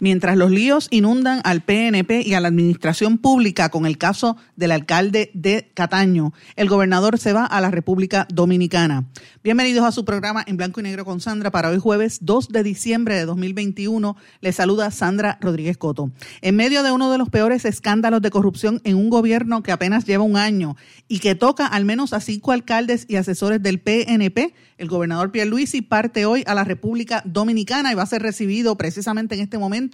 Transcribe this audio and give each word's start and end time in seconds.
Mientras 0.00 0.36
los 0.36 0.52
líos 0.52 0.86
inundan 0.92 1.40
al 1.42 1.62
PNP 1.62 2.22
y 2.24 2.34
a 2.34 2.40
la 2.40 2.46
administración 2.46 3.18
pública 3.18 3.68
con 3.68 3.84
el 3.84 3.98
caso 3.98 4.36
del 4.54 4.70
alcalde 4.70 5.32
de 5.34 5.72
Cataño, 5.74 6.32
el 6.54 6.68
gobernador 6.68 7.18
se 7.18 7.32
va 7.32 7.44
a 7.44 7.60
la 7.60 7.72
República 7.72 8.28
Dominicana. 8.32 9.06
Bienvenidos 9.42 9.84
a 9.84 9.90
su 9.90 10.04
programa 10.04 10.44
en 10.46 10.56
blanco 10.56 10.78
y 10.78 10.84
negro 10.84 11.04
con 11.04 11.20
Sandra 11.20 11.50
para 11.50 11.70
hoy 11.70 11.78
jueves 11.80 12.20
2 12.22 12.50
de 12.50 12.62
diciembre 12.62 13.16
de 13.16 13.24
2021. 13.24 14.16
Le 14.40 14.52
saluda 14.52 14.92
Sandra 14.92 15.36
Rodríguez 15.40 15.76
Coto. 15.76 16.12
En 16.42 16.54
medio 16.54 16.84
de 16.84 16.92
uno 16.92 17.10
de 17.10 17.18
los 17.18 17.28
peores 17.28 17.64
escándalos 17.64 18.22
de 18.22 18.30
corrupción 18.30 18.80
en 18.84 18.94
un 18.94 19.10
gobierno 19.10 19.64
que 19.64 19.72
apenas 19.72 20.04
lleva 20.04 20.22
un 20.22 20.36
año 20.36 20.76
y 21.08 21.18
que 21.18 21.34
toca 21.34 21.66
al 21.66 21.84
menos 21.84 22.12
a 22.12 22.20
cinco 22.20 22.52
alcaldes 22.52 23.04
y 23.08 23.16
asesores 23.16 23.60
del 23.64 23.80
PNP, 23.80 24.54
el 24.76 24.86
gobernador 24.86 25.32
Pierluisi 25.32 25.82
parte 25.82 26.24
hoy 26.24 26.44
a 26.46 26.54
la 26.54 26.62
República 26.62 27.20
Dominicana 27.24 27.90
y 27.90 27.96
va 27.96 28.04
a 28.04 28.06
ser 28.06 28.22
recibido 28.22 28.76
precisamente 28.76 29.34
en 29.34 29.40
este 29.40 29.58
momento 29.58 29.87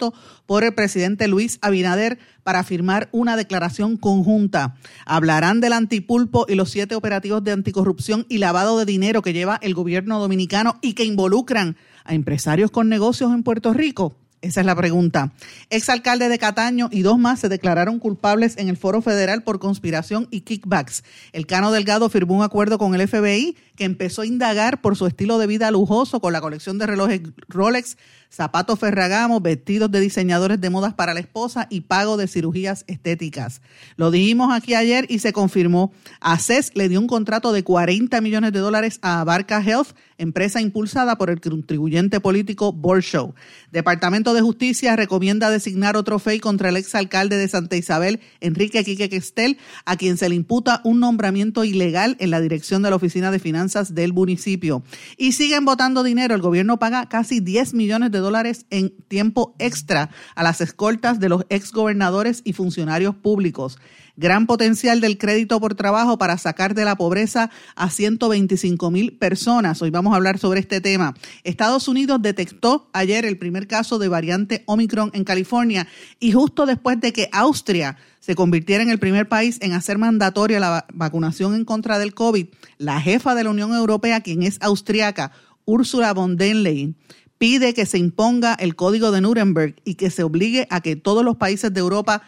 por 0.45 0.63
el 0.63 0.73
presidente 0.73 1.27
Luis 1.27 1.57
Abinader 1.61 2.19
para 2.43 2.63
firmar 2.63 3.09
una 3.11 3.37
declaración 3.37 3.97
conjunta. 3.97 4.75
Hablarán 5.05 5.61
del 5.61 5.73
antipulpo 5.73 6.45
y 6.47 6.55
los 6.55 6.69
siete 6.69 6.95
operativos 6.95 7.43
de 7.43 7.51
anticorrupción 7.51 8.25
y 8.29 8.37
lavado 8.37 8.77
de 8.77 8.85
dinero 8.85 9.21
que 9.21 9.33
lleva 9.33 9.59
el 9.61 9.73
gobierno 9.73 10.19
dominicano 10.19 10.77
y 10.81 10.93
que 10.93 11.05
involucran 11.05 11.77
a 12.03 12.13
empresarios 12.13 12.71
con 12.71 12.89
negocios 12.89 13.33
en 13.33 13.43
Puerto 13.43 13.73
Rico. 13.73 14.15
Esa 14.45 14.59
es 14.59 14.67
la 14.67 14.75
pregunta. 14.75 15.31
Exalcalde 15.71 16.29
de 16.29 16.37
Cataño 16.37 16.89
y 16.91 17.01
dos 17.01 17.17
más 17.17 17.39
se 17.39 17.49
declararon 17.49 17.97
culpables 17.97 18.57
en 18.57 18.69
el 18.69 18.77
foro 18.77 19.01
federal 19.01 19.41
por 19.41 19.57
conspiración 19.57 20.27
y 20.29 20.41
kickbacks. 20.41 21.03
El 21.33 21.47
Cano 21.47 21.71
Delgado 21.71 22.09
firmó 22.09 22.35
un 22.35 22.43
acuerdo 22.43 22.77
con 22.77 22.93
el 22.93 23.07
FBI 23.07 23.57
que 23.75 23.83
empezó 23.83 24.21
a 24.21 24.25
indagar 24.25 24.81
por 24.81 24.95
su 24.95 25.05
estilo 25.05 25.37
de 25.37 25.47
vida 25.47 25.71
lujoso 25.71 26.19
con 26.19 26.33
la 26.33 26.41
colección 26.41 26.77
de 26.77 26.87
relojes 26.87 27.21
Rolex, 27.47 27.97
zapatos 28.29 28.79
Ferragamo, 28.79 29.39
vestidos 29.39 29.91
de 29.91 29.99
diseñadores 29.99 30.59
de 30.59 30.69
modas 30.69 30.93
para 30.93 31.13
la 31.13 31.19
esposa 31.19 31.67
y 31.69 31.81
pago 31.81 32.17
de 32.17 32.27
cirugías 32.27 32.83
estéticas. 32.87 33.61
Lo 33.97 34.11
dijimos 34.11 34.53
aquí 34.53 34.73
ayer 34.73 35.05
y 35.09 35.19
se 35.19 35.33
confirmó. 35.33 35.93
ACES 36.21 36.71
le 36.75 36.89
dio 36.89 36.99
un 36.99 37.07
contrato 37.07 37.51
de 37.51 37.63
40 37.63 38.19
millones 38.21 38.51
de 38.51 38.59
dólares 38.59 38.99
a 39.01 39.23
Barca 39.23 39.61
Health, 39.61 39.95
empresa 40.17 40.61
impulsada 40.61 41.17
por 41.17 41.29
el 41.29 41.41
contribuyente 41.41 42.19
político 42.19 42.71
Borshow. 42.71 43.35
Departamento 43.71 44.33
de 44.33 44.41
Justicia 44.41 44.95
recomienda 44.95 45.49
designar 45.49 45.97
otro 45.97 46.19
FEI 46.19 46.39
contra 46.39 46.69
el 46.69 46.77
exalcalde 46.77 47.37
de 47.37 47.47
Santa 47.47 47.75
Isabel, 47.75 48.21
Enrique 48.39 48.83
Quique 48.83 49.09
Questel, 49.09 49.57
a 49.85 49.97
quien 49.97 50.17
se 50.17 50.29
le 50.29 50.35
imputa 50.35 50.81
un 50.83 50.99
nombramiento 50.99 51.63
ilegal 51.63 52.15
en 52.19 52.31
la 52.31 52.39
dirección 52.39 52.81
de 52.81 52.89
la 52.89 52.95
Oficina 52.95 53.31
de 53.31 53.39
Finanzas 53.39 53.64
del 53.73 54.13
municipio. 54.13 54.83
Y 55.17 55.31
siguen 55.31 55.65
votando 55.65 56.03
dinero. 56.03 56.35
El 56.35 56.41
gobierno 56.41 56.77
paga 56.77 57.09
casi 57.09 57.39
10 57.39 57.73
millones 57.73 58.11
de 58.11 58.19
dólares 58.19 58.65
en 58.69 58.93
tiempo 59.07 59.55
extra 59.59 60.09
a 60.35 60.43
las 60.43 60.61
escoltas 60.61 61.19
de 61.19 61.29
los 61.29 61.45
exgobernadores 61.49 62.41
y 62.43 62.53
funcionarios 62.53 63.15
públicos. 63.15 63.77
Gran 64.17 64.47
potencial 64.47 65.01
del 65.01 65.17
crédito 65.17 65.59
por 65.59 65.75
trabajo 65.75 66.17
para 66.17 66.37
sacar 66.37 66.73
de 66.73 66.85
la 66.85 66.95
pobreza 66.95 67.49
a 67.75 67.89
125 67.89 68.89
mil 68.89 69.17
personas. 69.17 69.81
Hoy 69.81 69.89
vamos 69.89 70.13
a 70.13 70.15
hablar 70.15 70.37
sobre 70.37 70.61
este 70.61 70.79
tema. 70.79 71.15
Estados 71.43 71.89
Unidos 71.89 72.21
detectó 72.21 72.89
ayer 72.93 73.25
el 73.25 73.37
primer 73.37 73.67
caso 73.67 73.99
de 73.99 74.07
variante 74.07 74.63
Omicron 74.67 75.11
en 75.13 75.25
California 75.25 75.87
y 76.17 76.31
justo 76.31 76.65
después 76.65 77.01
de 77.01 77.11
que 77.11 77.27
Austria 77.33 77.97
se 78.25 78.33
convirtiera 78.33 78.81
en 78.81 78.89
el 78.89 78.97
primer 78.97 79.29
país 79.29 79.59
en 79.61 79.73
hacer 79.73 79.99
mandatoria 79.99 80.59
la 80.59 80.87
vacunación 80.91 81.53
en 81.53 81.63
contra 81.63 81.99
del 81.99 82.15
COVID, 82.15 82.47
la 82.79 82.99
jefa 82.99 83.35
de 83.35 83.43
la 83.43 83.51
Unión 83.51 83.71
Europea, 83.71 84.21
quien 84.21 84.41
es 84.41 84.57
austriaca, 84.61 85.31
Ursula 85.65 86.11
von 86.11 86.35
der 86.35 86.55
Leyen, 86.55 86.95
pide 87.37 87.75
que 87.75 87.85
se 87.85 87.99
imponga 87.99 88.55
el 88.55 88.75
código 88.75 89.11
de 89.11 89.21
Nuremberg 89.21 89.75
y 89.85 89.93
que 89.93 90.09
se 90.09 90.23
obligue 90.23 90.65
a 90.71 90.81
que 90.81 90.95
todos 90.95 91.23
los 91.23 91.35
países 91.35 91.71
de 91.71 91.79
Europa 91.79 92.23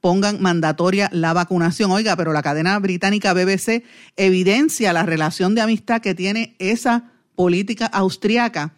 pongan 0.00 0.40
mandatoria 0.40 1.10
la 1.12 1.32
vacunación. 1.32 1.90
Oiga, 1.90 2.14
pero 2.14 2.32
la 2.32 2.42
cadena 2.42 2.78
británica 2.78 3.34
BBC 3.34 3.82
evidencia 4.16 4.92
la 4.92 5.02
relación 5.02 5.56
de 5.56 5.62
amistad 5.62 6.00
que 6.00 6.14
tiene 6.14 6.54
esa 6.60 7.10
política 7.34 7.86
austriaca 7.86 8.74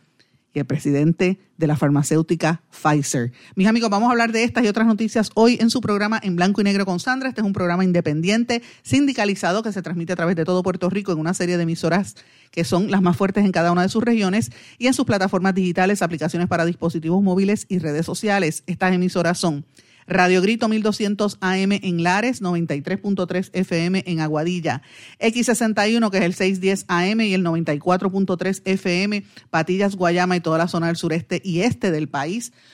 y 0.54 0.58
el 0.58 0.64
presidente 0.64 1.38
de 1.56 1.66
la 1.66 1.76
farmacéutica 1.76 2.62
Pfizer. 2.70 3.32
Mis 3.54 3.66
amigos, 3.66 3.90
vamos 3.90 4.08
a 4.08 4.12
hablar 4.12 4.32
de 4.32 4.44
estas 4.44 4.64
y 4.64 4.68
otras 4.68 4.86
noticias 4.86 5.30
hoy 5.34 5.58
en 5.60 5.70
su 5.70 5.80
programa 5.80 6.20
En 6.22 6.36
Blanco 6.36 6.60
y 6.60 6.64
Negro 6.64 6.84
con 6.84 7.00
Sandra. 7.00 7.28
Este 7.28 7.40
es 7.40 7.46
un 7.46 7.52
programa 7.52 7.84
independiente, 7.84 8.62
sindicalizado, 8.82 9.62
que 9.62 9.72
se 9.72 9.82
transmite 9.82 10.12
a 10.12 10.16
través 10.16 10.36
de 10.36 10.44
todo 10.44 10.62
Puerto 10.62 10.90
Rico 10.90 11.12
en 11.12 11.18
una 11.18 11.34
serie 11.34 11.56
de 11.56 11.62
emisoras 11.62 12.16
que 12.50 12.64
son 12.64 12.90
las 12.90 13.00
más 13.00 13.16
fuertes 13.16 13.44
en 13.44 13.52
cada 13.52 13.72
una 13.72 13.82
de 13.82 13.88
sus 13.88 14.04
regiones 14.04 14.50
y 14.78 14.86
en 14.86 14.94
sus 14.94 15.06
plataformas 15.06 15.54
digitales, 15.54 16.02
aplicaciones 16.02 16.48
para 16.48 16.66
dispositivos 16.66 17.22
móviles 17.22 17.64
y 17.68 17.78
redes 17.78 18.04
sociales. 18.04 18.62
Estas 18.66 18.92
emisoras 18.92 19.38
son 19.38 19.64
Radio 20.06 20.42
Grito 20.42 20.68
1200 20.68 21.38
AM 21.40 21.72
en 21.72 22.02
Lares, 22.02 22.42
93.3 22.42 23.50
FM 23.52 24.04
en 24.06 24.20
Aguadilla, 24.20 24.82
X61 25.20 26.10
que 26.10 26.18
es 26.18 26.24
el 26.24 26.34
610 26.34 26.84
AM 26.88 27.20
y 27.20 27.34
el 27.34 27.44
94.3 27.44 28.62
FM, 28.64 29.24
Patillas, 29.50 29.96
Guayama 29.96 30.36
y 30.36 30.40
toda 30.40 30.58
la 30.58 30.68
zona 30.68 30.88
del 30.88 30.96
sureste 30.96 31.40
y 31.44 31.60
este 31.60 31.90
del 31.90 32.08
país. 32.08 32.52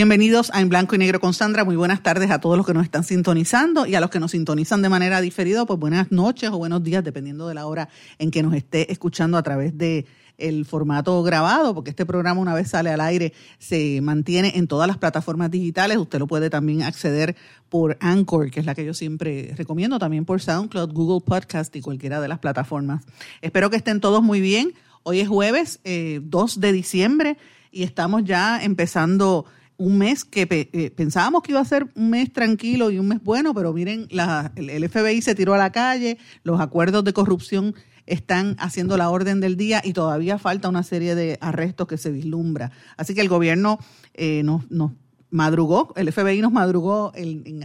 Bienvenidos 0.00 0.50
a 0.54 0.62
En 0.62 0.70
Blanco 0.70 0.94
y 0.94 0.98
Negro 0.98 1.20
con 1.20 1.34
Sandra. 1.34 1.62
Muy 1.62 1.76
buenas 1.76 2.02
tardes 2.02 2.30
a 2.30 2.40
todos 2.40 2.56
los 2.56 2.64
que 2.64 2.72
nos 2.72 2.84
están 2.84 3.04
sintonizando 3.04 3.84
y 3.84 3.96
a 3.96 4.00
los 4.00 4.08
que 4.08 4.18
nos 4.18 4.30
sintonizan 4.30 4.80
de 4.80 4.88
manera 4.88 5.20
diferida, 5.20 5.66
pues 5.66 5.78
buenas 5.78 6.10
noches 6.10 6.48
o 6.48 6.56
buenos 6.56 6.82
días, 6.82 7.04
dependiendo 7.04 7.46
de 7.46 7.52
la 7.52 7.66
hora 7.66 7.90
en 8.18 8.30
que 8.30 8.42
nos 8.42 8.54
esté 8.54 8.90
escuchando 8.90 9.36
a 9.36 9.42
través 9.42 9.76
de 9.76 10.06
el 10.38 10.64
formato 10.64 11.22
grabado, 11.22 11.74
porque 11.74 11.90
este 11.90 12.06
programa 12.06 12.40
una 12.40 12.54
vez 12.54 12.70
sale 12.70 12.88
al 12.88 13.02
aire 13.02 13.34
se 13.58 14.00
mantiene 14.00 14.52
en 14.56 14.68
todas 14.68 14.88
las 14.88 14.96
plataformas 14.96 15.50
digitales. 15.50 15.98
Usted 15.98 16.18
lo 16.18 16.26
puede 16.26 16.48
también 16.48 16.82
acceder 16.82 17.36
por 17.68 17.98
Anchor, 18.00 18.50
que 18.50 18.60
es 18.60 18.64
la 18.64 18.74
que 18.74 18.86
yo 18.86 18.94
siempre 18.94 19.52
recomiendo, 19.54 19.98
también 19.98 20.24
por 20.24 20.40
SoundCloud, 20.40 20.94
Google 20.94 21.20
Podcast 21.22 21.76
y 21.76 21.82
cualquiera 21.82 22.22
de 22.22 22.28
las 22.28 22.38
plataformas. 22.38 23.04
Espero 23.42 23.68
que 23.68 23.76
estén 23.76 24.00
todos 24.00 24.22
muy 24.22 24.40
bien. 24.40 24.72
Hoy 25.02 25.20
es 25.20 25.28
jueves 25.28 25.78
eh, 25.84 26.20
2 26.22 26.58
de 26.58 26.72
diciembre 26.72 27.36
y 27.70 27.82
estamos 27.82 28.24
ya 28.24 28.64
empezando 28.64 29.44
un 29.80 29.96
mes 29.96 30.26
que 30.26 30.46
eh, 30.50 30.90
pensábamos 30.90 31.42
que 31.42 31.52
iba 31.52 31.60
a 31.60 31.64
ser 31.64 31.88
un 31.94 32.10
mes 32.10 32.30
tranquilo 32.30 32.90
y 32.90 32.98
un 32.98 33.08
mes 33.08 33.22
bueno, 33.24 33.54
pero 33.54 33.72
miren, 33.72 34.08
la, 34.10 34.52
el, 34.54 34.86
FBI 34.86 35.22
se 35.22 35.34
tiró 35.34 35.54
a 35.54 35.58
la 35.58 35.72
calle, 35.72 36.18
los 36.42 36.60
acuerdos 36.60 37.02
de 37.02 37.14
corrupción 37.14 37.74
están 38.04 38.56
haciendo 38.58 38.98
la 38.98 39.08
orden 39.08 39.40
del 39.40 39.56
día 39.56 39.80
y 39.82 39.94
todavía 39.94 40.38
falta 40.38 40.68
una 40.68 40.82
serie 40.82 41.14
de 41.14 41.38
arrestos 41.40 41.88
que 41.88 41.96
se 41.96 42.10
vislumbra. 42.10 42.72
Así 42.98 43.14
que 43.14 43.22
el 43.22 43.30
gobierno 43.30 43.78
eh, 44.12 44.42
nos, 44.42 44.66
madrugó, 45.30 45.94
el 45.96 46.12
FBI 46.12 46.42
nos 46.42 46.52
madrugó 46.52 47.12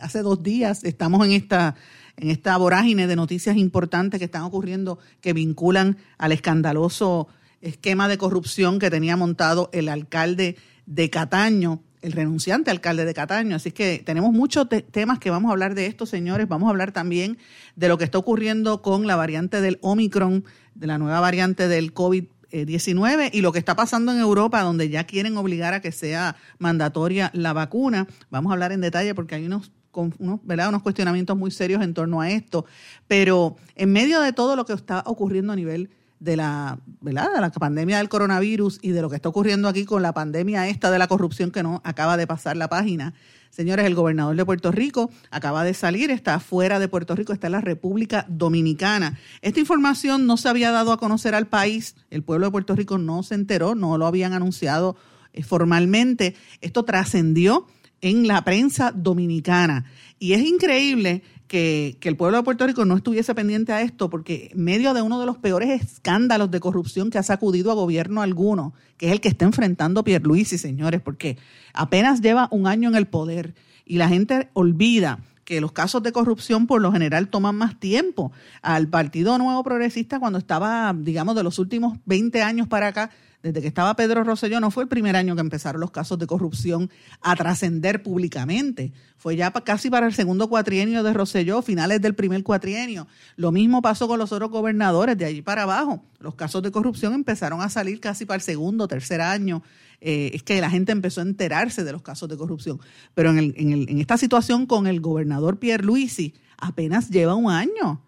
hace 0.01 0.21
dos 0.21 0.41
días, 0.41 0.85
estamos 0.85 1.25
en 1.25 1.33
esta 1.33 1.75
en 2.15 2.29
esta 2.29 2.55
vorágine 2.55 3.07
de 3.07 3.17
noticias 3.17 3.57
importantes 3.57 4.19
que 4.19 4.25
están 4.25 4.43
ocurriendo 4.43 4.99
que 5.19 5.33
vinculan 5.33 5.97
al 6.17 6.31
escandaloso 6.31 7.27
esquema 7.59 8.07
de 8.07 8.17
corrupción 8.17 8.79
que 8.79 8.89
tenía 8.89 9.17
montado 9.17 9.69
el 9.73 9.89
alcalde 9.89 10.55
de 10.85 11.09
Cataño 11.09 11.81
el 12.05 12.11
renunciante 12.11 12.71
alcalde 12.71 13.03
de 13.03 13.13
Cataño. 13.13 13.55
Así 13.55 13.71
que 13.71 14.01
tenemos 14.05 14.31
muchos 14.31 14.67
temas 14.91 15.19
que 15.19 15.29
vamos 15.29 15.49
a 15.49 15.53
hablar 15.53 15.75
de 15.75 15.87
esto, 15.87 16.05
señores. 16.05 16.47
Vamos 16.47 16.67
a 16.67 16.69
hablar 16.69 16.91
también 16.91 17.37
de 17.75 17.87
lo 17.87 17.97
que 17.97 18.03
está 18.03 18.17
ocurriendo 18.17 18.81
con 18.81 19.07
la 19.07 19.15
variante 19.15 19.59
del 19.59 19.79
Omicron, 19.81 20.45
de 20.75 20.87
la 20.87 20.97
nueva 20.97 21.19
variante 21.19 21.67
del 21.67 21.93
COVID 21.93 22.25
COVID-19 22.51 23.31
y 23.33 23.41
lo 23.41 23.51
que 23.51 23.59
está 23.59 23.75
pasando 23.75 24.11
en 24.11 24.19
Europa, 24.19 24.61
donde 24.61 24.89
ya 24.89 25.05
quieren 25.05 25.35
obligar 25.35 25.73
a 25.73 25.81
que 25.81 25.91
sea 25.91 26.35
mandatoria 26.57 27.31
la 27.33 27.53
vacuna. 27.53 28.07
Vamos 28.29 28.51
a 28.51 28.53
hablar 28.53 28.71
en 28.71 28.81
detalle 28.81 29.13
porque 29.15 29.35
hay 29.35 29.45
unos 29.45 29.71
unos 30.17 30.81
cuestionamientos 30.83 31.37
muy 31.37 31.51
serios 31.51 31.81
en 31.81 31.93
torno 31.93 32.19
a 32.19 32.29
esto, 32.29 32.65
pero 33.07 33.55
en 33.75 33.93
medio 33.93 34.19
de 34.19 34.33
todo 34.33 34.57
lo 34.57 34.65
que 34.65 34.73
está 34.73 35.01
ocurriendo 35.05 35.53
a 35.53 35.55
nivel 35.55 35.89
de 36.25 36.35
la, 36.35 36.79
¿verdad? 36.99 37.33
de 37.33 37.39
la 37.39 37.51
pandemia 37.51 37.99
del 37.99 38.09
coronavirus 38.09 38.79
y 38.81 38.89
de 38.89 39.01
lo 39.01 39.09
que 39.09 39.15
está 39.15 39.29
ocurriendo 39.29 39.69
aquí 39.69 39.85
con 39.85 40.01
la 40.01 40.13
pandemia 40.13 40.67
esta 40.67 40.91
de 40.91 40.99
la 40.99 41.07
corrupción 41.07 41.51
que 41.51 41.63
no 41.63 41.81
acaba 41.85 42.17
de 42.17 42.27
pasar 42.27 42.57
la 42.57 42.67
página. 42.67 43.13
Señores, 43.51 43.85
el 43.85 43.95
gobernador 43.95 44.35
de 44.35 44.43
Puerto 44.43 44.71
Rico 44.73 45.09
acaba 45.31 45.63
de 45.63 45.73
salir, 45.73 46.11
está 46.11 46.41
fuera 46.41 46.79
de 46.79 46.89
Puerto 46.89 47.15
Rico, 47.15 47.31
está 47.31 47.47
en 47.47 47.53
la 47.53 47.61
República 47.61 48.25
Dominicana. 48.27 49.17
Esta 49.41 49.61
información 49.61 50.25
no 50.25 50.35
se 50.35 50.49
había 50.49 50.71
dado 50.71 50.91
a 50.91 50.97
conocer 50.97 51.35
al 51.35 51.47
país, 51.47 51.95
el 52.09 52.21
pueblo 52.21 52.47
de 52.47 52.51
Puerto 52.51 52.75
Rico 52.75 52.97
no 52.97 53.23
se 53.23 53.35
enteró, 53.35 53.75
no 53.75 53.97
lo 53.97 54.07
habían 54.07 54.33
anunciado 54.33 54.97
eh, 55.31 55.43
formalmente. 55.43 56.35
Esto 56.59 56.83
trascendió 56.83 57.67
en 58.01 58.27
la 58.27 58.43
prensa 58.43 58.91
dominicana. 58.91 59.85
Y 60.19 60.33
es 60.33 60.43
increíble 60.43 61.23
que, 61.47 61.97
el 62.01 62.17
pueblo 62.17 62.37
de 62.37 62.43
Puerto 62.43 62.65
Rico 62.65 62.85
no 62.85 62.95
estuviese 62.95 63.35
pendiente 63.35 63.73
a 63.73 63.81
esto, 63.81 64.09
porque 64.09 64.49
en 64.53 64.63
medio 64.63 64.93
de 64.93 65.01
uno 65.01 65.19
de 65.19 65.25
los 65.25 65.37
peores 65.37 65.81
escándalos 65.81 66.51
de 66.51 66.59
corrupción 66.59 67.09
que 67.09 67.17
ha 67.17 67.23
sacudido 67.23 67.71
a 67.71 67.75
gobierno 67.75 68.21
alguno, 68.21 68.73
que 68.97 69.07
es 69.07 69.11
el 69.11 69.21
que 69.21 69.27
está 69.27 69.45
enfrentando 69.45 70.03
Pierluisi, 70.03 70.57
señores, 70.57 71.01
porque 71.01 71.37
apenas 71.73 72.21
lleva 72.21 72.47
un 72.51 72.67
año 72.67 72.89
en 72.89 72.95
el 72.95 73.07
poder 73.07 73.53
y 73.85 73.97
la 73.97 74.09
gente 74.09 74.49
olvida 74.53 75.19
que 75.43 75.61
los 75.61 75.71
casos 75.71 76.01
de 76.01 76.11
corrupción 76.11 76.65
por 76.65 76.81
lo 76.81 76.91
general 76.91 77.27
toman 77.29 77.55
más 77.55 77.79
tiempo. 77.79 78.31
Al 78.63 78.87
Partido 78.87 79.37
Nuevo 79.37 79.63
Progresista, 79.63 80.19
cuando 80.19 80.39
estaba, 80.39 80.93
digamos, 80.97 81.35
de 81.35 81.43
los 81.43 81.59
últimos 81.59 81.99
20 82.05 82.41
años 82.41 82.67
para 82.67 82.87
acá, 82.87 83.11
desde 83.45 83.61
que 83.61 83.67
estaba 83.67 83.95
Pedro 83.95 84.23
Rosselló, 84.23 84.59
no 84.59 84.71
fue 84.71 84.81
el 84.81 84.89
primer 84.89 85.15
año 85.15 85.35
que 85.35 85.41
empezaron 85.41 85.79
los 85.79 85.91
casos 85.91 86.17
de 86.17 86.25
corrupción 86.25 86.89
a 87.21 87.35
trascender 87.35 88.01
públicamente. 88.01 88.91
Fue 89.17 89.35
ya 89.35 89.51
casi 89.51 89.91
para 89.91 90.07
el 90.07 90.15
segundo 90.15 90.49
cuatrienio 90.49 91.03
de 91.03 91.13
Rosselló, 91.13 91.61
finales 91.61 92.01
del 92.01 92.15
primer 92.15 92.41
cuatrienio. 92.41 93.05
Lo 93.35 93.51
mismo 93.51 93.83
pasó 93.83 94.07
con 94.07 94.17
los 94.17 94.31
otros 94.31 94.49
gobernadores 94.49 95.15
de 95.15 95.25
allí 95.25 95.43
para 95.43 95.61
abajo. 95.61 96.03
Los 96.17 96.33
casos 96.33 96.63
de 96.63 96.71
corrupción 96.71 97.13
empezaron 97.13 97.61
a 97.61 97.69
salir 97.69 97.99
casi 97.99 98.25
para 98.25 98.37
el 98.37 98.41
segundo, 98.41 98.87
tercer 98.87 99.21
año. 99.21 99.61
Eh, 100.01 100.31
es 100.33 100.41
que 100.41 100.59
la 100.59 100.71
gente 100.71 100.91
empezó 100.91 101.21
a 101.21 101.25
enterarse 101.25 101.83
de 101.83 101.91
los 101.91 102.01
casos 102.01 102.27
de 102.27 102.37
corrupción. 102.37 102.79
Pero 103.13 103.29
en, 103.29 103.53
en 103.55 103.99
esta 103.99 104.17
situación 104.17 104.65
con 104.65 104.87
el 104.87 105.01
gobernador 105.01 105.59
Pierre 105.59 105.83
Luisi, 105.83 106.33
apenas 106.57 107.11
lleva 107.11 107.35
un 107.35 107.51
año 107.51 108.01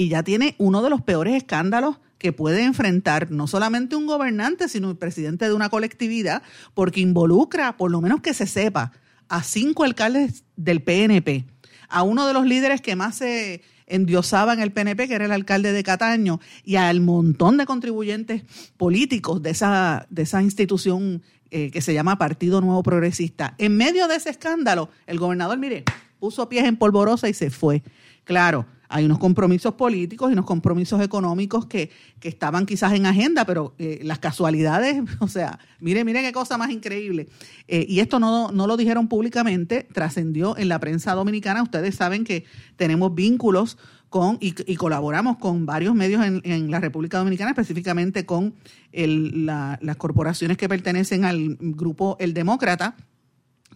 y 0.00 0.08
ya 0.08 0.22
tiene 0.22 0.54
uno 0.56 0.80
de 0.80 0.88
los 0.88 1.02
peores 1.02 1.34
escándalos 1.34 2.00
que 2.16 2.32
puede 2.32 2.64
enfrentar 2.64 3.30
no 3.30 3.46
solamente 3.46 3.96
un 3.96 4.06
gobernante, 4.06 4.66
sino 4.66 4.88
el 4.88 4.96
presidente 4.96 5.44
de 5.44 5.52
una 5.52 5.68
colectividad, 5.68 6.42
porque 6.72 7.00
involucra, 7.00 7.76
por 7.76 7.90
lo 7.90 8.00
menos 8.00 8.22
que 8.22 8.32
se 8.32 8.46
sepa, 8.46 8.92
a 9.28 9.42
cinco 9.42 9.84
alcaldes 9.84 10.44
del 10.56 10.82
PNP, 10.82 11.44
a 11.90 12.02
uno 12.02 12.26
de 12.26 12.32
los 12.32 12.46
líderes 12.46 12.80
que 12.80 12.96
más 12.96 13.16
se 13.16 13.60
endiosaba 13.86 14.54
en 14.54 14.60
el 14.60 14.72
PNP, 14.72 15.06
que 15.06 15.16
era 15.16 15.26
el 15.26 15.32
alcalde 15.32 15.70
de 15.70 15.82
Cataño, 15.82 16.40
y 16.64 16.76
al 16.76 17.02
montón 17.02 17.58
de 17.58 17.66
contribuyentes 17.66 18.44
políticos 18.78 19.42
de 19.42 19.50
esa, 19.50 20.06
de 20.08 20.22
esa 20.22 20.42
institución 20.42 21.20
eh, 21.50 21.70
que 21.70 21.82
se 21.82 21.92
llama 21.92 22.16
Partido 22.16 22.62
Nuevo 22.62 22.82
Progresista. 22.82 23.54
En 23.58 23.76
medio 23.76 24.08
de 24.08 24.16
ese 24.16 24.30
escándalo, 24.30 24.88
el 25.06 25.18
gobernador, 25.18 25.58
mire, 25.58 25.84
puso 26.18 26.48
pies 26.48 26.64
en 26.64 26.78
polvorosa 26.78 27.28
y 27.28 27.34
se 27.34 27.50
fue. 27.50 27.82
Claro, 28.24 28.64
hay 28.90 29.04
unos 29.04 29.18
compromisos 29.18 29.74
políticos 29.74 30.30
y 30.30 30.32
unos 30.32 30.44
compromisos 30.44 31.00
económicos 31.00 31.66
que, 31.66 31.90
estaban 32.20 32.66
quizás 32.66 32.92
en 32.92 33.06
agenda, 33.06 33.46
pero 33.46 33.74
eh, 33.78 34.00
las 34.02 34.18
casualidades, 34.18 35.02
o 35.20 35.28
sea, 35.28 35.58
mire, 35.78 36.04
mire 36.04 36.22
qué 36.22 36.32
cosa 36.32 36.58
más 36.58 36.70
increíble. 36.70 37.28
Eh, 37.68 37.86
y 37.88 38.00
esto 38.00 38.18
no, 38.18 38.50
no 38.50 38.66
lo 38.66 38.76
dijeron 38.76 39.08
públicamente, 39.08 39.88
trascendió 39.92 40.58
en 40.58 40.68
la 40.68 40.80
prensa 40.80 41.14
dominicana. 41.14 41.62
Ustedes 41.62 41.94
saben 41.94 42.24
que 42.24 42.44
tenemos 42.76 43.14
vínculos 43.14 43.78
con 44.10 44.38
y, 44.40 44.52
colaboramos 44.74 45.38
con 45.38 45.66
varios 45.66 45.94
medios 45.94 46.24
en, 46.26 46.70
la 46.70 46.80
República 46.80 47.18
Dominicana, 47.18 47.50
específicamente 47.50 48.26
con 48.26 48.54
las 48.92 49.96
corporaciones 49.96 50.56
que 50.56 50.68
pertenecen 50.68 51.24
al 51.24 51.56
grupo 51.60 52.16
El 52.18 52.34
Demócrata, 52.34 52.96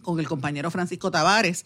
con 0.01 0.19
el 0.19 0.27
compañero 0.27 0.69
Francisco 0.69 1.09
Tavares 1.09 1.65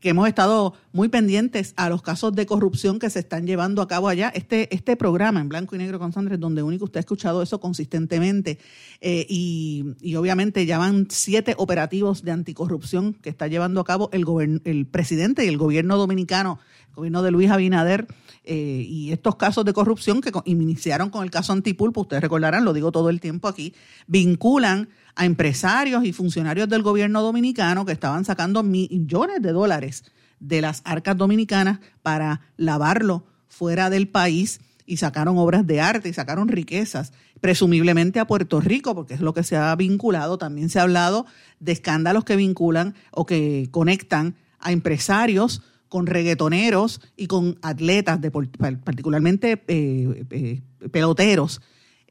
que 0.00 0.08
hemos 0.08 0.28
estado 0.28 0.74
muy 0.92 1.08
pendientes 1.08 1.74
a 1.76 1.88
los 1.88 2.02
casos 2.02 2.34
de 2.34 2.46
corrupción 2.46 2.98
que 2.98 3.10
se 3.10 3.20
están 3.20 3.46
llevando 3.46 3.82
a 3.82 3.88
cabo 3.88 4.08
allá. 4.08 4.30
Este, 4.34 4.74
este 4.74 4.96
programa 4.96 5.40
en 5.40 5.48
blanco 5.48 5.74
y 5.74 5.78
negro 5.78 5.98
con 5.98 6.12
Sandra 6.12 6.34
es 6.34 6.40
donde 6.40 6.62
único 6.62 6.84
usted 6.84 6.98
ha 6.98 7.00
escuchado 7.00 7.42
eso 7.42 7.60
consistentemente. 7.60 8.58
Eh, 9.00 9.26
y, 9.28 10.14
obviamente 10.16 10.66
ya 10.66 10.78
van 10.78 11.08
siete 11.10 11.54
operativos 11.56 12.22
de 12.22 12.32
anticorrupción 12.32 13.14
que 13.14 13.30
está 13.30 13.48
llevando 13.48 13.80
a 13.80 13.84
cabo 13.84 14.10
el, 14.12 14.60
el 14.64 14.86
presidente 14.86 15.44
y 15.44 15.48
el 15.48 15.58
gobierno 15.58 15.96
dominicano, 15.96 16.58
el 16.90 16.94
gobierno 16.94 17.22
de 17.22 17.30
Luis 17.30 17.50
Abinader. 17.50 18.06
Eh, 18.44 18.84
y 18.88 19.12
estos 19.12 19.36
casos 19.36 19.64
de 19.64 19.72
corrupción 19.72 20.20
que 20.20 20.32
iniciaron 20.46 21.10
con 21.10 21.22
el 21.22 21.30
caso 21.30 21.52
Antipulpo, 21.52 22.00
ustedes 22.00 22.22
recordarán, 22.22 22.64
lo 22.64 22.72
digo 22.72 22.90
todo 22.90 23.08
el 23.08 23.20
tiempo 23.20 23.46
aquí, 23.46 23.72
vinculan 24.08 24.88
a 25.14 25.24
empresarios 25.26 26.04
y 26.04 26.12
funcionarios 26.12 26.68
del 26.68 26.82
gobierno 26.82 27.22
dominicano 27.22 27.84
que 27.84 27.92
estaban 27.92 28.24
sacando 28.24 28.62
millones 28.62 29.42
de 29.42 29.52
dólares 29.52 30.04
de 30.40 30.60
las 30.60 30.82
arcas 30.84 31.16
dominicanas 31.16 31.80
para 32.02 32.40
lavarlo 32.56 33.26
fuera 33.48 33.90
del 33.90 34.08
país 34.08 34.60
y 34.86 34.96
sacaron 34.96 35.38
obras 35.38 35.66
de 35.66 35.80
arte 35.80 36.08
y 36.08 36.12
sacaron 36.12 36.48
riquezas, 36.48 37.12
presumiblemente 37.40 38.20
a 38.20 38.26
Puerto 38.26 38.60
Rico, 38.60 38.94
porque 38.94 39.14
es 39.14 39.20
lo 39.20 39.32
que 39.32 39.42
se 39.42 39.56
ha 39.56 39.74
vinculado. 39.76 40.38
También 40.38 40.68
se 40.68 40.80
ha 40.80 40.82
hablado 40.82 41.26
de 41.60 41.72
escándalos 41.72 42.24
que 42.24 42.36
vinculan 42.36 42.94
o 43.10 43.24
que 43.24 43.68
conectan 43.70 44.36
a 44.58 44.72
empresarios 44.72 45.62
con 45.88 46.06
reggaetoneros 46.06 47.00
y 47.16 47.26
con 47.26 47.58
atletas, 47.62 48.20
de, 48.20 48.30
particularmente 48.30 49.62
eh, 49.68 50.24
eh, 50.30 50.62
peloteros 50.90 51.60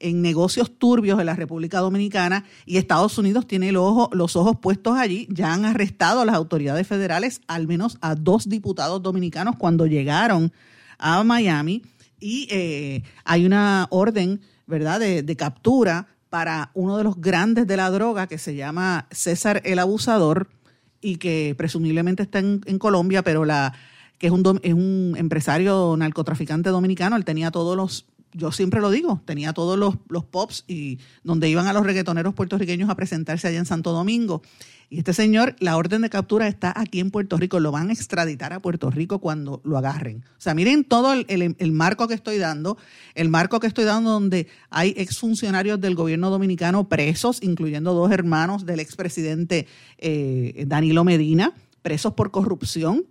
en 0.01 0.21
negocios 0.21 0.71
turbios 0.77 1.19
en 1.19 1.25
la 1.25 1.35
República 1.35 1.79
Dominicana 1.79 2.43
y 2.65 2.77
Estados 2.77 3.17
Unidos 3.17 3.47
tiene 3.47 3.71
los 3.71 4.35
ojos 4.35 4.57
puestos 4.61 4.97
allí. 4.97 5.27
Ya 5.29 5.53
han 5.53 5.65
arrestado 5.65 6.21
a 6.21 6.25
las 6.25 6.35
autoridades 6.35 6.87
federales 6.87 7.41
al 7.47 7.67
menos 7.67 7.97
a 8.01 8.15
dos 8.15 8.49
diputados 8.49 9.01
dominicanos 9.01 9.55
cuando 9.57 9.85
llegaron 9.85 10.51
a 10.97 11.23
Miami 11.23 11.83
y 12.19 12.47
eh, 12.51 13.03
hay 13.25 13.45
una 13.45 13.87
orden, 13.89 14.41
¿verdad?, 14.67 14.99
de, 14.99 15.35
captura 15.35 16.07
para 16.29 16.71
uno 16.73 16.97
de 16.97 17.03
los 17.03 17.19
grandes 17.19 17.67
de 17.67 17.75
la 17.75 17.89
droga 17.89 18.27
que 18.27 18.37
se 18.37 18.55
llama 18.55 19.07
César 19.11 19.61
el 19.65 19.79
Abusador 19.79 20.49
y 21.01 21.17
que 21.17 21.55
presumiblemente 21.57 22.23
está 22.23 22.39
en, 22.39 22.79
Colombia, 22.79 23.23
pero 23.23 23.43
la 23.43 23.73
que 24.19 24.27
es 24.27 24.33
un, 24.33 24.59
es 24.61 24.73
un 24.73 25.15
empresario 25.17 25.95
narcotraficante 25.97 26.69
dominicano, 26.69 27.15
él 27.15 27.25
tenía 27.25 27.49
todos 27.49 27.75
los 27.75 28.05
yo 28.33 28.51
siempre 28.51 28.79
lo 28.79 28.89
digo, 28.89 29.21
tenía 29.25 29.53
todos 29.53 29.77
los, 29.77 30.25
pops 30.25 30.63
y 30.67 30.99
donde 31.23 31.49
iban 31.49 31.67
a 31.67 31.73
los 31.73 31.85
reggaetoneros 31.85 32.33
puertorriqueños 32.33 32.89
a 32.89 32.95
presentarse 32.95 33.47
allá 33.47 33.59
en 33.59 33.65
Santo 33.65 33.91
Domingo. 33.91 34.41
Y 34.89 34.99
este 34.99 35.13
señor, 35.13 35.55
la 35.59 35.77
orden 35.77 36.01
de 36.01 36.09
captura 36.09 36.47
está 36.47 36.73
aquí 36.75 36.99
en 36.99 37.11
Puerto 37.11 37.37
Rico, 37.37 37.61
lo 37.61 37.71
van 37.71 37.89
a 37.89 37.93
extraditar 37.93 38.51
a 38.51 38.61
Puerto 38.61 38.89
Rico 38.89 39.19
cuando 39.19 39.61
lo 39.63 39.77
agarren. 39.77 40.23
O 40.37 40.41
sea, 40.41 40.53
miren 40.53 40.83
todo 40.83 41.13
el, 41.13 41.71
marco 41.71 42.09
que 42.09 42.13
estoy 42.13 42.37
dando, 42.37 42.77
el 43.15 43.29
marco 43.29 43.61
que 43.61 43.67
estoy 43.67 43.85
dando 43.85 44.11
donde 44.11 44.47
hay 44.69 44.93
exfuncionarios 44.97 45.79
del 45.79 45.95
gobierno 45.95 46.29
dominicano 46.29 46.89
presos, 46.89 47.41
incluyendo 47.41 47.93
dos 47.93 48.11
hermanos 48.11 48.65
del 48.65 48.81
expresidente 48.81 49.65
eh, 49.97 50.65
Danilo 50.67 51.05
Medina, 51.05 51.53
presos 51.81 52.13
por 52.13 52.31
corrupción 52.31 53.05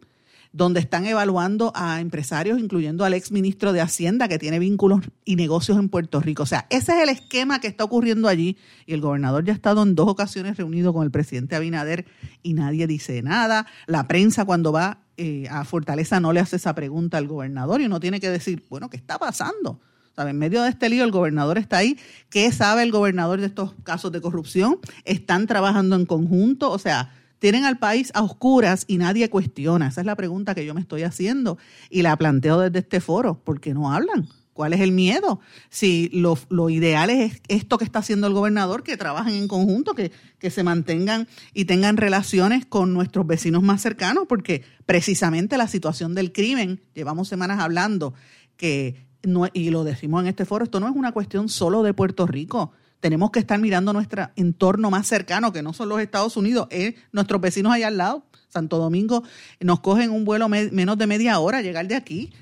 donde 0.52 0.80
están 0.80 1.06
evaluando 1.06 1.72
a 1.76 2.00
empresarios, 2.00 2.58
incluyendo 2.58 3.04
al 3.04 3.14
ex 3.14 3.30
ministro 3.30 3.72
de 3.72 3.80
Hacienda, 3.80 4.26
que 4.28 4.38
tiene 4.38 4.58
vínculos 4.58 5.00
y 5.24 5.36
negocios 5.36 5.78
en 5.78 5.88
Puerto 5.88 6.20
Rico. 6.20 6.42
O 6.42 6.46
sea, 6.46 6.66
ese 6.70 6.92
es 6.96 7.02
el 7.02 7.08
esquema 7.08 7.60
que 7.60 7.68
está 7.68 7.84
ocurriendo 7.84 8.28
allí. 8.28 8.56
Y 8.86 8.94
el 8.94 9.00
gobernador 9.00 9.44
ya 9.44 9.52
ha 9.52 9.56
estado 9.56 9.82
en 9.82 9.94
dos 9.94 10.08
ocasiones 10.08 10.56
reunido 10.56 10.92
con 10.92 11.04
el 11.04 11.10
presidente 11.10 11.54
Abinader 11.54 12.06
y 12.42 12.54
nadie 12.54 12.86
dice 12.86 13.22
nada. 13.22 13.66
La 13.86 14.08
prensa 14.08 14.44
cuando 14.44 14.72
va 14.72 14.98
eh, 15.16 15.46
a 15.50 15.64
Fortaleza 15.64 16.18
no 16.18 16.32
le 16.32 16.40
hace 16.40 16.56
esa 16.56 16.74
pregunta 16.74 17.18
al 17.18 17.28
gobernador 17.28 17.80
y 17.80 17.86
uno 17.86 18.00
tiene 18.00 18.18
que 18.20 18.30
decir, 18.30 18.64
bueno, 18.68 18.90
¿qué 18.90 18.96
está 18.96 19.18
pasando? 19.18 19.80
En 20.28 20.38
medio 20.38 20.62
de 20.62 20.70
este 20.70 20.88
lío, 20.88 21.04
el 21.04 21.10
gobernador 21.10 21.58
está 21.58 21.78
ahí. 21.78 21.98
¿Qué 22.28 22.52
sabe 22.52 22.82
el 22.82 22.90
gobernador 22.90 23.40
de 23.40 23.46
estos 23.46 23.74
casos 23.84 24.12
de 24.12 24.20
corrupción? 24.20 24.78
¿Están 25.04 25.46
trabajando 25.46 25.96
en 25.96 26.04
conjunto? 26.04 26.70
O 26.70 26.78
sea, 26.78 27.14
tienen 27.40 27.64
al 27.64 27.78
país 27.78 28.12
a 28.14 28.22
oscuras 28.22 28.84
y 28.86 28.98
nadie 28.98 29.28
cuestiona. 29.28 29.88
Esa 29.88 30.02
es 30.02 30.06
la 30.06 30.14
pregunta 30.14 30.54
que 30.54 30.64
yo 30.64 30.74
me 30.74 30.80
estoy 30.80 31.02
haciendo 31.02 31.58
y 31.88 32.02
la 32.02 32.16
planteo 32.16 32.60
desde 32.60 32.78
este 32.78 33.00
foro. 33.00 33.42
¿Por 33.42 33.60
qué 33.60 33.74
no 33.74 33.92
hablan? 33.92 34.28
¿Cuál 34.52 34.74
es 34.74 34.80
el 34.80 34.92
miedo? 34.92 35.40
Si 35.70 36.10
lo, 36.12 36.36
ideal 36.68 37.08
es 37.08 37.40
esto 37.48 37.78
que 37.78 37.84
está 37.84 38.00
haciendo 38.00 38.26
el 38.26 38.34
gobernador, 38.34 38.82
que 38.82 38.98
trabajen 38.98 39.34
en 39.34 39.48
conjunto, 39.48 39.94
que, 39.94 40.12
que 40.38 40.50
se 40.50 40.62
mantengan 40.62 41.28
y 41.54 41.64
tengan 41.64 41.96
relaciones 41.96 42.66
con 42.66 42.92
nuestros 42.92 43.26
vecinos 43.26 43.62
más 43.62 43.80
cercanos, 43.80 44.24
porque 44.28 44.62
precisamente 44.84 45.56
la 45.56 45.66
situación 45.66 46.14
del 46.14 46.30
crimen, 46.30 46.82
llevamos 46.94 47.28
semanas 47.28 47.58
hablando, 47.58 48.12
que 48.56 49.06
no, 49.22 49.46
y 49.52 49.70
lo 49.70 49.82
decimos 49.82 50.20
en 50.22 50.28
este 50.28 50.44
foro, 50.44 50.64
esto 50.64 50.78
no 50.78 50.88
es 50.88 50.94
una 50.94 51.12
cuestión 51.12 51.48
solo 51.48 51.82
de 51.82 51.94
Puerto 51.94 52.26
Rico. 52.26 52.72
Tenemos 53.00 53.30
que 53.30 53.38
estar 53.38 53.58
mirando 53.58 53.92
nuestro 53.92 54.30
entorno 54.36 54.90
más 54.90 55.06
cercano, 55.06 55.52
que 55.52 55.62
no 55.62 55.72
son 55.72 55.88
los 55.88 56.00
Estados 56.00 56.36
Unidos, 56.36 56.68
es 56.70 56.94
nuestros 57.12 57.40
vecinos 57.40 57.72
allá 57.72 57.88
al 57.88 57.96
lado. 57.96 58.24
Santo 58.48 58.78
Domingo 58.78 59.22
nos 59.60 59.80
cogen 59.80 60.10
un 60.10 60.24
vuelo 60.24 60.48
menos 60.48 60.98
de 60.98 61.06
media 61.06 61.38
hora 61.38 61.62
llegar 61.62 61.86
de 61.86 61.94
aquí, 61.94 62.32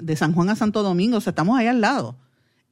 de 0.00 0.16
San 0.16 0.32
Juan 0.32 0.50
a 0.50 0.56
Santo 0.56 0.82
Domingo, 0.82 1.18
o 1.18 1.20
sea, 1.20 1.30
estamos 1.30 1.58
allá 1.58 1.70
al 1.70 1.80
lado. 1.80 2.16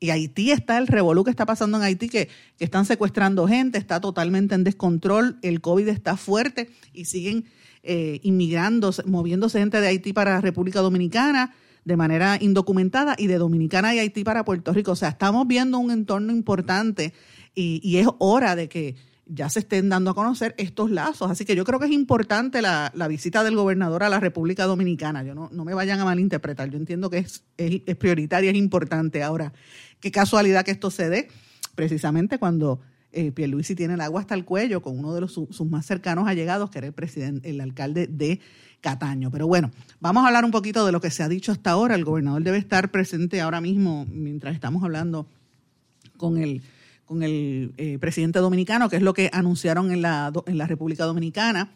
Y 0.00 0.10
Haití 0.10 0.50
está 0.50 0.76
el 0.76 0.86
revolú 0.86 1.24
que 1.24 1.30
está 1.30 1.46
pasando 1.46 1.78
en 1.78 1.84
Haití, 1.84 2.08
que, 2.08 2.28
que, 2.58 2.64
están 2.64 2.84
secuestrando 2.84 3.46
gente, 3.46 3.78
está 3.78 4.00
totalmente 4.00 4.54
en 4.54 4.64
descontrol, 4.64 5.38
el 5.42 5.60
COVID 5.60 5.88
está 5.88 6.16
fuerte 6.16 6.70
y 6.92 7.04
siguen 7.04 7.46
eh, 7.82 8.18
inmigrando, 8.22 8.92
moviéndose 9.06 9.60
gente 9.60 9.80
de 9.80 9.86
Haití 9.86 10.12
para 10.12 10.32
la 10.32 10.40
República 10.40 10.80
Dominicana 10.80 11.54
de 11.84 11.96
manera 11.96 12.38
indocumentada 12.40 13.14
y 13.18 13.26
de 13.26 13.38
Dominicana 13.38 13.94
y 13.94 13.98
Haití 13.98 14.24
para 14.24 14.44
Puerto 14.44 14.72
Rico. 14.72 14.92
O 14.92 14.96
sea, 14.96 15.10
estamos 15.10 15.46
viendo 15.46 15.78
un 15.78 15.90
entorno 15.90 16.32
importante 16.32 17.12
y, 17.54 17.80
y 17.82 17.98
es 17.98 18.08
hora 18.18 18.56
de 18.56 18.68
que 18.68 18.96
ya 19.26 19.48
se 19.48 19.60
estén 19.60 19.88
dando 19.88 20.10
a 20.10 20.14
conocer 20.14 20.54
estos 20.58 20.90
lazos. 20.90 21.30
Así 21.30 21.44
que 21.44 21.56
yo 21.56 21.64
creo 21.64 21.78
que 21.78 21.86
es 21.86 21.92
importante 21.92 22.60
la, 22.62 22.92
la 22.94 23.08
visita 23.08 23.42
del 23.42 23.56
gobernador 23.56 24.02
a 24.02 24.08
la 24.08 24.20
República 24.20 24.64
Dominicana. 24.64 25.22
Yo 25.22 25.34
no, 25.34 25.48
no 25.52 25.64
me 25.64 25.74
vayan 25.74 26.00
a 26.00 26.04
malinterpretar. 26.04 26.70
Yo 26.70 26.76
entiendo 26.76 27.10
que 27.10 27.18
es, 27.18 27.44
es, 27.56 27.82
es 27.86 27.96
prioritaria, 27.96 28.50
es 28.50 28.56
importante. 28.56 29.22
Ahora, 29.22 29.52
qué 30.00 30.10
casualidad 30.10 30.64
que 30.64 30.72
esto 30.72 30.90
se 30.90 31.08
dé 31.08 31.28
precisamente 31.74 32.38
cuando 32.38 32.80
eh, 33.14 33.32
Pierluisi 33.32 33.74
tiene 33.74 33.94
el 33.94 34.00
agua 34.00 34.20
hasta 34.20 34.34
el 34.34 34.44
cuello 34.44 34.82
con 34.82 34.98
uno 34.98 35.14
de 35.14 35.22
los, 35.22 35.32
sus 35.32 35.66
más 35.66 35.86
cercanos 35.86 36.28
allegados, 36.28 36.70
que 36.70 36.78
era 36.78 36.86
el 36.86 36.92
presidente, 36.92 37.48
el 37.48 37.60
alcalde 37.60 38.06
de 38.06 38.40
Cataño. 38.80 39.30
Pero 39.30 39.46
bueno, 39.46 39.70
vamos 40.00 40.24
a 40.24 40.26
hablar 40.26 40.44
un 40.44 40.50
poquito 40.50 40.84
de 40.84 40.92
lo 40.92 41.00
que 41.00 41.10
se 41.10 41.22
ha 41.22 41.28
dicho 41.28 41.52
hasta 41.52 41.70
ahora. 41.70 41.94
El 41.94 42.04
gobernador 42.04 42.42
debe 42.42 42.58
estar 42.58 42.90
presente 42.90 43.40
ahora 43.40 43.60
mismo 43.60 44.06
mientras 44.10 44.54
estamos 44.54 44.82
hablando 44.82 45.26
con 46.16 46.38
el 46.38 46.62
con 47.04 47.22
el 47.22 47.74
eh, 47.76 47.98
presidente 47.98 48.38
dominicano, 48.38 48.88
que 48.88 48.96
es 48.96 49.02
lo 49.02 49.12
que 49.14 49.30
anunciaron 49.32 49.92
en 49.92 50.02
la, 50.02 50.32
en 50.46 50.58
la 50.58 50.66
República 50.66 51.04
Dominicana. 51.04 51.70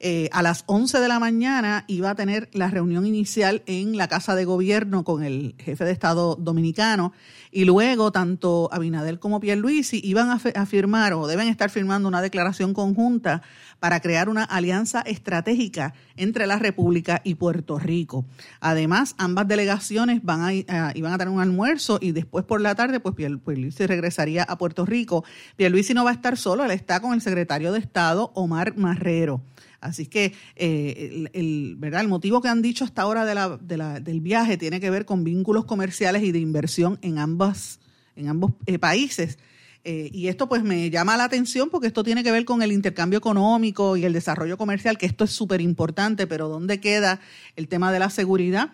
Eh, 0.00 0.28
a 0.32 0.42
las 0.42 0.64
11 0.66 0.98
de 0.98 1.08
la 1.08 1.20
mañana 1.20 1.84
iba 1.86 2.10
a 2.10 2.14
tener 2.14 2.50
la 2.52 2.68
reunión 2.68 3.06
inicial 3.06 3.62
en 3.66 3.96
la 3.96 4.08
Casa 4.08 4.34
de 4.34 4.44
Gobierno 4.44 5.04
con 5.04 5.22
el 5.22 5.54
jefe 5.58 5.84
de 5.84 5.92
Estado 5.92 6.34
dominicano 6.34 7.12
y 7.52 7.64
luego 7.64 8.10
tanto 8.10 8.68
Abinadel 8.72 9.20
como 9.20 9.38
Pierluisi 9.38 10.00
iban 10.02 10.30
a, 10.30 10.66
firmar 10.66 11.12
o 11.12 11.28
deben 11.28 11.46
estar 11.46 11.70
firmando 11.70 12.08
una 12.08 12.20
declaración 12.20 12.74
conjunta 12.74 13.42
para 13.78 14.00
crear 14.00 14.28
una 14.28 14.42
alianza 14.42 15.00
estratégica 15.00 15.94
entre 16.16 16.48
la 16.48 16.58
República 16.58 17.20
y 17.22 17.36
Puerto 17.36 17.78
Rico. 17.78 18.24
Además, 18.60 19.14
ambas 19.16 19.46
delegaciones 19.46 20.24
van 20.24 20.42
a, 20.42 20.52
iban 20.94 21.12
a 21.12 21.18
tener 21.18 21.32
un 21.32 21.40
almuerzo 21.40 21.98
y 22.00 22.10
después 22.10 22.44
por 22.44 22.60
la 22.60 22.74
tarde, 22.74 22.98
pues 22.98 23.14
Pierluisi 23.14 23.86
regresaría 23.86 24.42
a 24.42 24.58
Puerto 24.58 24.84
Rico. 24.84 25.24
Pierluisi 25.56 25.94
no 25.94 26.04
va 26.04 26.10
a 26.10 26.14
estar 26.14 26.36
solo, 26.36 26.64
él 26.64 26.72
está 26.72 27.00
con 27.00 27.14
el 27.14 27.20
secretario 27.20 27.72
de 27.72 27.78
Estado, 27.78 28.32
Omar 28.34 28.76
Marrero. 28.76 29.40
Así 29.84 30.06
que 30.06 30.32
eh, 30.56 31.28
el, 31.34 31.76
¿verdad? 31.76 32.00
el 32.00 32.08
motivo 32.08 32.40
que 32.40 32.48
han 32.48 32.62
dicho 32.62 32.84
hasta 32.84 33.02
ahora 33.02 33.26
de 33.26 33.34
la, 33.34 33.58
de 33.58 33.76
la, 33.76 34.00
del 34.00 34.22
viaje 34.22 34.56
tiene 34.56 34.80
que 34.80 34.88
ver 34.88 35.04
con 35.04 35.24
vínculos 35.24 35.66
comerciales 35.66 36.22
y 36.22 36.32
de 36.32 36.38
inversión 36.38 36.98
en, 37.02 37.18
ambas, 37.18 37.80
en 38.16 38.28
ambos 38.28 38.52
eh, 38.64 38.78
países. 38.78 39.38
Eh, 39.84 40.08
y 40.10 40.28
esto 40.28 40.48
pues 40.48 40.62
me 40.62 40.88
llama 40.88 41.18
la 41.18 41.24
atención 41.24 41.68
porque 41.68 41.88
esto 41.88 42.02
tiene 42.02 42.24
que 42.24 42.32
ver 42.32 42.46
con 42.46 42.62
el 42.62 42.72
intercambio 42.72 43.18
económico 43.18 43.98
y 43.98 44.06
el 44.06 44.14
desarrollo 44.14 44.56
comercial, 44.56 44.96
que 44.96 45.04
esto 45.04 45.24
es 45.24 45.32
súper 45.32 45.60
importante, 45.60 46.26
pero 46.26 46.48
¿dónde 46.48 46.80
queda 46.80 47.20
el 47.54 47.68
tema 47.68 47.92
de 47.92 47.98
la 47.98 48.08
seguridad? 48.08 48.70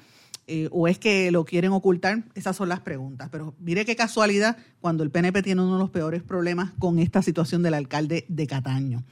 Eh, 0.53 0.69
o 0.73 0.89
es 0.89 0.99
que 0.99 1.31
lo 1.31 1.45
quieren 1.45 1.71
ocultar? 1.71 2.25
Esas 2.35 2.57
son 2.57 2.69
las 2.69 2.81
preguntas. 2.81 3.29
Pero 3.31 3.55
mire 3.61 3.85
qué 3.85 3.95
casualidad 3.95 4.57
cuando 4.81 5.05
el 5.05 5.11
PNP 5.13 5.45
tiene 5.45 5.63
uno 5.63 5.75
de 5.75 5.79
los 5.79 5.91
peores 5.91 6.25
problemas 6.25 6.73
con 6.81 6.99
esta 6.99 7.23
situación 7.23 7.63
del 7.63 7.75
alcalde 7.75 8.25
de 8.27 8.49
Cataño. 8.49 9.05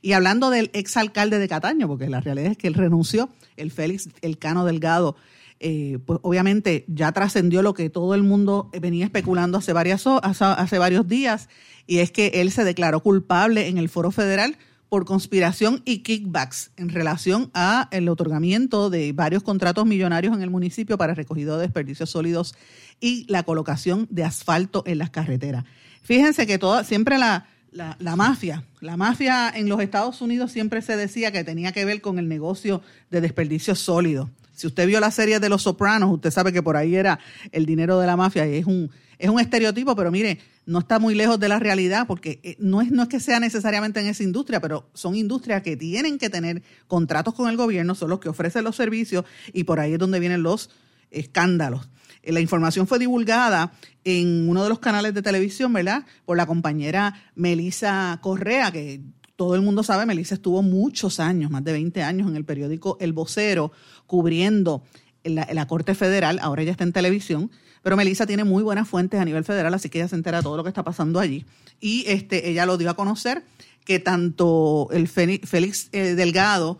Y 0.00 0.12
hablando 0.12 0.48
del 0.48 0.70
exalcalde 0.72 1.38
de 1.38 1.48
Cataño, 1.48 1.86
porque 1.86 2.08
la 2.08 2.22
realidad 2.22 2.52
es 2.52 2.56
que 2.56 2.66
él 2.66 2.72
renunció, 2.72 3.28
el 3.58 3.70
Félix 3.72 4.08
Elcano 4.22 4.64
Delgado, 4.64 5.16
eh, 5.60 5.98
pues 6.06 6.18
obviamente 6.22 6.86
ya 6.88 7.12
trascendió 7.12 7.60
lo 7.60 7.74
que 7.74 7.90
todo 7.90 8.14
el 8.14 8.22
mundo 8.22 8.70
venía 8.80 9.04
especulando 9.04 9.58
hace, 9.58 9.74
varias, 9.74 10.06
hace 10.06 10.78
varios 10.78 11.06
días, 11.08 11.50
y 11.86 11.98
es 11.98 12.10
que 12.10 12.28
él 12.40 12.50
se 12.50 12.64
declaró 12.64 13.00
culpable 13.02 13.68
en 13.68 13.76
el 13.76 13.90
foro 13.90 14.10
federal 14.10 14.56
por 14.88 15.04
conspiración 15.04 15.82
y 15.84 15.98
kickbacks 15.98 16.70
en 16.76 16.88
relación 16.88 17.50
a 17.54 17.88
el 17.90 18.08
otorgamiento 18.08 18.90
de 18.90 19.12
varios 19.12 19.42
contratos 19.42 19.86
millonarios 19.86 20.34
en 20.34 20.42
el 20.42 20.50
municipio 20.50 20.96
para 20.96 21.14
recogido 21.14 21.56
de 21.56 21.62
desperdicios 21.62 22.10
sólidos 22.10 22.54
y 23.00 23.24
la 23.28 23.42
colocación 23.42 24.06
de 24.10 24.24
asfalto 24.24 24.82
en 24.86 24.98
las 24.98 25.10
carreteras. 25.10 25.64
Fíjense 26.02 26.46
que 26.46 26.58
toda, 26.58 26.84
siempre 26.84 27.18
la, 27.18 27.46
la, 27.72 28.16
mafia, 28.16 28.64
la 28.80 28.96
mafia 28.96 29.50
en 29.54 29.68
los 29.68 29.80
Estados 29.80 30.20
Unidos 30.20 30.52
siempre 30.52 30.82
se 30.82 30.96
decía 30.96 31.32
que 31.32 31.44
tenía 31.44 31.72
que 31.72 31.84
ver 31.84 32.00
con 32.00 32.18
el 32.18 32.28
negocio 32.28 32.82
de 33.10 33.20
desperdicios 33.20 33.78
sólidos. 33.78 34.28
Si 34.54 34.66
usted 34.66 34.86
vio 34.86 35.00
la 35.00 35.10
serie 35.10 35.38
de 35.38 35.48
Los 35.48 35.62
Sopranos, 35.62 36.10
usted 36.10 36.30
sabe 36.30 36.52
que 36.52 36.62
por 36.62 36.76
ahí 36.76 36.94
era 36.94 37.18
el 37.52 37.66
dinero 37.66 38.00
de 38.00 38.06
la 38.06 38.16
mafia 38.16 38.46
y 38.46 38.56
es 38.56 38.66
un, 38.66 38.90
es 39.18 39.28
un 39.28 39.38
estereotipo, 39.38 39.94
pero 39.94 40.10
mire, 40.10 40.38
no 40.66 40.80
está 40.80 40.98
muy 40.98 41.14
lejos 41.14 41.38
de 41.38 41.48
la 41.48 41.58
realidad 41.58 42.06
porque 42.06 42.40
eh, 42.42 42.56
no 42.58 42.82
es, 42.82 42.90
no 42.90 43.02
es 43.02 43.08
que 43.08 43.20
sea 43.20 43.40
necesariamente 43.40 44.00
en 44.00 44.08
esa 44.08 44.24
industria, 44.24 44.60
pero 44.60 44.90
son 44.94 45.14
industrias 45.14 45.62
que 45.62 45.76
tienen 45.76 46.18
que 46.18 46.28
tener 46.28 46.62
contratos 46.88 47.34
con 47.34 47.48
el 47.48 47.56
gobierno, 47.56 47.94
son 47.94 48.10
los 48.10 48.18
que 48.18 48.28
ofrecen 48.28 48.64
los 48.64 48.76
servicios 48.76 49.24
y 49.52 49.64
por 49.64 49.80
ahí 49.80 49.92
es 49.92 49.98
donde 49.98 50.20
vienen 50.20 50.42
los 50.42 50.70
escándalos. 51.10 51.88
Eh, 52.22 52.32
la 52.32 52.40
información 52.40 52.88
fue 52.88 52.98
divulgada 52.98 53.72
en 54.04 54.48
uno 54.48 54.64
de 54.64 54.68
los 54.68 54.80
canales 54.80 55.14
de 55.14 55.22
televisión, 55.22 55.72
¿verdad? 55.72 56.04
Por 56.24 56.36
la 56.36 56.46
compañera 56.46 57.14
Melisa 57.36 58.18
Correa, 58.20 58.72
que 58.72 59.00
todo 59.36 59.54
el 59.54 59.62
mundo 59.62 59.84
sabe, 59.84 60.04
Melissa 60.04 60.34
estuvo 60.34 60.62
muchos 60.62 61.20
años, 61.20 61.50
más 61.50 61.62
de 61.62 61.72
20 61.72 62.02
años, 62.02 62.28
en 62.28 62.36
el 62.36 62.44
periódico 62.44 62.96
El 63.00 63.12
Vocero, 63.12 63.70
cubriendo 64.06 64.82
la, 65.22 65.46
la 65.52 65.66
Corte 65.66 65.94
Federal, 65.94 66.38
ahora 66.40 66.62
ella 66.62 66.72
está 66.72 66.84
en 66.84 66.92
televisión, 66.92 67.50
pero 67.82 67.96
Melissa 67.96 68.26
tiene 68.26 68.44
muy 68.44 68.62
buenas 68.62 68.88
fuentes 68.88 69.20
a 69.20 69.24
nivel 69.24 69.44
federal, 69.44 69.72
así 69.74 69.88
que 69.88 69.98
ella 69.98 70.08
se 70.08 70.16
entera 70.16 70.38
de 70.38 70.42
todo 70.42 70.56
lo 70.56 70.62
que 70.62 70.68
está 70.68 70.84
pasando 70.84 71.20
allí. 71.20 71.44
Y 71.80 72.04
este, 72.06 72.48
ella 72.48 72.66
lo 72.66 72.78
dio 72.78 72.90
a 72.90 72.94
conocer 72.94 73.44
que 73.84 73.98
tanto 73.98 74.88
el 74.90 75.08
Félix 75.08 75.88
eh, 75.92 76.14
Delgado 76.14 76.78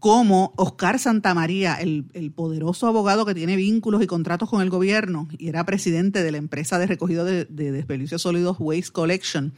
como 0.00 0.52
Oscar 0.56 0.98
Santamaría, 0.98 1.76
el, 1.76 2.06
el 2.12 2.32
poderoso 2.32 2.88
abogado 2.88 3.24
que 3.24 3.34
tiene 3.34 3.54
vínculos 3.54 4.02
y 4.02 4.08
contratos 4.08 4.50
con 4.50 4.60
el 4.60 4.68
gobierno 4.68 5.28
y 5.38 5.48
era 5.48 5.64
presidente 5.64 6.24
de 6.24 6.32
la 6.32 6.38
empresa 6.38 6.80
de 6.80 6.88
recogido 6.88 7.24
de, 7.24 7.44
de 7.44 7.70
desperdicios 7.70 8.22
sólidos 8.22 8.56
Waste 8.58 8.90
Collection, 8.90 9.52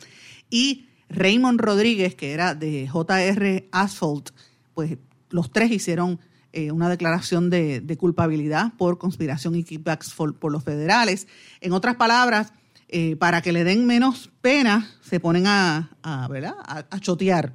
y 0.50 0.84
Raymond 1.08 1.60
Rodríguez, 1.60 2.14
que 2.14 2.32
era 2.32 2.54
de 2.54 2.88
JR 2.92 3.64
Asphalt, 3.72 4.30
pues 4.74 4.98
los 5.30 5.50
tres 5.50 5.70
hicieron 5.70 6.20
eh, 6.56 6.70
una 6.70 6.88
declaración 6.88 7.50
de, 7.50 7.96
culpabilidad 7.98 8.72
por 8.78 8.96
conspiración 8.96 9.56
y 9.56 9.64
kickbacks 9.64 10.14
por, 10.14 10.52
los 10.52 10.62
federales. 10.62 11.26
En 11.60 11.72
otras 11.72 11.96
palabras, 11.96 12.52
eh, 12.88 13.16
para 13.16 13.42
que 13.42 13.52
le 13.52 13.64
den 13.64 13.86
menos 13.86 14.30
pena, 14.40 14.88
se 15.02 15.18
ponen 15.18 15.48
a, 15.48 15.90
¿verdad? 16.30 16.54
a, 16.64 17.00
chotear, 17.00 17.54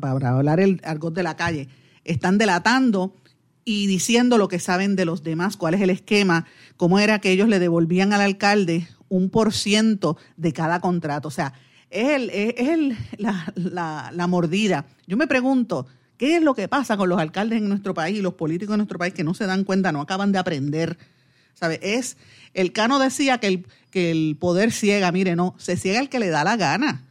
para 0.00 0.30
hablar 0.30 0.58
el 0.58 0.80
argot 0.82 1.14
de 1.14 1.22
la 1.22 1.36
calle. 1.36 1.68
Están 2.02 2.36
delatando 2.36 3.14
y 3.64 3.86
diciendo 3.86 4.38
lo 4.38 4.48
que 4.48 4.58
saben 4.58 4.96
de 4.96 5.04
los 5.04 5.22
demás, 5.22 5.56
cuál 5.56 5.74
es 5.74 5.80
el 5.80 5.90
esquema, 5.90 6.46
cómo 6.76 6.98
era 6.98 7.20
que 7.20 7.30
ellos 7.30 7.48
le 7.48 7.60
devolvían 7.60 8.12
al 8.12 8.22
alcalde 8.22 8.88
un 9.08 9.30
por 9.30 9.52
ciento 9.52 10.16
de 10.36 10.52
cada 10.52 10.80
contrato. 10.80 11.28
O 11.28 11.30
sea, 11.30 11.52
es, 11.90 12.08
el, 12.08 12.30
es 12.30 12.68
el, 12.70 12.96
la, 13.18 14.10
la, 14.12 14.26
mordida. 14.26 14.86
Yo 15.06 15.16
me 15.16 15.28
pregunto, 15.28 15.86
¿qué 16.16 16.36
es 16.36 16.42
lo 16.42 16.54
que 16.54 16.68
pasa 16.68 16.96
con 16.96 17.08
los 17.08 17.18
alcaldes 17.18 17.58
en 17.58 17.68
nuestro 17.68 17.94
país 17.94 18.18
y 18.18 18.22
los 18.22 18.34
políticos 18.34 18.74
en 18.74 18.78
nuestro 18.78 18.98
país 18.98 19.14
que 19.14 19.24
no 19.24 19.34
se 19.34 19.46
dan 19.46 19.64
cuenta, 19.64 19.92
no 19.92 20.00
acaban 20.00 20.32
de 20.32 20.38
aprender? 20.38 20.98
¿Sabe? 21.54 21.78
Es, 21.82 22.16
el 22.52 22.72
Cano 22.72 22.98
decía 22.98 23.38
que 23.38 23.46
el, 23.46 23.66
que 23.90 24.10
el 24.10 24.36
poder 24.38 24.72
ciega, 24.72 25.12
mire, 25.12 25.36
no, 25.36 25.54
se 25.58 25.76
ciega 25.76 26.00
el 26.00 26.08
que 26.08 26.18
le 26.18 26.28
da 26.28 26.44
la 26.44 26.56
gana, 26.56 27.04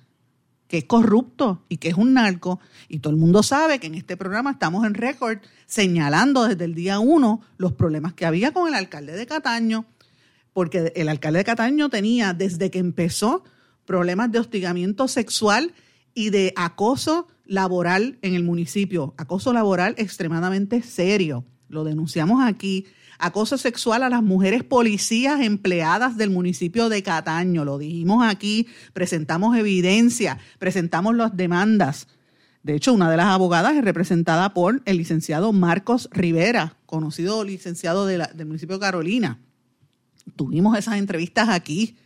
que 0.68 0.80
es 0.80 0.86
corrupto 0.86 1.64
y 1.70 1.78
que 1.78 1.90
es 1.90 1.96
un 1.96 2.14
narco. 2.14 2.60
Y 2.90 3.00
todo 3.00 3.12
el 3.12 3.20
mundo 3.20 3.44
sabe 3.44 3.80
que 3.80 3.88
en 3.88 3.96
este 3.96 4.18
programa 4.18 4.52
estamos 4.52 4.86
en 4.86 4.94
récord 4.94 5.40
señalando 5.66 6.48
desde 6.48 6.66
el 6.66 6.76
día 6.76 7.00
uno 7.00 7.42
los 7.58 7.74
problemas 7.74 8.14
que 8.14 8.26
había 8.26 8.52
con 8.52 8.68
el 8.68 8.74
alcalde 8.74 9.14
de 9.14 9.26
Cataño, 9.26 9.86
porque 10.52 10.92
el 10.96 11.10
alcalde 11.10 11.40
de 11.40 11.46
Cataño 11.46 11.90
tenía 11.90 12.34
desde 12.34 12.70
que 12.70 12.80
empezó 12.80 13.44
problemas 13.86 14.32
de 14.32 14.40
hostigamiento 14.40 15.08
sexual 15.08 15.74
y 16.14 16.30
de 16.30 16.54
acoso 16.56 17.28
laboral 17.46 18.18
en 18.22 18.36
el 18.36 18.44
municipio, 18.44 19.14
acoso 19.18 19.54
laboral 19.54 19.96
extremadamente 19.98 20.82
serio. 20.82 21.46
Lo 21.70 21.84
denunciamos 21.84 22.44
aquí. 22.44 22.86
Acoso 23.20 23.58
sexual 23.58 24.04
a 24.04 24.10
las 24.10 24.24
mujeres 24.24 24.64
policías 24.64 25.42
empleadas 25.42 26.18
del 26.18 26.30
municipio 26.30 26.90
de 26.90 27.04
Cataño. 27.04 27.64
Lo 27.64 27.78
dijimos 27.78 28.26
aquí, 28.26 28.68
presentamos 28.94 29.56
evidencia, 29.58 30.40
presentamos 30.60 31.16
las 31.16 31.36
demandas. 31.36 32.08
De 32.64 32.76
hecho, 32.76 32.94
una 32.94 33.10
de 33.10 33.18
las 33.18 33.28
abogadas 33.28 33.76
es 33.76 33.84
representada 33.84 34.54
por 34.54 34.82
el 34.86 34.98
licenciado 34.98 35.52
Marcos 35.52 36.10
Rivera, 36.12 36.78
conocido 36.86 37.44
licenciado 37.44 38.06
del 38.06 38.46
municipio 38.46 38.78
de 38.78 38.82
Carolina. 38.82 39.40
Tuvimos 40.36 40.78
esas 40.78 40.98
entrevistas 40.98 41.50
aquí. 41.50 41.98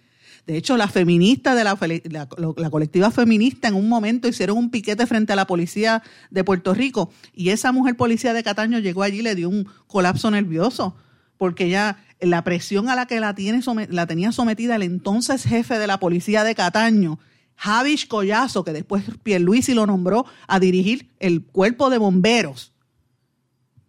De 0.48 0.56
hecho, 0.56 0.78
las 0.78 0.94
feministas 0.94 1.58
de 1.58 1.66
la, 1.66 1.78
la, 2.10 2.70
colectiva 2.70 3.12
feminista 3.12 3.68
en 3.68 3.76
un 3.76 3.90
momento 3.90 4.30
hicieron 4.30 4.58
un 4.58 4.70
piquete 4.70 5.06
frente 5.06 5.34
a 5.34 5.36
la 5.36 5.46
policía 5.46 6.02
de 6.32 6.46
Puerto 6.46 6.74
Rico 6.74 7.12
y 7.34 7.50
esa 7.50 7.74
mujer 7.74 7.98
policía 7.98 8.32
de 8.32 8.44
Cataño 8.44 8.80
llegó 8.80 9.04
allí 9.04 9.20
y 9.20 9.24
le 9.24 9.36
dio 9.36 9.50
un 9.50 9.68
colapso 9.88 10.32
nervioso 10.32 10.96
porque 11.38 11.70
ya 11.70 12.02
la 12.22 12.46
presión 12.46 12.88
a 12.88 12.96
la 12.96 13.08
que 13.08 13.20
la, 13.20 13.36
tiene, 13.36 13.62
la 13.90 14.08
tenía 14.08 14.32
sometida 14.32 14.78
el 14.78 14.84
entonces 14.84 15.44
jefe 15.44 15.80
de 15.80 15.86
la 15.86 16.00
policía 16.00 16.46
de 16.46 16.56
Cataño, 16.56 17.20
Javish 17.58 18.08
Collazo, 18.08 18.64
que 18.64 18.72
después 18.72 19.04
Pierluisi 19.24 19.74
lo 19.74 19.86
nombró 19.86 20.26
a 20.48 20.62
dirigir 20.62 21.10
el 21.20 21.44
cuerpo 21.44 21.90
de 21.90 21.98
bomberos. 21.98 22.72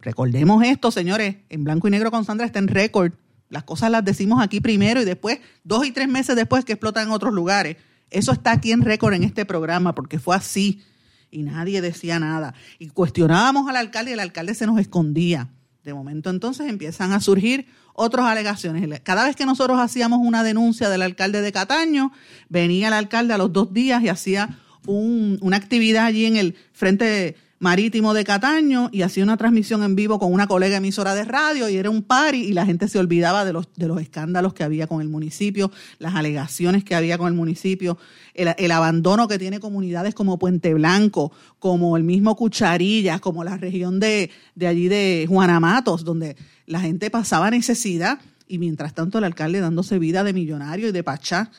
Recordemos 0.01 0.65
esto, 0.65 0.91
señores, 0.91 1.37
en 1.51 1.63
blanco 1.63 1.87
y 1.87 1.93
negro 1.93 2.11
con 2.11 2.25
Sandra 2.25 2.47
está 2.47 2.59
en 2.59 2.67
récord 2.67 3.13
las 3.49 3.65
cosas 3.65 3.91
las 3.91 4.05
decimos 4.05 4.43
aquí 4.43 4.61
primero 4.61 5.01
y 5.01 5.05
después, 5.05 5.41
dos 5.65 5.87
y 5.87 5.93
tres 5.93 6.09
meses 6.09 6.37
después 6.37 6.65
que 6.65 6.73
explotan 6.73 7.07
en 7.07 7.13
otros 7.13 7.33
lugares. 7.33 7.77
Eso 8.11 8.33
está 8.33 8.53
aquí 8.53 8.73
en 8.73 8.83
récord 8.83 9.15
en 9.15 9.25
este 9.25 9.45
programa 9.45 9.95
porque 9.95 10.19
fue 10.19 10.37
así 10.37 10.83
y 11.31 11.43
nadie 11.43 11.81
decía 11.81 12.19
nada. 12.19 12.55
Y 12.79 12.89
cuestionábamos 12.89 13.69
al 13.69 13.77
alcalde 13.77 14.13
y 14.13 14.15
el 14.15 14.21
alcalde 14.21 14.55
se 14.55 14.67
nos 14.67 14.79
escondía. 14.79 15.49
De 15.85 15.95
momento 15.95 16.31
entonces 16.31 16.69
empiezan 16.69 17.13
a 17.13 17.21
surgir 17.21 17.67
otras 17.95 18.27
alegaciones. 18.27 19.01
Cada 19.03 19.25
vez 19.25 19.37
que 19.37 19.47
nosotros 19.47 19.79
hacíamos 19.81 20.21
una 20.23 20.43
denuncia 20.43 20.89
del 20.89 21.03
alcalde 21.03 21.41
de 21.41 21.53
Cataño, 21.53 22.13
venía 22.49 22.89
el 22.89 22.95
alcalde 22.95 23.35
a 23.35 23.39
los 23.39 23.53
dos 23.53 23.73
días 23.73 24.03
y 24.03 24.09
hacía 24.09 24.59
una 24.87 25.57
actividad 25.57 26.07
allí 26.07 26.27
en 26.27 26.37
el 26.37 26.57
frente 26.73 27.37
marítimo 27.59 28.15
de 28.15 28.25
Cataño 28.25 28.89
y 28.93 29.03
hacía 29.03 29.25
una 29.25 29.37
transmisión 29.37 29.83
en 29.83 29.97
vivo 29.97 30.19
con 30.19 30.33
una 30.33 30.47
colega 30.47 30.77
emisora 30.77 31.15
de 31.15 31.25
radio 31.25 31.69
y 31.69 31.77
era 31.77 31.91
un 31.91 32.03
party 32.03 32.39
y 32.39 32.53
la 32.53 32.65
gente 32.65 32.89
se 32.89 32.99
olvidaba 32.99 33.45
de 33.45 33.53
los, 33.53 33.69
de 33.75 33.89
los 33.89 34.01
escándalos 34.01 34.55
que 34.55 34.63
había 34.63 34.87
con 34.87 35.01
el 35.01 35.09
municipio, 35.09 35.71
las 35.99 36.15
alegaciones 36.15 36.85
que 36.85 36.95
había 36.95 37.19
con 37.19 37.29
el 37.29 37.35
municipio, 37.35 37.99
el, 38.35 38.71
abandono 38.71 39.27
que 39.27 39.39
tiene 39.39 39.59
comunidades 39.59 40.15
como 40.15 40.39
Puente 40.39 40.73
Blanco, 40.75 41.33
como 41.59 41.97
el 41.97 42.05
mismo 42.05 42.37
Cucharillas, 42.37 43.21
como 43.21 43.43
la 43.43 43.57
región 43.57 43.99
de, 43.99 44.31
de 44.55 44.67
allí 44.67 44.89
de 44.89 45.27
Juanamatos, 45.29 46.05
donde 46.05 46.37
la 46.67 46.81
gente 46.81 47.11
pasaba 47.11 47.51
necesidad 47.51 48.21
y 48.47 48.59
mientras 48.59 48.95
tanto 48.95 49.19
el 49.19 49.25
alcalde 49.25 49.61
dándose 49.61 49.99
vida 49.99 50.23
de 50.23 50.33
millonario 50.33 50.89
y 50.89 50.93
de 50.93 51.03
pachá. 51.03 51.51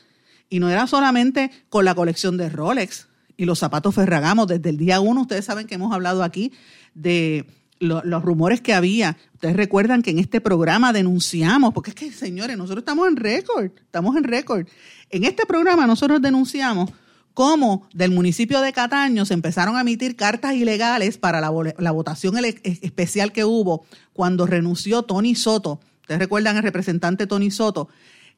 Y 0.50 0.60
no 0.60 0.70
era 0.70 0.88
solamente 0.88 1.52
con 1.70 1.86
la 1.86 1.94
colección 1.94 2.38
de 2.38 2.50
Rolex, 2.50 3.09
y 3.40 3.46
los 3.46 3.58
zapatos 3.58 3.96
Ferragamo. 3.96 4.46
Desde 4.46 4.70
el 4.70 4.76
día 4.76 5.00
uno, 5.00 5.22
ustedes 5.22 5.46
saben 5.46 5.66
que 5.66 5.76
hemos 5.76 5.94
hablado 5.94 6.24
aquí 6.24 6.52
de 6.94 7.46
los 7.80 8.22
rumores 8.22 8.60
que 8.60 8.74
había. 8.74 9.16
Ustedes 9.34 9.56
recuerdan 9.56 10.02
que 10.02 10.12
en 10.12 10.20
este 10.20 10.42
programa 10.42 10.92
denunciamos, 10.92 11.74
porque 11.74 11.92
es 11.92 11.96
que, 11.96 12.12
señores, 12.12 12.58
nosotros 12.58 12.82
estamos 12.82 13.08
en 13.08 13.16
récord, 13.16 13.72
estamos 13.78 14.18
en 14.18 14.26
récord. 14.26 14.68
En 15.10 15.24
este 15.24 15.46
programa 15.46 15.88
nosotros 15.88 16.22
denunciamos 16.22 16.92
cómo 17.34 17.88
del 17.94 18.12
municipio 18.12 18.60
de 18.60 18.74
Cataño 18.74 19.26
se 19.26 19.36
empezaron 19.36 19.78
a 19.78 19.82
emitir 19.82 20.18
cartas 20.18 20.56
ilegales 20.56 21.18
para 21.18 21.40
la, 21.40 21.50
la 21.78 21.92
votación 21.92 22.36
especial 22.44 23.32
que 23.32 23.46
hubo 23.46 23.86
cuando 24.12 24.48
renunció 24.48 25.04
Tony 25.04 25.34
Soto. 25.36 25.80
Ustedes 26.02 26.20
recuerdan 26.20 26.58
el 26.58 26.64
representante 26.64 27.26
Tony 27.26 27.52
Soto, 27.52 27.88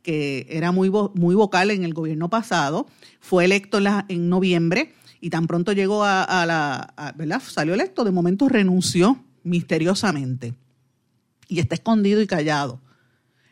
que 0.03 0.47
era 0.49 0.71
muy, 0.71 0.89
muy 0.89 1.35
vocal 1.35 1.71
en 1.71 1.83
el 1.83 1.93
gobierno 1.93 2.29
pasado, 2.29 2.87
fue 3.19 3.45
electo 3.45 3.79
en, 4.07 4.29
noviembre 4.29 4.93
y 5.19 5.29
tan 5.29 5.47
pronto 5.47 5.73
llegó 5.73 6.03
a, 6.03 6.45
la, 6.45 7.13
¿verdad? 7.15 7.41
Salió 7.45 7.73
electo, 7.73 8.03
de 8.03 8.11
momento 8.11 8.49
renunció 8.49 9.23
misteriosamente 9.43 10.53
y 11.47 11.59
está 11.59 11.75
escondido 11.75 12.21
y 12.21 12.27
callado. 12.27 12.81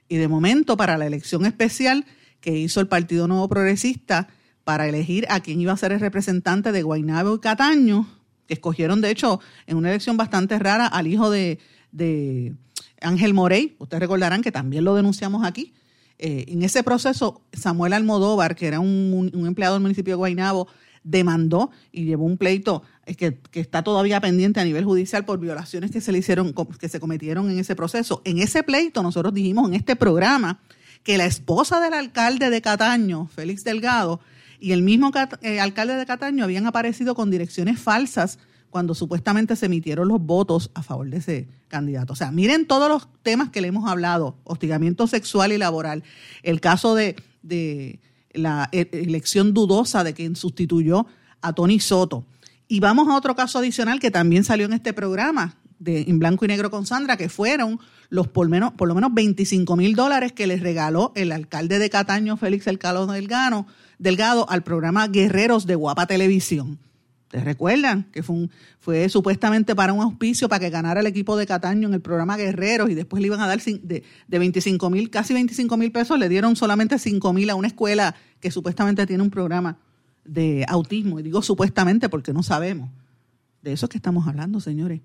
Y 0.08 0.18
de 0.18 0.27
momento 0.27 0.75
para 0.75 0.98
la 0.98 1.06
elección 1.06 1.46
especial 1.46 2.06
que 2.41 2.58
hizo 2.58 2.79
el 2.79 2.88
Partido 2.88 3.27
Nuevo 3.27 3.48
Progresista 3.48 4.29
para 4.63 4.88
elegir 4.88 5.25
a 5.29 5.41
quién 5.41 5.62
iba 5.62 5.74
a 5.74 5.77
ser 5.77 5.91
el 5.91 6.00
representante 6.00 6.72
de 6.72 6.82
Guaynabo 6.82 7.36
y 7.36 7.39
Cataño, 7.39 8.07
que 8.48 8.55
escogieron 8.55 9.01
de 9.01 9.12
hecho 9.12 9.40
en 9.68 9.77
una 9.77 9.90
elección 9.90 10.18
bastante 10.18 10.57
rara 10.57 10.88
al 10.88 11.05
hijo 11.05 11.29
de, 11.29 11.59
de 11.92 12.55
Ángel 13.01 13.33
Morey, 13.33 13.75
ustedes 13.79 14.01
recordarán 14.01 14.42
que 14.42 14.51
también 14.51 14.83
lo 14.83 14.96
denunciamos 14.96 15.46
aquí, 15.46 15.74
eh, 16.20 16.46
en 16.50 16.64
ese 16.64 16.84
proceso, 16.84 17.42
Samuel 17.53 17.94
Almodóvar, 17.94 18.55
que 18.55 18.68
era 18.68 18.82
un, 18.82 19.32
empleado 19.34 19.75
del 19.75 19.82
municipio 19.82 20.12
de 20.12 20.18
Guaynabo, 20.18 20.68
demandó 21.03 21.72
y 21.94 22.03
llevó 22.03 22.25
un 22.25 22.38
pleito 22.38 22.84
eh, 23.05 23.16
que, 23.16 23.40
está 23.53 23.84
todavía 23.84 24.20
pendiente 24.20 24.60
a 24.60 24.66
nivel 24.66 24.84
judicial 24.84 25.24
por 25.24 25.40
violaciones 25.40 25.92
que 25.92 26.01
se 26.01 26.12
le 26.12 26.18
hicieron, 26.18 26.53
que 26.77 26.90
se 26.90 27.00
cometieron 27.00 27.50
en 27.50 27.58
ese 27.58 27.74
proceso. 27.74 28.22
En 28.25 28.40
ese 28.40 28.64
pleito 28.64 29.01
nosotros 29.01 29.34
dijimos 29.34 29.70
en 29.70 29.75
este 29.75 29.96
programa 29.96 30.60
que 31.03 31.18
la 31.18 31.25
esposa 31.25 31.79
del 31.79 31.94
alcalde 31.94 32.50
de 32.50 32.62
Cataño, 32.62 33.27
Félix 33.27 33.64
Delgado, 33.64 34.20
y 34.60 34.74
el 34.74 34.82
mismo 34.82 35.12
eh, 35.42 35.62
alcalde 35.62 35.96
de 35.96 36.05
Cataño 36.05 36.44
habían 36.44 36.68
aparecido 36.68 37.16
con 37.16 37.32
direcciones 37.32 37.79
falsas 37.79 38.40
cuando 38.70 38.94
supuestamente 38.94 39.55
se 39.55 39.66
emitieron 39.66 40.08
los 40.08 40.22
votos 40.22 40.72
a 40.74 40.84
favor 40.84 41.10
de 41.10 41.18
ese 41.18 41.48
candidato. 41.68 42.14
O 42.14 42.16
sea, 42.16 42.32
miren 42.32 42.68
todos 42.68 42.90
los 42.90 43.08
temas 43.24 43.50
que 43.50 43.62
le 43.62 43.70
hemos 43.70 43.90
hablado, 43.90 44.36
hostigamiento 44.44 45.08
sexual 45.08 45.51
y 45.51 45.58
laboral, 45.58 46.03
el 46.44 46.62
caso 46.62 46.96
de, 46.96 47.16
la 48.34 48.70
e, 48.72 48.90
elección 48.92 49.53
dudosa 49.53 50.03
de 50.03 50.14
quien 50.14 50.36
sustituyó 50.36 51.08
a 51.42 51.53
Tony 51.53 51.79
Soto. 51.79 52.25
Y 52.68 52.79
vamos 52.79 53.08
a 53.08 53.16
otro 53.16 53.36
caso 53.36 53.60
adicional 53.60 54.00
que 54.00 54.12
también 54.12 54.44
salió 54.44 54.66
en 54.66 54.74
este 54.74 54.94
programa, 54.94 55.55
de 55.79 56.01
En 56.01 56.20
Blanco 56.20 56.46
y 56.46 56.50
Negro 56.50 56.70
con 56.70 56.86
Sandra, 56.86 57.18
que 57.18 57.29
fueron 57.29 57.79
los 58.10 58.27
por, 58.27 58.50
menos, 58.50 58.74
por 58.74 58.88
lo 58.88 58.96
menos 58.96 59.14
25 59.14 59.75
mil 59.77 59.96
dólares 59.96 60.34
que 60.34 60.46
les 60.46 60.62
regaló 60.62 61.12
el 61.16 61.32
alcalde 61.32 61.79
de 61.79 61.90
Cataño, 61.90 62.38
Félix 62.38 62.68
El 62.68 62.77
Delgado, 62.77 63.66
Delgado, 63.98 64.50
al 64.50 64.64
programa 64.64 65.08
Guerreros 65.08 65.66
de 65.66 65.75
Guapa 65.75 66.05
Televisión. 66.05 66.79
¿Ustedes 67.29 67.46
recuerdan 67.46 68.07
que 68.11 68.24
fue, 68.24 68.50
fue 68.79 69.07
supuestamente 69.07 69.75
para 69.75 69.94
un 69.94 70.01
auspicio 70.01 70.50
para 70.50 70.61
que 70.61 70.72
ganara 70.72 71.01
el 71.01 71.05
equipo 71.05 71.37
de 71.37 71.46
Cataño 71.46 71.87
en 71.87 71.94
el 71.94 72.01
programa 72.01 72.37
Guerreros 72.37 72.89
y 72.89 72.96
después 72.96 73.22
le 73.22 73.27
iban 73.27 73.39
a 73.39 73.46
dar 73.46 73.61
de, 73.61 74.03
de 74.27 74.39
25 74.39 74.89
mil, 74.89 75.11
casi 75.11 75.35
25 75.35 75.77
mil 75.77 75.92
pesos, 75.92 76.18
le 76.18 76.27
dieron 76.27 76.55
solamente 76.55 76.98
5 76.98 77.31
mil 77.31 77.48
a 77.51 77.53
una 77.53 77.68
escuela 77.68 78.15
que 78.39 78.50
supuestamente 78.50 79.05
tiene 79.05 79.22
un 79.22 79.29
programa 79.29 79.77
de 80.25 80.65
autismo. 80.68 81.20
Y 81.20 81.24
digo 81.24 81.44
supuestamente 81.44 82.09
porque 82.09 82.33
no 82.33 82.42
sabemos. 82.42 82.89
De 83.61 83.74
eso 83.74 83.85
es 83.85 83.92
que 83.92 84.00
estamos 84.00 84.27
hablando, 84.27 84.59
señores. 84.59 85.01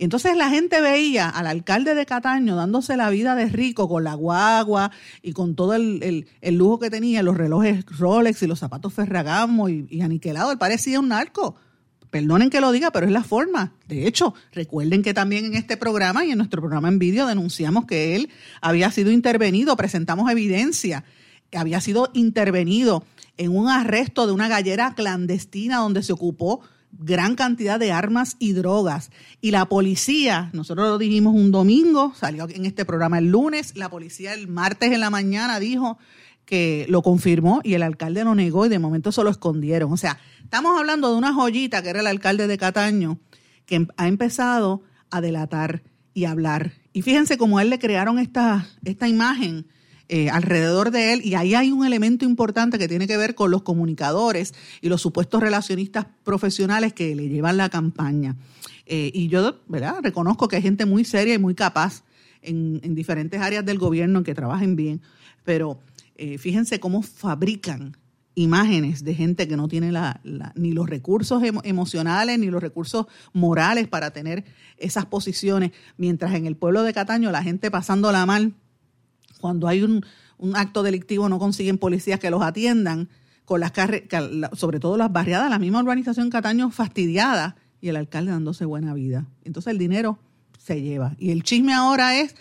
Entonces 0.00 0.36
la 0.36 0.50
gente 0.50 0.80
veía 0.80 1.28
al 1.28 1.46
alcalde 1.46 1.94
de 1.94 2.06
Cataño 2.06 2.56
dándose 2.56 2.96
la 2.96 3.08
vida 3.10 3.36
de 3.36 3.46
rico 3.46 3.88
con 3.88 4.02
la 4.02 4.14
guagua 4.14 4.90
y 5.22 5.32
con 5.32 5.54
todo 5.54 5.76
el, 5.76 6.26
lujo 6.42 6.80
que 6.80 6.90
tenía, 6.90 7.22
los 7.22 7.36
relojes 7.36 7.86
Rolex 7.86 8.42
y 8.42 8.48
los 8.48 8.58
zapatos 8.58 8.92
Ferragamo 8.94 9.68
y, 9.68 9.86
y 9.88 10.00
aniquilado. 10.00 10.50
Él 10.50 10.58
parecía 10.58 10.98
un 10.98 11.10
narco. 11.10 11.54
Perdonen 12.10 12.50
que 12.50 12.60
lo 12.60 12.72
diga, 12.72 12.90
pero 12.90 13.06
es 13.06 13.12
la 13.12 13.22
forma. 13.22 13.72
De 13.86 14.06
hecho, 14.06 14.34
recuerden 14.52 15.02
que 15.02 15.14
también 15.14 15.44
en 15.44 15.54
este 15.54 15.76
programa 15.76 16.24
y 16.24 16.30
en 16.32 16.38
nuestro 16.38 16.60
programa 16.60 16.88
en 16.88 16.98
vídeo 16.98 17.26
denunciamos 17.26 17.84
que 17.86 18.16
él 18.16 18.30
había 18.60 18.90
sido 18.90 19.10
intervenido, 19.10 19.76
presentamos 19.76 20.30
evidencia, 20.30 21.04
que 21.50 21.58
había 21.58 21.80
sido 21.80 22.10
intervenido 22.14 23.04
en 23.36 23.56
un 23.56 23.68
arresto 23.68 24.26
de 24.26 24.32
una 24.32 24.48
gallera 24.48 24.94
clandestina 24.94 25.78
donde 25.78 26.02
se 26.02 26.12
ocupó 26.12 26.60
gran 26.92 27.36
cantidad 27.36 27.78
de 27.78 27.92
armas 27.92 28.36
y 28.38 28.52
drogas. 28.52 29.10
Y 29.40 29.50
la 29.50 29.66
policía, 29.66 30.50
nosotros 30.52 30.88
lo 30.88 30.98
dijimos 30.98 31.34
un 31.34 31.50
domingo, 31.50 32.12
salió 32.18 32.48
en 32.48 32.66
este 32.66 32.84
programa 32.84 33.18
el 33.18 33.30
lunes, 33.30 33.76
la 33.76 33.90
policía 33.90 34.34
el 34.34 34.48
martes 34.48 34.92
en 34.92 35.00
la 35.00 35.10
mañana 35.10 35.60
dijo 35.60 35.98
que 36.48 36.86
lo 36.88 37.02
confirmó 37.02 37.60
y 37.62 37.74
el 37.74 37.82
alcalde 37.82 38.24
lo 38.24 38.34
negó 38.34 38.64
y 38.64 38.70
de 38.70 38.78
momento 38.78 39.12
se 39.12 39.22
lo 39.22 39.28
escondieron. 39.28 39.92
O 39.92 39.98
sea, 39.98 40.18
estamos 40.42 40.78
hablando 40.78 41.10
de 41.10 41.18
una 41.18 41.34
joyita 41.34 41.82
que 41.82 41.90
era 41.90 42.00
el 42.00 42.06
alcalde 42.06 42.46
de 42.46 42.56
Cataño 42.56 43.18
que 43.66 43.74
em, 43.74 43.88
ha 43.98 44.08
empezado 44.08 44.82
a 45.10 45.20
delatar 45.20 45.82
y 46.14 46.24
hablar. 46.24 46.72
Y 46.94 47.02
fíjense 47.02 47.36
cómo 47.36 47.58
a 47.58 47.62
él 47.62 47.68
le 47.68 47.78
crearon 47.78 48.18
esta, 48.18 48.66
esta 48.82 49.06
imagen 49.08 49.66
eh, 50.08 50.30
alrededor 50.30 50.90
de 50.90 51.12
él 51.12 51.20
y 51.22 51.34
ahí 51.34 51.54
hay 51.54 51.70
un 51.70 51.84
elemento 51.84 52.24
importante 52.24 52.78
que 52.78 52.88
tiene 52.88 53.06
que 53.06 53.18
ver 53.18 53.34
con 53.34 53.50
los 53.50 53.60
comunicadores 53.60 54.54
y 54.80 54.88
los 54.88 55.02
supuestos 55.02 55.42
relacionistas 55.42 56.06
profesionales 56.24 56.94
que 56.94 57.14
le 57.14 57.28
llevan 57.28 57.58
la 57.58 57.68
campaña. 57.68 58.36
Eh, 58.86 59.10
y 59.12 59.28
yo, 59.28 59.60
¿verdad? 59.68 59.96
Reconozco 60.02 60.48
que 60.48 60.56
hay 60.56 60.62
gente 60.62 60.86
muy 60.86 61.04
seria 61.04 61.34
y 61.34 61.38
muy 61.38 61.54
capaz 61.54 62.04
en, 62.40 62.80
en 62.82 62.94
diferentes 62.94 63.38
áreas 63.38 63.66
del 63.66 63.76
gobierno 63.76 64.22
que 64.22 64.34
trabajen 64.34 64.76
bien, 64.76 65.02
pero 65.44 65.78
eh, 66.18 66.36
fíjense 66.36 66.80
cómo 66.80 67.02
fabrican 67.02 67.96
imágenes 68.34 69.04
de 69.04 69.14
gente 69.14 69.48
que 69.48 69.56
no 69.56 69.68
tiene 69.68 69.90
la, 69.90 70.20
ni 70.54 70.72
los 70.72 70.88
recursos 70.88 71.42
emocionales 71.64 72.38
ni 72.38 72.46
los 72.46 72.62
recursos 72.62 73.06
morales 73.32 73.88
para 73.88 74.10
tener 74.12 74.44
esas 74.76 75.06
posiciones, 75.06 75.72
mientras 75.96 76.34
en 76.34 76.46
el 76.46 76.56
pueblo 76.56 76.82
de 76.82 76.92
Cataño 76.92 77.32
la 77.32 77.42
gente 77.42 77.70
pasándola 77.70 78.26
mal, 78.26 78.54
cuando 79.40 79.66
hay 79.68 79.82
un, 79.82 80.04
acto 80.54 80.82
delictivo 80.84 81.28
no 81.28 81.38
consiguen 81.38 81.78
policías 81.78 82.20
que 82.20 82.30
los 82.30 82.42
atiendan, 82.42 83.08
con 83.44 83.60
las 83.60 83.72
sobre 84.52 84.78
todo 84.78 84.96
las 84.96 85.10
barriadas, 85.10 85.50
la 85.50 85.58
misma 85.58 85.80
urbanización 85.80 86.30
Cataño 86.30 86.70
fastidiada 86.70 87.56
y 87.80 87.88
el 87.88 87.96
alcalde 87.96 88.30
dándose 88.30 88.64
buena 88.64 88.92
vida. 88.92 89.26
Entonces 89.42 89.70
el 89.70 89.78
dinero 89.78 90.18
se 90.58 90.82
lleva. 90.82 91.16
Y 91.18 91.30
el 91.30 91.42
chisme 91.42 91.72
ahora 91.72 92.20
es 92.20 92.36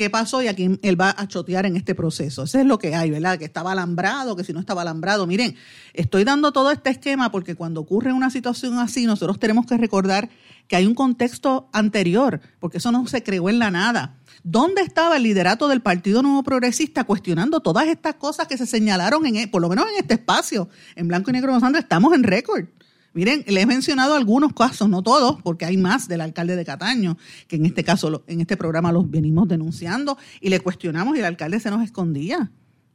qué 0.00 0.08
pasó 0.08 0.40
y 0.42 0.48
a 0.48 0.54
quién 0.54 0.80
él 0.82 0.98
va 0.98 1.14
a 1.14 1.28
chotear 1.28 1.66
en 1.66 1.76
este 1.76 1.94
proceso. 1.94 2.44
Eso 2.44 2.58
es 2.58 2.64
lo 2.64 2.78
que 2.78 2.94
hay, 2.94 3.10
¿verdad? 3.10 3.38
Que 3.38 3.44
estaba 3.44 3.72
alambrado, 3.72 4.34
que 4.34 4.44
si 4.44 4.54
no 4.54 4.60
estaba 4.60 4.80
alambrado. 4.80 5.26
Miren, 5.26 5.56
estoy 5.92 6.24
dando 6.24 6.52
todo 6.52 6.70
este 6.70 6.88
esquema 6.88 7.30
porque 7.30 7.54
cuando 7.54 7.82
ocurre 7.82 8.10
una 8.14 8.30
situación 8.30 8.78
así, 8.78 9.04
nosotros 9.04 9.38
tenemos 9.38 9.66
que 9.66 9.76
recordar 9.76 10.30
que 10.68 10.76
hay 10.76 10.86
un 10.86 10.94
contexto 10.94 11.68
anterior, 11.74 12.40
porque 12.60 12.78
eso 12.78 12.90
no 12.92 13.06
se 13.08 13.22
creó 13.22 13.50
en 13.50 13.58
la 13.58 13.70
nada. 13.70 14.16
¿Dónde 14.42 14.80
estaba 14.80 15.18
el 15.18 15.22
liderato 15.24 15.68
del 15.68 15.82
Partido 15.82 16.22
Nuevo 16.22 16.44
Progresista 16.44 17.04
cuestionando 17.04 17.60
todas 17.60 17.86
estas 17.86 18.14
cosas 18.14 18.48
que 18.48 18.56
se 18.56 18.64
señalaron, 18.64 19.26
en, 19.26 19.36
e, 19.36 19.48
por 19.48 19.60
lo 19.60 19.68
menos 19.68 19.84
en 19.90 19.96
este 19.98 20.14
espacio, 20.14 20.70
en 20.96 21.08
blanco 21.08 21.28
y 21.28 21.34
negro, 21.34 21.54
estamos 21.76 22.14
en 22.14 22.22
récord? 22.22 22.64
Miren, 23.12 23.44
le 23.48 23.60
he 23.60 23.66
mencionado 23.66 24.14
algunos 24.14 24.52
casos, 24.52 24.88
no 24.88 25.02
todos, 25.02 25.42
porque 25.42 25.64
hay 25.64 25.76
más 25.76 26.06
del 26.06 26.20
alcalde 26.20 26.54
de 26.54 26.64
Cataño, 26.64 27.18
que 27.48 27.56
en 27.56 27.66
este 27.66 27.82
caso, 27.82 28.22
en 28.28 28.40
este 28.40 28.56
programa 28.56 28.92
los 28.92 29.10
venimos 29.10 29.48
denunciando 29.48 30.16
y 30.40 30.48
le 30.48 30.60
cuestionamos 30.60 31.16
y 31.16 31.20
el 31.20 31.24
alcalde 31.24 31.58
se 31.58 31.70
nos 31.70 31.82
escondía. 31.82 32.52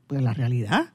Pues 0.08 0.22
la 0.22 0.34
realidad. 0.34 0.94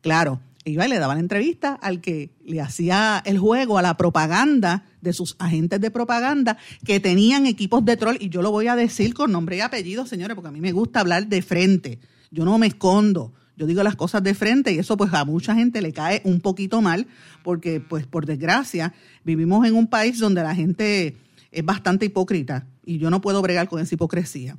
Claro, 0.00 0.40
iba 0.64 0.84
y 0.84 0.88
le 0.88 0.98
daba 0.98 1.14
la 1.14 1.20
entrevista 1.20 1.74
al 1.74 2.00
que 2.00 2.34
le 2.44 2.60
hacía 2.60 3.22
el 3.24 3.38
juego 3.38 3.78
a 3.78 3.82
la 3.82 3.96
propaganda 3.96 4.84
de 5.00 5.12
sus 5.12 5.36
agentes 5.38 5.80
de 5.80 5.90
propaganda 5.90 6.58
que 6.84 6.98
tenían 6.98 7.46
equipos 7.46 7.84
de 7.84 7.96
troll, 7.96 8.16
y 8.18 8.30
yo 8.30 8.42
lo 8.42 8.50
voy 8.50 8.66
a 8.66 8.74
decir 8.74 9.14
con 9.14 9.30
nombre 9.30 9.58
y 9.58 9.60
apellido, 9.60 10.06
señores, 10.06 10.34
porque 10.34 10.48
a 10.48 10.52
mí 10.52 10.60
me 10.60 10.72
gusta 10.72 11.00
hablar 11.00 11.28
de 11.28 11.40
frente. 11.40 12.00
Yo 12.30 12.44
no 12.44 12.58
me 12.58 12.66
escondo. 12.66 13.32
Yo 13.56 13.66
digo 13.66 13.82
las 13.82 13.96
cosas 13.96 14.22
de 14.22 14.34
frente 14.34 14.72
y 14.72 14.78
eso 14.78 14.96
pues 14.96 15.12
a 15.12 15.24
mucha 15.24 15.54
gente 15.54 15.80
le 15.80 15.92
cae 15.92 16.20
un 16.24 16.40
poquito 16.40 16.82
mal 16.82 17.06
porque 17.42 17.80
pues 17.80 18.06
por 18.06 18.26
desgracia 18.26 18.92
vivimos 19.24 19.66
en 19.66 19.74
un 19.74 19.86
país 19.86 20.18
donde 20.18 20.42
la 20.42 20.54
gente 20.54 21.16
es 21.52 21.64
bastante 21.64 22.06
hipócrita 22.06 22.66
y 22.84 22.98
yo 22.98 23.10
no 23.10 23.20
puedo 23.20 23.40
bregar 23.42 23.68
con 23.68 23.80
esa 23.80 23.94
hipocresía. 23.94 24.56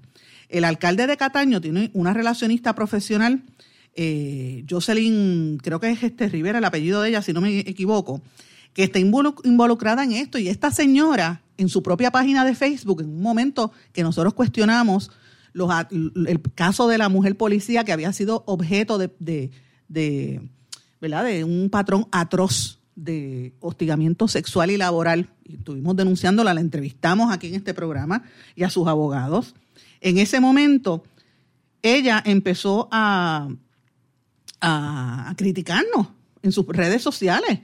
El 0.50 0.64
alcalde 0.64 1.08
de 1.08 1.18
Cataño 1.18 1.60
tiene 1.60 1.92
una 1.94 2.14
relacionista 2.14 2.74
profesional, 2.74 3.44
eh, 3.96 4.64
Jocelyn, 4.70 5.58
creo 5.62 5.80
que 5.80 5.90
es 5.90 6.04
este 6.04 6.30
Rivera, 6.30 6.60
el 6.60 6.66
apellido 6.66 7.02
de 7.02 7.10
ella, 7.10 7.22
si 7.22 7.34
no 7.34 7.42
me 7.42 7.60
equivoco, 7.60 8.22
que 8.74 8.84
está 8.84 9.00
involucrada 9.00 10.04
en 10.04 10.12
esto. 10.14 10.38
Y 10.38 10.50
esta 10.50 10.72
señora, 10.72 11.42
en 11.58 11.70
su 11.70 11.82
propia 11.82 12.12
página 12.12 12.46
de 12.46 12.56
Facebook, 12.56 13.02
en 13.02 13.10
un 13.10 13.22
momento 13.22 13.72
que 13.94 14.04
nosotros 14.04 14.34
cuestionamos 14.34 15.12
el 15.56 16.42
caso 16.54 16.88
de 16.88 16.98
la 16.98 17.10
mujer 17.10 17.38
policía 17.38 17.84
que 17.84 17.94
había 17.94 18.12
sido 18.14 18.44
objeto 18.46 18.98
de, 18.98 19.52
¿verdad? 21.02 21.24
de 21.24 21.44
un 21.44 21.70
patrón 21.70 22.08
atroz 22.12 22.80
de 22.96 23.54
hostigamiento 23.60 24.28
sexual 24.28 24.72
y 24.72 24.78
laboral. 24.78 25.30
Y 25.44 25.56
estuvimos 25.56 25.96
denunciándola, 25.96 26.54
la 26.54 26.62
entrevistamos 26.62 27.32
aquí 27.32 27.48
en 27.48 27.56
este 27.56 27.74
programa 27.74 28.24
y 28.56 28.64
a 28.64 28.70
sus 28.70 28.88
abogados. 28.88 29.56
En 30.02 30.18
ese 30.18 30.40
momento, 30.40 31.04
ella 31.82 32.22
empezó 32.26 32.88
a, 32.92 33.50
a, 34.62 35.34
criticarnos 35.38 36.08
en 36.42 36.52
sus 36.52 36.66
redes 36.68 37.02
sociales 37.02 37.60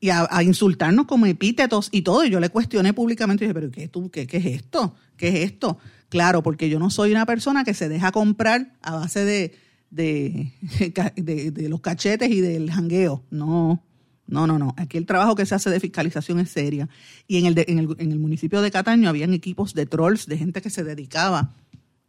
y 0.00 0.10
a, 0.10 0.28
insultarnos 0.42 1.06
como 1.06 1.26
epítetos 1.26 1.88
y 1.90 2.02
todo. 2.02 2.24
Y 2.24 2.30
yo 2.30 2.40
le 2.40 2.50
cuestioné 2.50 2.92
públicamente 2.92 3.44
y 3.44 3.48
dije, 3.48 3.54
pero 3.54 3.70
¿qué, 3.70 3.88
tú, 3.88 4.10
qué, 4.10 4.26
qué 4.26 4.36
es 4.38 4.46
esto? 4.46 4.94
¿Qué 5.16 5.28
es 5.28 5.34
esto? 5.52 5.78
Claro, 6.08 6.42
porque 6.42 6.68
yo 6.68 6.78
no 6.78 6.90
soy 6.90 7.10
una 7.10 7.26
persona 7.26 7.64
que 7.64 7.74
se 7.74 7.88
deja 7.88 8.12
comprar 8.12 8.72
a 8.82 8.96
base 8.96 9.24
de, 9.24 9.56
de, 9.90 11.50
de, 11.50 11.68
los 11.68 11.80
cachetes 11.80 12.30
y 12.30 12.40
del 12.40 12.70
jangueo. 12.70 13.24
No, 13.30 13.82
no, 14.26 14.46
no, 14.46 14.58
no. 14.58 14.74
Aquí 14.76 14.98
el 14.98 15.06
trabajo 15.06 15.34
que 15.34 15.46
se 15.46 15.54
hace 15.54 15.70
de 15.70 15.80
fiscalización 15.80 16.40
es 16.40 16.50
seria. 16.50 16.88
Y 17.26 17.38
en 17.38 17.46
el, 17.46 17.64
en 17.66 17.78
el, 17.78 17.96
en 17.98 18.12
el 18.12 18.18
municipio 18.18 18.62
de 18.62 18.70
Cataño 18.70 19.08
habían 19.08 19.34
equipos 19.34 19.74
de 19.74 19.86
trolls, 19.86 20.26
de 20.26 20.38
gente 20.38 20.62
que 20.62 20.70
se 20.70 20.84
dedicaba 20.84 21.54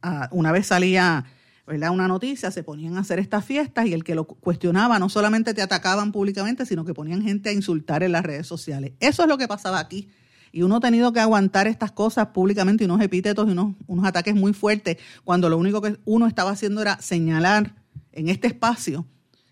a, 0.01 0.29
una 0.31 0.51
vez 0.51 0.67
salía 0.67 1.25
¿verdad? 1.67 1.91
una 1.91 2.08
noticia, 2.08 2.51
se 2.51 2.63
ponían 2.63 2.97
a 2.97 3.01
hacer 3.01 3.19
estas 3.19 3.43
fiestas 3.43 3.88
y 3.88 3.93
el 3.93 4.03
que 4.03 4.15
lo 4.15 4.25
cuestionaba 4.25 4.99
no 4.99 5.10
solamente 5.10 5.53
te 5.53 5.62
atacaban 5.62 6.12
públicamente, 6.12 6.65
sino 6.65 6.86
que 6.86 6.93
ponían 6.93 7.23
gente 7.23 7.49
a 7.49 7.53
insultar 7.53 8.03
en 8.03 8.12
las 8.12 8.23
redes 8.23 8.45
sociales. 8.45 8.93
Eso 8.99 9.23
es 9.23 9.29
lo 9.29 9.38
que 9.38 9.47
pasaba 9.47 9.79
aquí 9.79 10.10
y 10.55 10.63
uno 10.63 10.77
ha 10.77 10.79
tenido 10.79 11.11
que 11.11 11.19
aguantar 11.19 11.67
estas 11.67 11.91
cosas 11.91 12.27
públicamente 12.27 12.85
y 12.85 12.85
unos 12.85 13.01
epítetos 13.01 13.45
y 13.45 13.51
unos, 13.51 13.75
unos 13.87 14.05
ataques 14.05 14.33
muy 14.33 14.53
fuertes 14.53 14.95
cuando 15.25 15.49
lo 15.49 15.57
único 15.57 15.81
que 15.81 15.97
uno 16.05 16.27
estaba 16.27 16.51
haciendo 16.51 16.81
era 16.81 16.97
señalar 17.01 17.75
en 18.13 18.29
este 18.29 18.47
espacio 18.47 19.05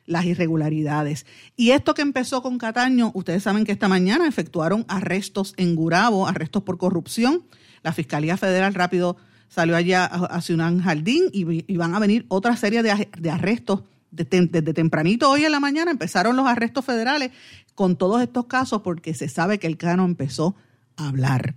las 0.05 0.23
irregularidades. 0.23 1.25
Y 1.57 1.71
esto 1.71 1.93
que 1.93 2.03
empezó 2.03 2.41
con 2.41 2.57
Cataño, 2.57 3.11
ustedes 3.15 3.43
saben 3.43 3.65
que 3.65 3.73
esta 3.73 3.89
mañana 3.89 4.29
efectuaron 4.29 4.85
arrestos 4.87 5.53
en 5.57 5.75
Gurabo, 5.75 6.25
arrestos 6.25 6.63
por 6.63 6.77
corrupción. 6.77 7.43
La 7.81 7.91
Fiscalía 7.91 8.37
Federal 8.37 8.73
rápido 8.73 9.17
salió 9.49 9.75
allá 9.75 10.05
hacia 10.05 10.55
un 10.55 10.79
jardín 10.79 11.25
y, 11.33 11.75
van 11.75 11.95
a 11.95 11.99
venir 11.99 12.25
otra 12.29 12.55
serie 12.55 12.81
de, 12.81 13.29
arrestos 13.29 13.83
desde 14.09 14.73
tempranito 14.73 15.29
hoy 15.29 15.43
en 15.43 15.51
la 15.51 15.59
mañana 15.59 15.91
empezaron 15.91 16.37
los 16.37 16.45
arrestos 16.47 16.85
federales 16.85 17.31
con 17.75 17.97
todos 17.97 18.21
estos 18.21 18.45
casos 18.45 18.83
porque 18.83 19.13
se 19.15 19.27
sabe 19.27 19.57
que 19.57 19.67
el 19.67 19.75
cano 19.75 20.05
empezó 20.05 20.55
hablar. 20.97 21.55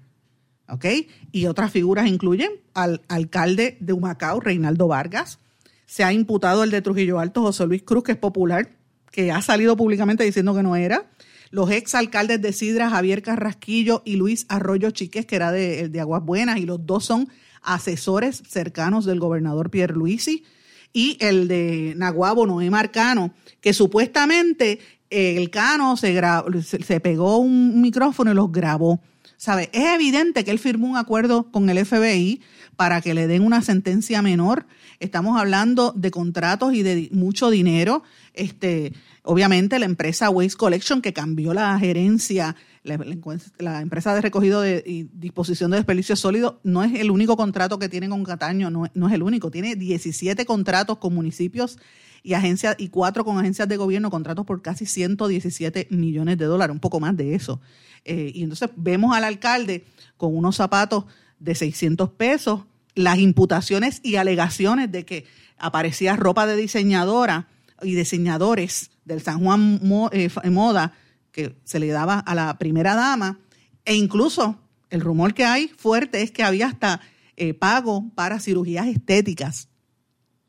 ¿Ok? 0.69 0.85
Y 1.31 1.47
otras 1.47 1.71
figuras 1.71 2.09
incluyen 2.09 2.51
al 2.75 3.03
alcalde 3.09 3.77
de 3.81 3.93
Humacao, 3.93 4.41
Reinaldo 4.41 4.89
Vargas. 4.89 5.39
Se 5.87 6.03
ha 6.03 6.13
imputado 6.13 6.65
el 6.65 6.71
de 6.71 6.83
Trujillo 6.83 7.21
Alto, 7.21 7.43
José 7.43 7.67
Luis 7.67 7.83
Cruz, 7.83 8.03
que 8.03 8.13
es 8.13 8.19
popular, 8.19 8.71
que 9.13 9.31
ha 9.31 9.41
salido 9.43 9.77
públicamente 9.77 10.25
diciendo 10.25 10.55
que 10.55 10.65
no 10.65 10.75
era. 10.75 11.09
Los 11.51 11.71
ex 11.71 11.95
alcaldes 11.95 12.43
de 12.43 12.53
Sidra, 12.53 12.91
Javier 12.91 13.23
Carrasquillo 13.23 14.03
y 14.05 14.17
Luis 14.17 14.47
Arroyo 14.49 14.91
Chiques, 14.91 15.27
que 15.27 15.37
era 15.37 15.53
de, 15.53 15.89
de 15.89 16.01
Aguas 16.01 16.25
Buenas, 16.25 16.59
y 16.59 16.67
los 16.67 16.85
dos 16.85 17.05
son 17.05 17.29
asesores 17.63 18.43
cercanos 18.49 19.05
del 19.05 19.21
gobernador 19.21 19.71
Pierre 19.71 19.95
Luisi. 19.95 20.45
Y 20.93 21.17
el 21.21 21.47
de 21.47 21.95
Naguabo, 21.97 22.47
Noé 22.47 22.71
Marcano, 22.71 23.33
que 23.61 23.73
supuestamente 23.73 24.81
el 25.11 25.51
Cano 25.51 25.97
se, 25.97 26.21
se 26.63 27.01
pegó 27.01 27.39
un 27.39 27.81
micrófono 27.81 28.33
y 28.33 28.35
los 28.35 28.51
grabó. 28.51 29.01
¿Sabe? 29.37 29.69
Es 29.73 29.95
evidente 29.95 30.45
que 30.45 30.51
él 30.51 30.59
firmó 30.59 30.89
un 30.89 30.97
acuerdo 30.97 31.51
con 31.51 31.69
el 31.69 31.85
FBI 31.85 32.41
para 32.77 33.01
que 33.01 33.15
le 33.15 33.27
den 33.27 33.43
una 33.43 33.61
sentencia 33.63 34.23
menor. 34.23 34.67
Estamos 34.99 35.39
hablando 35.39 35.93
de 35.95 36.11
contratos 36.11 36.73
y 36.75 36.83
de 36.83 37.09
mucho 37.13 37.51
dinero. 37.51 38.03
Este, 38.33 38.95
obviamente 39.23 39.79
la 39.79 39.85
empresa 39.85 40.31
Waste 40.31 40.57
Collection 40.57 41.03
que 41.03 41.13
cambió 41.13 41.53
la 41.53 41.79
gerencia, 41.79 42.57
la, 42.83 43.81
empresa 43.83 44.15
de 44.15 44.21
recogido 44.23 44.63
de, 44.63 44.83
y 44.87 45.05
disposición 45.13 45.71
de 45.71 45.79
desperdicios 45.79 46.21
sólidos, 46.21 46.55
no 46.63 46.83
es 46.83 46.95
el 46.99 47.11
único 47.11 47.37
contrato 47.37 47.79
que 47.79 47.89
tiene 47.89 48.09
con 48.09 48.25
Cataño, 48.25 48.71
no, 48.71 48.87
es 48.87 49.13
el 49.13 49.23
único. 49.23 49.51
Tiene 49.51 49.77
17 49.77 50.47
contratos 50.47 50.99
con 50.99 51.15
municipios 51.15 51.79
y 52.27 52.35
agencias 52.35 52.75
y 52.77 52.89
cuatro 52.89 53.25
con 53.25 53.39
agencias 53.39 53.69
de 53.69 53.77
gobierno, 53.77 54.11
contratos 54.11 54.45
por 54.45 54.61
casi 54.61 54.85
117 54.85 55.87
millones 55.91 56.37
de 56.39 56.47
dólares, 56.47 56.75
un 56.75 56.81
poco 56.81 56.99
más 56.99 57.17
de 57.17 57.37
eso. 57.37 57.61
Eh, 58.05 58.33
y 58.35 58.43
entonces 58.43 58.69
vemos 58.75 59.17
al 59.17 59.23
alcalde 59.23 59.85
con 60.17 60.37
unos 60.37 60.57
zapatos 60.57 61.05
de 61.39 61.55
600 61.55 62.11
pesos, 62.11 62.65
las 62.97 63.19
imputaciones 63.19 64.01
y 64.03 64.17
alegaciones 64.17 64.91
de 64.91 65.05
que 65.05 65.25
aparecía 65.57 66.17
ropa 66.17 66.49
de 66.49 66.57
diseñadora 66.57 67.47
y 67.81 67.95
diseñadores 67.95 68.91
del 69.05 69.23
San 69.23 69.39
Juan 69.39 69.81
eh, 70.11 70.29
Moda 70.51 70.95
que 71.31 71.55
se 71.63 71.79
le 71.79 71.87
daba 71.89 72.19
a 72.19 72.35
la 72.35 72.59
primera 72.59 72.97
dama, 72.97 73.39
e 73.85 73.95
incluso 73.95 74.59
el 74.91 75.01
rumor 75.01 75.33
que 75.33 75.45
hay 75.45 75.69
fuerte 75.69 76.23
es 76.23 76.33
que 76.33 76.43
había 76.43 76.67
hasta 76.67 77.01
eh, 77.37 77.55
pago 77.55 78.11
para 78.17 78.41
cirugías 78.41 78.89
estéticas. 78.89 79.69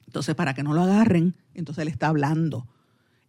Entonces, 0.08 0.34
para 0.34 0.56
que 0.56 0.64
no 0.64 0.74
lo 0.74 0.82
agarren, 0.82 1.36
entonces 1.60 1.82
él 1.82 1.88
está 1.88 2.08
hablando 2.08 2.68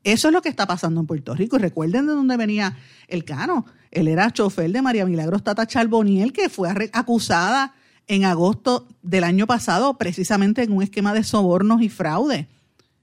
eso 0.04 0.28
es 0.28 0.34
lo 0.34 0.42
que 0.42 0.48
está 0.48 0.66
pasando 0.66 1.00
en 1.00 1.06
Puerto 1.06 1.34
Rico. 1.34 1.56
Y 1.56 1.60
recuerden 1.60 2.06
de 2.06 2.12
dónde 2.12 2.36
venía 2.36 2.76
el 3.08 3.24
Cano. 3.24 3.66
Él 3.90 4.08
era 4.08 4.30
chofer 4.30 4.70
de 4.70 4.82
María 4.82 5.04
Milagros 5.06 5.42
Tata 5.42 5.66
Charboniel, 5.66 6.32
que 6.32 6.48
fue 6.48 6.70
acusada 6.92 7.74
en 8.06 8.24
agosto 8.24 8.88
del 9.02 9.24
año 9.24 9.46
pasado 9.46 9.98
precisamente 9.98 10.62
en 10.62 10.72
un 10.72 10.82
esquema 10.82 11.12
de 11.14 11.24
sobornos 11.24 11.82
y 11.82 11.88
fraude. 11.88 12.48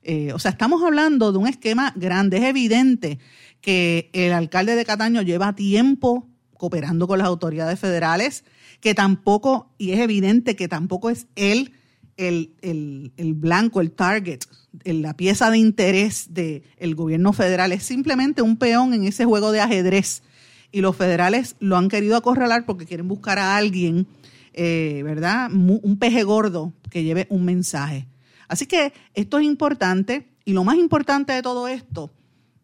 Eh, 0.03 0.33
o 0.33 0.39
sea, 0.39 0.51
estamos 0.51 0.83
hablando 0.83 1.31
de 1.31 1.37
un 1.37 1.47
esquema 1.47 1.93
grande. 1.95 2.37
Es 2.37 2.43
evidente 2.43 3.19
que 3.61 4.09
el 4.13 4.31
alcalde 4.33 4.75
de 4.75 4.85
Cataño 4.85 5.21
lleva 5.21 5.55
tiempo 5.55 6.27
cooperando 6.57 7.07
con 7.07 7.19
las 7.19 7.27
autoridades 7.27 7.79
federales, 7.79 8.45
que 8.79 8.95
tampoco, 8.95 9.73
y 9.77 9.91
es 9.91 9.99
evidente 9.99 10.55
que 10.55 10.67
tampoco 10.67 11.09
es 11.09 11.27
él 11.35 11.73
el, 12.17 12.55
el 12.61 13.33
blanco, 13.33 13.81
el 13.81 13.91
target 13.91 14.39
la 14.83 15.15
pieza 15.15 15.49
de 15.51 15.57
interés 15.57 16.33
del 16.33 16.95
gobierno 16.95 17.33
federal 17.33 17.71
es 17.71 17.83
simplemente 17.83 18.41
un 18.41 18.57
peón 18.57 18.93
en 18.93 19.05
ese 19.05 19.25
juego 19.25 19.51
de 19.51 19.61
ajedrez. 19.61 20.23
Y 20.71 20.81
los 20.81 20.95
federales 20.95 21.55
lo 21.59 21.77
han 21.77 21.89
querido 21.89 22.17
acorralar 22.17 22.65
porque 22.65 22.85
quieren 22.85 23.07
buscar 23.07 23.39
a 23.39 23.55
alguien, 23.55 24.07
eh, 24.53 25.01
¿verdad? 25.03 25.49
Un 25.51 25.97
peje 25.97 26.23
gordo 26.23 26.73
que 26.89 27.03
lleve 27.03 27.27
un 27.29 27.45
mensaje. 27.45 28.07
Así 28.47 28.65
que 28.65 28.93
esto 29.13 29.39
es 29.39 29.45
importante 29.45 30.27
y 30.43 30.53
lo 30.53 30.63
más 30.63 30.77
importante 30.77 31.33
de 31.33 31.41
todo 31.41 31.67
esto 31.67 32.11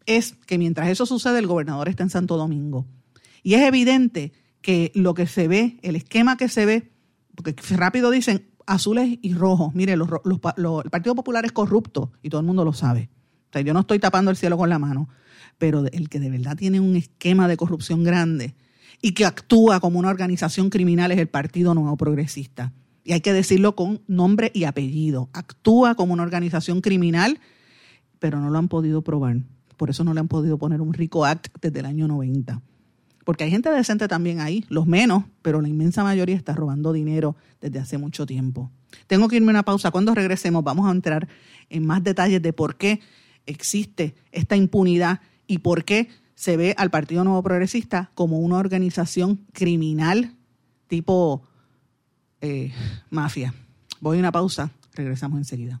es 0.06 0.34
que 0.46 0.58
mientras 0.58 0.88
eso 0.88 1.06
sucede 1.06 1.38
el 1.38 1.46
gobernador 1.46 1.88
está 1.88 2.02
en 2.02 2.10
Santo 2.10 2.36
Domingo. 2.36 2.86
Y 3.42 3.54
es 3.54 3.62
evidente 3.62 4.32
que 4.60 4.92
lo 4.94 5.14
que 5.14 5.26
se 5.26 5.48
ve, 5.48 5.78
el 5.82 5.96
esquema 5.96 6.36
que 6.36 6.48
se 6.48 6.64
ve, 6.66 6.90
porque 7.34 7.54
rápido 7.76 8.10
dicen, 8.10 8.46
azules 8.66 9.18
y 9.22 9.34
rojos. 9.34 9.74
Mire, 9.74 9.96
los, 9.96 10.08
el 10.24 10.90
Partido 10.90 11.14
Popular 11.14 11.44
es 11.44 11.52
corrupto 11.52 12.12
y 12.22 12.30
todo 12.30 12.40
el 12.40 12.46
mundo 12.46 12.64
lo 12.64 12.72
sabe. 12.72 13.10
O 13.50 13.52
sea, 13.52 13.62
yo 13.62 13.74
no 13.74 13.80
estoy 13.80 13.98
tapando 13.98 14.30
el 14.30 14.36
cielo 14.36 14.56
con 14.56 14.68
la 14.68 14.78
mano, 14.78 15.08
pero 15.58 15.84
el 15.86 16.08
que 16.08 16.20
de 16.20 16.30
verdad 16.30 16.56
tiene 16.56 16.80
un 16.80 16.96
esquema 16.96 17.48
de 17.48 17.56
corrupción 17.56 18.02
grande 18.02 18.54
y 19.02 19.12
que 19.12 19.26
actúa 19.26 19.80
como 19.80 19.98
una 19.98 20.08
organización 20.08 20.70
criminal 20.70 21.12
es 21.12 21.18
el 21.18 21.28
Partido 21.28 21.74
Nuevo 21.74 21.96
Progresista. 21.96 22.72
Y 23.04 23.12
hay 23.12 23.20
que 23.20 23.32
decirlo 23.32 23.74
con 23.74 24.00
nombre 24.06 24.52
y 24.54 24.64
apellido. 24.64 25.28
Actúa 25.32 25.96
como 25.96 26.12
una 26.12 26.22
organización 26.22 26.80
criminal, 26.80 27.40
pero 28.20 28.40
no 28.40 28.48
lo 28.48 28.58
han 28.58 28.68
podido 28.68 29.02
probar. 29.02 29.38
Por 29.76 29.90
eso 29.90 30.04
no 30.04 30.14
le 30.14 30.20
han 30.20 30.28
podido 30.28 30.56
poner 30.56 30.80
un 30.80 30.94
RICO 30.94 31.24
Act 31.24 31.48
desde 31.60 31.80
el 31.80 31.86
año 31.86 32.06
90. 32.06 32.62
Porque 33.24 33.44
hay 33.44 33.50
gente 33.50 33.70
decente 33.70 34.08
también 34.08 34.40
ahí, 34.40 34.64
los 34.68 34.86
menos, 34.86 35.24
pero 35.42 35.60
la 35.60 35.68
inmensa 35.68 36.02
mayoría 36.02 36.36
está 36.36 36.54
robando 36.54 36.92
dinero 36.92 37.36
desde 37.60 37.78
hace 37.78 37.98
mucho 37.98 38.26
tiempo. 38.26 38.70
Tengo 39.06 39.28
que 39.28 39.36
irme 39.36 39.50
a 39.50 39.54
una 39.54 39.62
pausa. 39.62 39.90
Cuando 39.90 40.14
regresemos 40.14 40.64
vamos 40.64 40.88
a 40.88 40.92
entrar 40.92 41.28
en 41.70 41.86
más 41.86 42.02
detalles 42.02 42.42
de 42.42 42.52
por 42.52 42.76
qué 42.76 43.00
existe 43.46 44.14
esta 44.32 44.56
impunidad 44.56 45.20
y 45.46 45.58
por 45.58 45.84
qué 45.84 46.08
se 46.34 46.56
ve 46.56 46.74
al 46.76 46.90
Partido 46.90 47.24
Nuevo 47.24 47.42
Progresista 47.42 48.10
como 48.14 48.40
una 48.40 48.56
organización 48.56 49.46
criminal 49.52 50.34
tipo 50.88 51.42
eh, 52.40 52.72
mafia. 53.10 53.54
Voy 54.00 54.16
a 54.16 54.20
una 54.20 54.32
pausa, 54.32 54.70
regresamos 54.94 55.38
enseguida. 55.38 55.80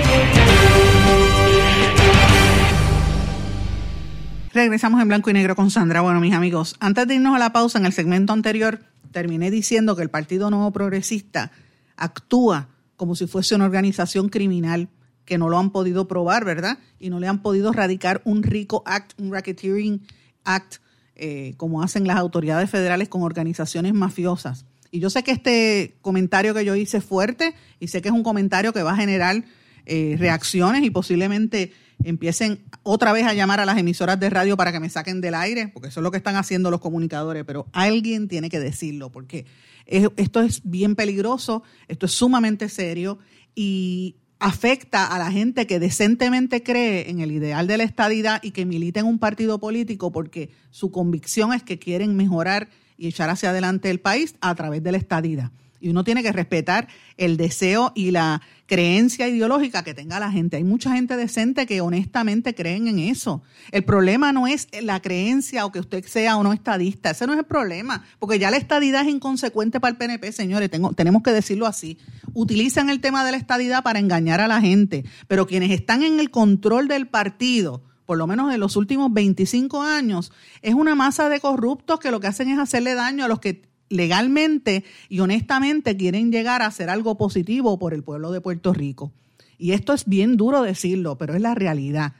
Regresamos 4.53 5.01
en 5.01 5.07
blanco 5.07 5.29
y 5.29 5.33
negro 5.33 5.55
con 5.55 5.71
Sandra. 5.71 6.01
Bueno, 6.01 6.19
mis 6.19 6.33
amigos, 6.33 6.75
antes 6.81 7.07
de 7.07 7.15
irnos 7.15 7.33
a 7.33 7.39
la 7.39 7.53
pausa, 7.53 7.79
en 7.79 7.85
el 7.85 7.93
segmento 7.93 8.33
anterior 8.33 8.81
terminé 9.13 9.49
diciendo 9.49 9.95
que 9.95 10.03
el 10.03 10.09
Partido 10.09 10.49
Nuevo 10.49 10.71
Progresista 10.71 11.53
actúa 11.95 12.67
como 12.97 13.15
si 13.15 13.27
fuese 13.27 13.55
una 13.55 13.63
organización 13.63 14.27
criminal 14.27 14.89
que 15.23 15.37
no 15.37 15.47
lo 15.47 15.57
han 15.57 15.69
podido 15.69 16.05
probar, 16.09 16.43
¿verdad? 16.43 16.79
Y 16.99 17.09
no 17.09 17.21
le 17.21 17.29
han 17.29 17.41
podido 17.41 17.71
radicar 17.71 18.21
un 18.25 18.43
RICO 18.43 18.83
Act, 18.85 19.17
un 19.21 19.31
Racketeering 19.31 20.01
Act, 20.43 20.75
eh, 21.15 21.53
como 21.55 21.81
hacen 21.81 22.05
las 22.05 22.17
autoridades 22.17 22.69
federales 22.69 23.07
con 23.07 23.23
organizaciones 23.23 23.93
mafiosas. 23.93 24.65
Y 24.91 24.99
yo 24.99 25.09
sé 25.09 25.23
que 25.23 25.31
este 25.31 25.95
comentario 26.01 26.53
que 26.53 26.65
yo 26.65 26.75
hice 26.75 26.97
es 26.97 27.05
fuerte 27.05 27.55
y 27.79 27.87
sé 27.87 28.01
que 28.01 28.09
es 28.09 28.13
un 28.13 28.23
comentario 28.23 28.73
que 28.73 28.83
va 28.83 28.91
a 28.91 28.97
generar 28.97 29.45
eh, 29.85 30.17
reacciones 30.19 30.83
y 30.83 30.89
posiblemente 30.89 31.71
empiecen 32.03 32.63
otra 32.83 33.13
vez 33.13 33.25
a 33.25 33.33
llamar 33.33 33.59
a 33.59 33.65
las 33.65 33.77
emisoras 33.77 34.19
de 34.19 34.29
radio 34.29 34.57
para 34.57 34.71
que 34.71 34.79
me 34.79 34.89
saquen 34.89 35.21
del 35.21 35.35
aire, 35.35 35.67
porque 35.67 35.89
eso 35.89 35.99
es 35.99 36.03
lo 36.03 36.11
que 36.11 36.17
están 36.17 36.35
haciendo 36.35 36.71
los 36.71 36.79
comunicadores, 36.79 37.43
pero 37.45 37.67
alguien 37.73 38.27
tiene 38.27 38.49
que 38.49 38.59
decirlo, 38.59 39.11
porque 39.11 39.45
esto 39.85 40.41
es 40.41 40.61
bien 40.63 40.95
peligroso, 40.95 41.63
esto 41.87 42.05
es 42.05 42.11
sumamente 42.13 42.69
serio 42.69 43.19
y 43.55 44.15
afecta 44.39 45.05
a 45.05 45.19
la 45.19 45.31
gente 45.31 45.67
que 45.67 45.79
decentemente 45.79 46.63
cree 46.63 47.09
en 47.09 47.19
el 47.19 47.31
ideal 47.31 47.67
de 47.67 47.77
la 47.77 47.83
estadidad 47.83 48.41
y 48.41 48.51
que 48.51 48.65
milita 48.65 48.99
en 48.99 49.05
un 49.05 49.19
partido 49.19 49.59
político 49.59 50.11
porque 50.11 50.49
su 50.71 50.91
convicción 50.91 51.53
es 51.53 51.61
que 51.61 51.77
quieren 51.77 52.15
mejorar 52.15 52.69
y 52.97 53.07
echar 53.07 53.29
hacia 53.29 53.51
adelante 53.51 53.89
el 53.91 53.99
país 53.99 54.35
a 54.41 54.53
través 54.55 54.83
de 54.83 54.91
la 54.91 54.97
estadidad. 54.97 55.51
Y 55.79 55.89
uno 55.89 56.03
tiene 56.03 56.23
que 56.23 56.31
respetar 56.31 56.87
el 57.17 57.37
deseo 57.37 57.91
y 57.95 58.11
la 58.11 58.41
creencia 58.71 59.27
ideológica 59.27 59.83
que 59.83 59.93
tenga 59.93 60.17
la 60.17 60.31
gente. 60.31 60.55
Hay 60.55 60.63
mucha 60.63 60.93
gente 60.93 61.17
decente 61.17 61.65
que 61.65 61.81
honestamente 61.81 62.55
creen 62.55 62.87
en 62.87 62.99
eso. 62.99 63.43
El 63.71 63.83
problema 63.83 64.31
no 64.31 64.47
es 64.47 64.69
la 64.81 65.01
creencia 65.01 65.65
o 65.65 65.73
que 65.73 65.81
usted 65.81 66.05
sea 66.05 66.37
o 66.37 66.43
no 66.43 66.53
estadista. 66.53 67.09
Ese 67.09 67.27
no 67.27 67.33
es 67.33 67.39
el 67.39 67.43
problema. 67.43 68.05
Porque 68.17 68.39
ya 68.39 68.49
la 68.49 68.55
estadidad 68.55 69.01
es 69.01 69.09
inconsecuente 69.09 69.81
para 69.81 69.91
el 69.91 69.97
PNP, 69.97 70.31
señores. 70.31 70.71
Tenemos 70.95 71.21
que 71.21 71.33
decirlo 71.33 71.67
así. 71.67 71.97
Utilizan 72.33 72.89
el 72.89 73.01
tema 73.01 73.25
de 73.25 73.31
la 73.31 73.37
estadidad 73.37 73.83
para 73.83 73.99
engañar 73.99 74.39
a 74.39 74.47
la 74.47 74.61
gente. 74.61 75.03
Pero 75.27 75.47
quienes 75.47 75.71
están 75.71 76.01
en 76.01 76.21
el 76.21 76.31
control 76.31 76.87
del 76.87 77.09
partido 77.09 77.83
por 78.05 78.17
lo 78.17 78.27
menos 78.27 78.53
en 78.53 78.59
los 78.59 78.75
últimos 78.75 79.13
25 79.13 79.83
años, 79.83 80.33
es 80.61 80.73
una 80.73 80.95
masa 80.95 81.29
de 81.29 81.39
corruptos 81.39 81.97
que 82.01 82.11
lo 82.11 82.19
que 82.19 82.27
hacen 82.27 82.49
es 82.49 82.59
hacerle 82.59 82.93
daño 82.93 83.23
a 83.23 83.29
los 83.29 83.39
que 83.39 83.70
legalmente 83.91 84.83
y 85.09 85.19
honestamente 85.19 85.95
quieren 85.97 86.31
llegar 86.31 86.61
a 86.61 86.67
hacer 86.67 86.89
algo 86.89 87.17
positivo 87.17 87.77
por 87.77 87.93
el 87.93 88.03
pueblo 88.03 88.31
de 88.31 88.41
Puerto 88.41 88.73
Rico. 88.73 89.11
Y 89.57 89.73
esto 89.73 89.93
es 89.93 90.05
bien 90.05 90.37
duro 90.37 90.63
decirlo, 90.63 91.17
pero 91.17 91.35
es 91.35 91.41
la 91.41 91.53
realidad. 91.53 92.13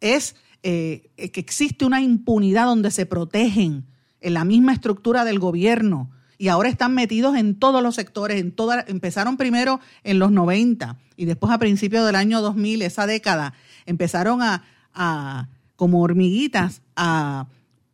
Es 0.00 0.36
eh, 0.62 1.10
que 1.16 1.40
existe 1.40 1.84
una 1.84 2.00
impunidad 2.00 2.66
donde 2.66 2.90
se 2.90 3.04
protegen 3.04 3.84
en 4.20 4.34
la 4.34 4.44
misma 4.44 4.72
estructura 4.72 5.24
del 5.24 5.38
gobierno 5.38 6.10
y 6.38 6.48
ahora 6.48 6.68
están 6.68 6.94
metidos 6.94 7.36
en 7.36 7.56
todos 7.56 7.82
los 7.82 7.94
sectores, 7.94 8.40
en 8.40 8.52
toda, 8.52 8.84
empezaron 8.88 9.36
primero 9.36 9.80
en 10.02 10.18
los 10.18 10.32
90 10.32 10.96
y 11.16 11.24
después 11.24 11.52
a 11.52 11.58
principios 11.58 12.06
del 12.06 12.16
año 12.16 12.40
2000, 12.40 12.82
esa 12.82 13.06
década, 13.06 13.54
empezaron 13.86 14.42
a, 14.42 14.64
a 14.94 15.48
como 15.76 16.00
hormiguitas 16.00 16.82
a 16.96 17.46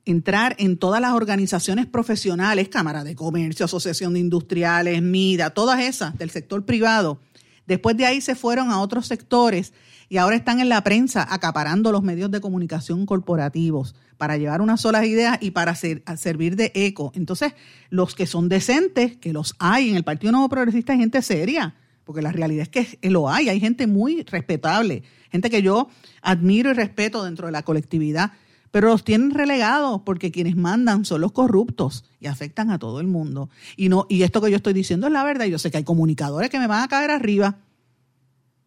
entrar 0.08 0.56
en 0.58 0.78
todas 0.78 1.02
las 1.02 1.12
organizaciones 1.12 1.86
profesionales, 1.86 2.70
Cámara 2.70 3.04
de 3.04 3.14
Comercio, 3.14 3.66
Asociación 3.66 4.14
de 4.14 4.20
Industriales, 4.20 5.02
MIDA, 5.02 5.50
todas 5.50 5.80
esas 5.80 6.16
del 6.16 6.30
sector 6.30 6.64
privado. 6.64 7.20
Después 7.66 7.94
de 7.98 8.06
ahí 8.06 8.22
se 8.22 8.34
fueron 8.34 8.70
a 8.70 8.80
otros 8.80 9.06
sectores 9.06 9.74
y 10.08 10.16
ahora 10.16 10.36
están 10.36 10.60
en 10.60 10.70
la 10.70 10.82
prensa 10.82 11.26
acaparando 11.28 11.92
los 11.92 12.02
medios 12.02 12.30
de 12.30 12.40
comunicación 12.40 13.04
corporativos 13.04 13.94
para 14.16 14.38
llevar 14.38 14.62
unas 14.62 14.80
solas 14.80 15.04
ideas 15.04 15.36
y 15.42 15.50
para 15.50 15.74
servir 15.74 16.56
de 16.56 16.72
eco. 16.74 17.12
Entonces, 17.14 17.52
los 17.90 18.14
que 18.14 18.26
son 18.26 18.48
decentes, 18.48 19.14
que 19.18 19.34
los 19.34 19.56
hay 19.58 19.90
en 19.90 19.96
el 19.96 20.04
Partido 20.04 20.32
Nuevo 20.32 20.48
Progresista, 20.48 20.94
hay 20.94 21.00
gente 21.00 21.20
seria, 21.20 21.74
porque 22.04 22.22
la 22.22 22.32
realidad 22.32 22.66
es 22.70 22.70
que 22.70 23.10
lo 23.10 23.28
hay, 23.28 23.50
hay 23.50 23.60
gente 23.60 23.86
muy 23.86 24.22
respetable, 24.22 25.02
gente 25.30 25.50
que 25.50 25.60
yo 25.60 25.90
admiro 26.22 26.70
y 26.70 26.72
respeto 26.72 27.22
dentro 27.22 27.44
de 27.44 27.52
la 27.52 27.62
colectividad 27.62 28.32
pero 28.70 28.88
los 28.88 29.04
tienen 29.04 29.30
relegados 29.30 30.02
porque 30.04 30.30
quienes 30.30 30.56
mandan 30.56 31.04
son 31.04 31.20
los 31.20 31.32
corruptos 31.32 32.04
y 32.20 32.26
afectan 32.26 32.70
a 32.70 32.78
todo 32.78 33.00
el 33.00 33.06
mundo. 33.06 33.48
Y 33.76 33.88
no 33.88 34.06
y 34.08 34.22
esto 34.22 34.40
que 34.40 34.50
yo 34.50 34.56
estoy 34.56 34.72
diciendo 34.72 35.06
es 35.06 35.12
la 35.12 35.24
verdad. 35.24 35.46
Yo 35.46 35.58
sé 35.58 35.70
que 35.70 35.78
hay 35.78 35.84
comunicadores 35.84 36.50
que 36.50 36.58
me 36.58 36.66
van 36.66 36.82
a 36.82 36.88
caer 36.88 37.10
arriba, 37.10 37.58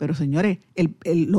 pero 0.01 0.15
señores, 0.15 0.57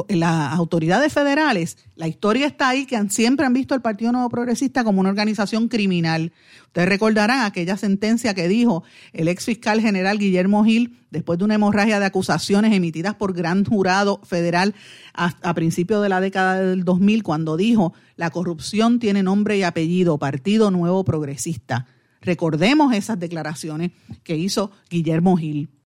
las 0.09 0.53
autoridades 0.55 1.13
federales, 1.13 1.79
la 1.97 2.07
historia 2.07 2.47
está 2.47 2.69
ahí 2.69 2.87
que 2.87 2.97
siempre 3.11 3.45
han 3.45 3.53
visto 3.53 3.75
al 3.75 3.83
Partido 3.83 4.13
Nuevo 4.13 4.31
Progresista 4.31 4.85
como 4.85 5.01
una 5.01 5.09
organización 5.09 5.67
criminal. 5.67 6.31
Ustedes 6.67 6.89
recordarán 6.89 7.41
aquella 7.41 7.77
sentencia 7.77 8.35
que 8.35 8.47
dijo 8.47 8.85
el 9.15 9.27
ex 9.27 9.47
fiscal 9.47 9.81
general 9.81 10.17
Guillermo 10.21 10.65
Gil 10.65 10.97
después 11.11 11.41
de 11.41 11.45
una 11.45 11.57
hemorragia 11.57 11.99
de 11.99 12.07
acusaciones 12.07 12.73
emitidas 12.73 13.17
por 13.17 13.33
gran 13.33 13.65
jurado 13.65 14.21
federal 14.23 14.77
a, 15.13 15.35
a 15.43 15.55
principios 15.55 16.01
de 16.01 16.09
la 16.09 16.21
década 16.21 16.61
del 16.61 16.85
2000 16.85 17.25
cuando 17.25 17.57
dijo 17.57 17.95
la 18.15 18.31
corrupción 18.31 19.01
tiene 19.01 19.25
nombre 19.25 19.59
y 19.59 19.65
apellido, 19.65 20.19
Partido 20.19 20.71
Nuevo 20.71 21.03
Progresista. 21.03 21.89
Recordemos 22.21 22.95
esas 22.95 23.19
declaraciones 23.19 23.91
que 24.23 24.37
hizo 24.37 24.71
Guillermo 24.89 25.37
Gil. 25.37 25.82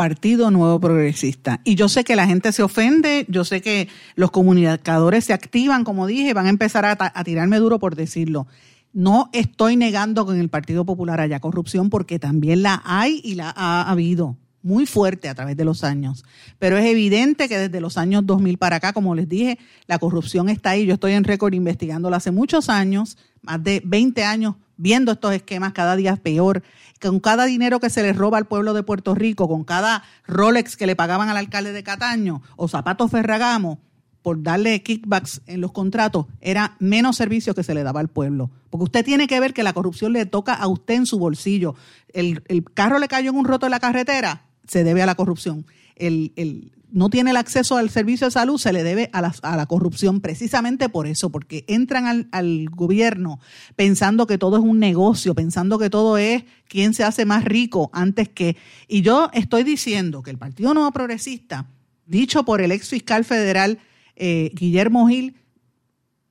Partido 0.00 0.50
Nuevo 0.50 0.80
Progresista. 0.80 1.60
Y 1.62 1.74
yo 1.74 1.90
sé 1.90 2.04
que 2.04 2.16
la 2.16 2.26
gente 2.26 2.52
se 2.52 2.62
ofende, 2.62 3.26
yo 3.28 3.44
sé 3.44 3.60
que 3.60 3.86
los 4.14 4.30
comunicadores 4.30 5.26
se 5.26 5.34
activan, 5.34 5.84
como 5.84 6.06
dije, 6.06 6.32
van 6.32 6.46
a 6.46 6.48
empezar 6.48 6.86
a, 6.86 7.22
tirarme 7.22 7.58
duro 7.58 7.78
por 7.78 7.96
decirlo. 7.96 8.46
No 8.94 9.28
estoy 9.34 9.76
negando 9.76 10.24
que 10.24 10.32
en 10.32 10.40
el 10.40 10.48
Partido 10.48 10.86
Popular 10.86 11.20
haya 11.20 11.38
corrupción 11.38 11.90
porque 11.90 12.18
también 12.18 12.62
la 12.62 12.80
hay 12.86 13.20
y 13.22 13.34
la 13.34 13.52
ha 13.54 13.90
habido 13.90 14.38
muy 14.62 14.86
fuerte 14.86 15.28
a 15.28 15.34
través 15.34 15.58
de 15.58 15.66
los 15.66 15.84
años. 15.84 16.24
Pero 16.58 16.78
es 16.78 16.86
evidente 16.86 17.46
que 17.46 17.58
desde 17.58 17.82
los 17.82 17.98
años 17.98 18.24
2000 18.24 18.56
para 18.56 18.76
acá, 18.76 18.94
como 18.94 19.14
les 19.14 19.28
dije, 19.28 19.58
la 19.86 19.98
corrupción 19.98 20.48
está 20.48 20.70
ahí. 20.70 20.86
Yo 20.86 20.94
estoy 20.94 21.12
en 21.12 21.24
récord 21.24 21.52
investigándola 21.52 22.16
hace 22.16 22.30
muchos 22.30 22.70
años, 22.70 23.18
más 23.42 23.62
de 23.62 23.82
20 23.84 24.24
años 24.24 24.54
viendo 24.80 25.12
estos 25.12 25.34
esquemas 25.34 25.74
cada 25.74 25.94
día 25.94 26.16
peor, 26.16 26.62
con 27.00 27.20
cada 27.20 27.46
dinero 27.46 27.80
que 27.80 27.90
se 27.90 28.02
le 28.02 28.12
roba 28.12 28.38
al 28.38 28.46
pueblo 28.46 28.74
de 28.74 28.82
Puerto 28.82 29.14
Rico, 29.14 29.48
con 29.48 29.64
cada 29.64 30.02
Rolex 30.26 30.76
que 30.76 30.86
le 30.86 30.96
pagaban 30.96 31.28
al 31.28 31.36
alcalde 31.36 31.72
de 31.72 31.82
Cataño 31.82 32.42
o 32.56 32.68
zapatos 32.68 33.10
Ferragamo 33.10 33.80
por 34.22 34.42
darle 34.42 34.82
kickbacks 34.82 35.40
en 35.46 35.60
los 35.60 35.72
contratos, 35.72 36.26
era 36.40 36.76
menos 36.78 37.16
servicio 37.16 37.54
que 37.54 37.62
se 37.62 37.74
le 37.74 37.82
daba 37.82 38.00
al 38.00 38.08
pueblo. 38.08 38.50
Porque 38.68 38.84
usted 38.84 39.04
tiene 39.04 39.26
que 39.26 39.40
ver 39.40 39.54
que 39.54 39.62
la 39.62 39.72
corrupción 39.72 40.12
le 40.12 40.26
toca 40.26 40.54
a 40.54 40.68
usted 40.68 40.94
en 40.94 41.06
su 41.06 41.18
bolsillo. 41.18 41.74
El, 42.12 42.42
carro 42.74 42.98
le 42.98 43.08
cayó 43.08 43.30
en 43.30 43.36
un 43.36 43.44
roto 43.44 43.66
en 43.66 43.70
la 43.70 43.80
carretera, 43.80 44.44
se 44.66 44.84
debe 44.84 45.02
a 45.02 45.06
la 45.06 45.14
corrupción. 45.14 45.66
El, 45.96 46.72
no 46.92 47.10
tiene 47.10 47.30
el 47.30 47.36
acceso 47.36 47.76
al 47.76 47.90
servicio 47.90 48.26
de 48.26 48.30
salud 48.30 48.58
se 48.58 48.72
le 48.72 48.82
debe 48.82 49.10
a 49.12 49.20
la, 49.20 49.34
a 49.42 49.56
la 49.56 49.66
corrupción, 49.66 50.20
precisamente 50.20 50.88
por 50.88 51.06
eso, 51.06 51.30
porque 51.30 51.64
entran 51.68 52.28
al, 52.32 52.68
gobierno 52.70 53.40
pensando 53.76 54.26
que 54.26 54.38
todo 54.38 54.56
es 54.56 54.62
un 54.62 54.78
negocio, 54.78 55.34
pensando 55.34 55.78
que 55.78 55.90
todo 55.90 56.18
es 56.18 56.44
quién 56.68 56.94
se 56.94 57.04
hace 57.04 57.24
más 57.24 57.44
rico 57.44 57.90
antes 57.92 58.28
que... 58.28 58.56
Y 58.88 59.02
yo 59.02 59.30
estoy 59.32 59.62
diciendo 59.62 60.22
que 60.22 60.30
el 60.30 60.38
Partido 60.38 60.74
Nuevo 60.74 60.90
Progresista, 60.92 61.66
dicho 62.06 62.44
por 62.44 62.60
el 62.60 62.72
ex 62.72 62.88
fiscal 62.88 63.24
federal 63.24 63.78
eh, 64.16 64.50
Guillermo 64.54 65.08
Gil, 65.08 65.36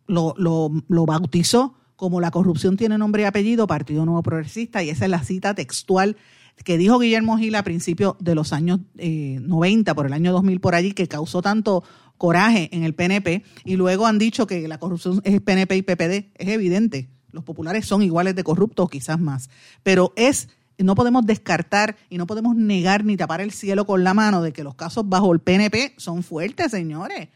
lo, 0.07 0.33
lo, 0.37 0.71
lo 0.87 1.05
bautizó 1.05 1.75
como 1.95 2.21
la 2.21 2.31
corrupción 2.31 2.77
tiene 2.77 2.97
nombre 2.97 3.23
y 3.23 3.25
apellido, 3.25 3.67
Partido 3.67 4.05
Nuevo 4.05 4.23
Progresista, 4.23 4.81
y 4.81 4.89
esa 4.89 5.05
es 5.05 5.11
la 5.11 5.23
cita 5.23 5.53
textual 5.53 6.15
que 6.63 6.77
dijo 6.77 6.99
Guillermo 6.99 7.37
Gil 7.37 7.55
a 7.55 7.63
principios 7.63 8.15
de 8.19 8.35
los 8.35 8.53
años 8.53 8.79
eh, 8.97 9.39
90, 9.41 9.93
por 9.95 10.05
el 10.05 10.13
año 10.13 10.31
2000 10.31 10.59
por 10.59 10.75
allí, 10.75 10.93
que 10.93 11.07
causó 11.07 11.41
tanto 11.41 11.83
coraje 12.17 12.69
en 12.73 12.83
el 12.83 12.93
PNP, 12.95 13.43
y 13.65 13.75
luego 13.75 14.05
han 14.05 14.19
dicho 14.19 14.45
que 14.45 14.67
la 14.67 14.77
corrupción 14.77 15.21
es 15.23 15.39
PNP 15.41 15.77
y 15.77 15.81
PPD, 15.81 16.31
es 16.35 16.47
evidente, 16.49 17.09
los 17.31 17.43
populares 17.43 17.85
son 17.85 18.01
iguales 18.01 18.35
de 18.35 18.43
corruptos, 18.43 18.89
quizás 18.89 19.19
más, 19.19 19.49
pero 19.83 20.13
es 20.15 20.49
no 20.83 20.95
podemos 20.95 21.25
descartar 21.25 21.97
y 22.09 22.17
no 22.17 22.25
podemos 22.25 22.55
negar 22.55 23.03
ni 23.03 23.17
tapar 23.17 23.41
el 23.41 23.51
cielo 23.51 23.85
con 23.85 24.03
la 24.03 24.13
mano 24.13 24.41
de 24.41 24.53
que 24.53 24.63
los 24.63 24.75
casos 24.75 25.07
bajo 25.07 25.33
el 25.33 25.39
PNP 25.39 25.93
son 25.97 26.23
fuertes, 26.23 26.71
señores. 26.71 27.29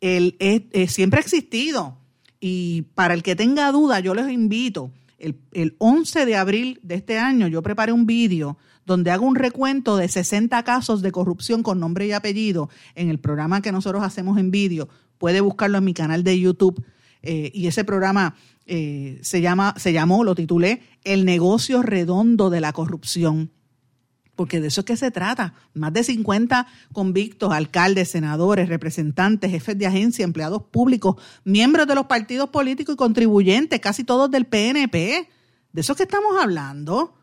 El, 0.00 0.36
es, 0.38 0.92
siempre 0.92 1.18
ha 1.18 1.22
existido. 1.22 1.96
Y 2.38 2.82
para 2.94 3.14
el 3.14 3.22
que 3.22 3.34
tenga 3.34 3.72
duda, 3.72 4.00
yo 4.00 4.14
les 4.14 4.30
invito 4.30 4.90
el, 5.18 5.38
el 5.52 5.76
11 5.78 6.26
de 6.26 6.36
abril 6.36 6.80
de 6.82 6.96
este 6.96 7.18
año 7.18 7.48
yo 7.48 7.62
preparé 7.62 7.92
un 7.92 8.06
vídeo 8.06 8.58
donde 8.86 9.10
hago 9.10 9.26
un 9.26 9.34
recuento 9.34 9.96
de 9.96 10.08
60 10.08 10.62
casos 10.62 11.02
de 11.02 11.12
corrupción 11.12 11.62
con 11.62 11.80
nombre 11.80 12.06
y 12.06 12.12
apellido 12.12 12.70
en 12.94 13.10
el 13.10 13.18
programa 13.18 13.60
que 13.60 13.72
nosotros 13.72 14.02
hacemos 14.02 14.38
en 14.38 14.52
vídeo. 14.52 14.88
Puede 15.18 15.40
buscarlo 15.40 15.78
en 15.78 15.84
mi 15.84 15.92
canal 15.92 16.22
de 16.22 16.38
YouTube. 16.38 16.82
Eh, 17.22 17.50
y 17.52 17.66
ese 17.66 17.82
programa 17.82 18.36
eh, 18.66 19.18
se, 19.22 19.40
llama, 19.40 19.74
se 19.76 19.92
llamó, 19.92 20.22
lo 20.22 20.36
titulé, 20.36 20.82
El 21.02 21.24
negocio 21.24 21.82
redondo 21.82 22.48
de 22.48 22.60
la 22.60 22.72
corrupción 22.72 23.50
porque 24.36 24.60
de 24.60 24.68
eso 24.68 24.82
es 24.82 24.84
que 24.84 24.96
se 24.96 25.10
trata. 25.10 25.54
Más 25.74 25.92
de 25.92 26.04
50 26.04 26.66
convictos, 26.92 27.52
alcaldes, 27.52 28.10
senadores, 28.10 28.68
representantes, 28.68 29.50
jefes 29.50 29.76
de 29.78 29.86
agencia, 29.86 30.24
empleados 30.24 30.62
públicos, 30.70 31.16
miembros 31.42 31.86
de 31.86 31.94
los 31.94 32.06
partidos 32.06 32.50
políticos 32.50 32.94
y 32.94 32.98
contribuyentes, 32.98 33.80
casi 33.80 34.04
todos 34.04 34.30
del 34.30 34.44
PNP. 34.44 35.28
De 35.72 35.80
eso 35.80 35.94
es 35.94 35.96
que 35.96 36.04
estamos 36.04 36.40
hablando. 36.40 37.14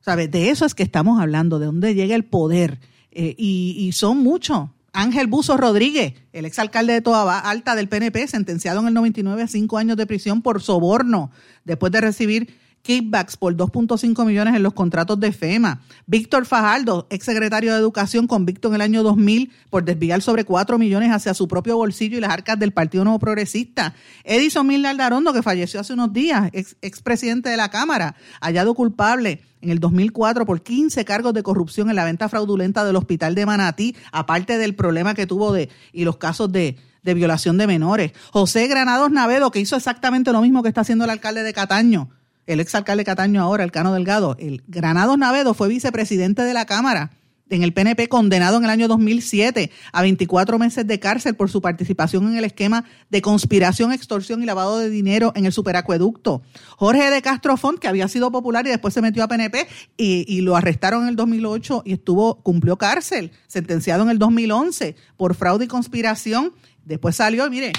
¿Sabes? 0.00 0.30
De 0.30 0.50
eso 0.50 0.64
es 0.64 0.74
que 0.74 0.82
estamos 0.82 1.20
hablando, 1.20 1.58
de 1.58 1.66
dónde 1.66 1.94
llega 1.94 2.14
el 2.14 2.24
poder. 2.24 2.78
Eh, 3.10 3.34
y, 3.36 3.90
son 3.92 4.18
muchos. 4.18 4.68
Ángel 4.92 5.26
Buzo 5.26 5.56
Rodríguez, 5.56 6.14
el 6.32 6.44
exalcalde 6.44 6.92
de 6.92 7.02
Toa 7.02 7.38
Alta 7.38 7.74
del 7.74 7.88
PNP, 7.88 8.26
sentenciado 8.26 8.80
en 8.80 8.88
el 8.88 8.94
99 8.94 9.42
a 9.42 9.48
cinco 9.48 9.78
años 9.78 9.96
de 9.96 10.06
prisión 10.06 10.42
por 10.42 10.62
soborno, 10.62 11.30
después 11.64 11.92
de 11.92 12.00
recibir 12.00 12.54
kickbacks 12.82 13.36
por 13.36 13.54
2.5 13.54 14.24
millones 14.24 14.54
en 14.54 14.62
los 14.62 14.72
contratos 14.72 15.20
de 15.20 15.32
FEMA. 15.32 15.82
Víctor 16.06 16.46
Fajardo, 16.46 17.06
exsecretario 17.10 17.72
de 17.72 17.78
Educación, 17.78 18.26
convicto 18.26 18.68
en 18.68 18.74
el 18.74 18.80
año 18.80 19.02
2000 19.02 19.52
por 19.70 19.84
desviar 19.84 20.22
sobre 20.22 20.44
4 20.44 20.78
millones 20.78 21.10
hacia 21.10 21.34
su 21.34 21.48
propio 21.48 21.76
bolsillo 21.76 22.18
y 22.18 22.20
las 22.20 22.30
arcas 22.30 22.58
del 22.58 22.72
Partido 22.72 23.04
Nuevo 23.04 23.18
Progresista. 23.18 23.94
Edison 24.24 24.66
Mil 24.66 24.84
Aldarondo, 24.86 25.32
que 25.32 25.42
falleció 25.42 25.80
hace 25.80 25.92
unos 25.92 26.12
días, 26.12 26.50
ex, 26.52 26.76
expresidente 26.82 27.50
de 27.50 27.56
la 27.56 27.70
Cámara, 27.70 28.16
hallado 28.40 28.74
culpable 28.74 29.42
en 29.60 29.70
el 29.70 29.80
2004 29.80 30.46
por 30.46 30.62
15 30.62 31.04
cargos 31.04 31.34
de 31.34 31.42
corrupción 31.42 31.90
en 31.90 31.96
la 31.96 32.04
venta 32.04 32.28
fraudulenta 32.28 32.84
del 32.84 32.96
Hospital 32.96 33.34
de 33.34 33.46
Manatí, 33.46 33.96
aparte 34.12 34.56
del 34.56 34.74
problema 34.74 35.14
que 35.14 35.26
tuvo 35.26 35.52
de 35.52 35.68
y 35.92 36.04
los 36.04 36.16
casos 36.16 36.50
de 36.52 36.76
de 37.02 37.14
violación 37.14 37.56
de 37.56 37.66
menores. 37.66 38.12
José 38.32 38.66
Granados 38.66 39.10
Navedo, 39.10 39.50
que 39.50 39.60
hizo 39.60 39.76
exactamente 39.76 40.32
lo 40.32 40.42
mismo 40.42 40.62
que 40.62 40.68
está 40.68 40.82
haciendo 40.82 41.04
el 41.04 41.10
alcalde 41.10 41.42
de 41.42 41.54
Cataño, 41.54 42.10
el 42.48 42.60
exalcalde 42.60 43.04
Cataño 43.04 43.42
ahora, 43.42 43.62
el 43.62 43.70
Cano 43.70 43.92
Delgado, 43.92 44.34
el 44.38 44.62
Granados 44.66 45.18
Navedo 45.18 45.52
fue 45.52 45.68
vicepresidente 45.68 46.42
de 46.42 46.54
la 46.54 46.64
Cámara 46.64 47.10
en 47.50 47.62
el 47.62 47.72
PNP 47.72 48.08
condenado 48.08 48.56
en 48.56 48.64
el 48.64 48.70
año 48.70 48.88
2007 48.88 49.70
a 49.92 50.02
24 50.02 50.58
meses 50.58 50.86
de 50.86 50.98
cárcel 50.98 51.34
por 51.34 51.50
su 51.50 51.60
participación 51.60 52.26
en 52.28 52.36
el 52.36 52.44
esquema 52.44 52.84
de 53.10 53.22
conspiración, 53.22 53.92
extorsión 53.92 54.42
y 54.42 54.46
lavado 54.46 54.78
de 54.78 54.90
dinero 54.90 55.32
en 55.34 55.46
el 55.46 55.52
superacueducto. 55.52 56.42
Jorge 56.76 57.10
de 57.10 57.22
Castro 57.22 57.56
Font, 57.56 57.78
que 57.78 57.88
había 57.88 58.08
sido 58.08 58.30
popular 58.30 58.66
y 58.66 58.70
después 58.70 58.94
se 58.94 59.02
metió 59.02 59.22
a 59.22 59.28
PNP 59.28 59.66
y, 59.96 60.24
y, 60.26 60.40
lo 60.40 60.56
arrestaron 60.56 61.02
en 61.02 61.08
el 61.10 61.16
2008 61.16 61.82
y 61.84 61.92
estuvo 61.92 62.42
cumplió 62.42 62.76
cárcel, 62.76 63.32
sentenciado 63.46 64.02
en 64.04 64.10
el 64.10 64.18
2011 64.18 64.96
por 65.16 65.34
fraude 65.34 65.66
y 65.66 65.68
conspiración. 65.68 66.52
Después 66.84 67.16
salió, 67.16 67.48
mire, 67.50 67.72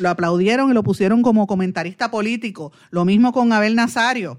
lo 0.00 0.10
aplaudieron 0.10 0.70
y 0.70 0.74
lo 0.74 0.82
pusieron 0.82 1.22
como 1.22 1.46
comentarista 1.46 2.10
político. 2.10 2.72
Lo 2.90 3.04
mismo 3.04 3.32
con 3.32 3.52
Abel 3.52 3.74
Nazario. 3.74 4.38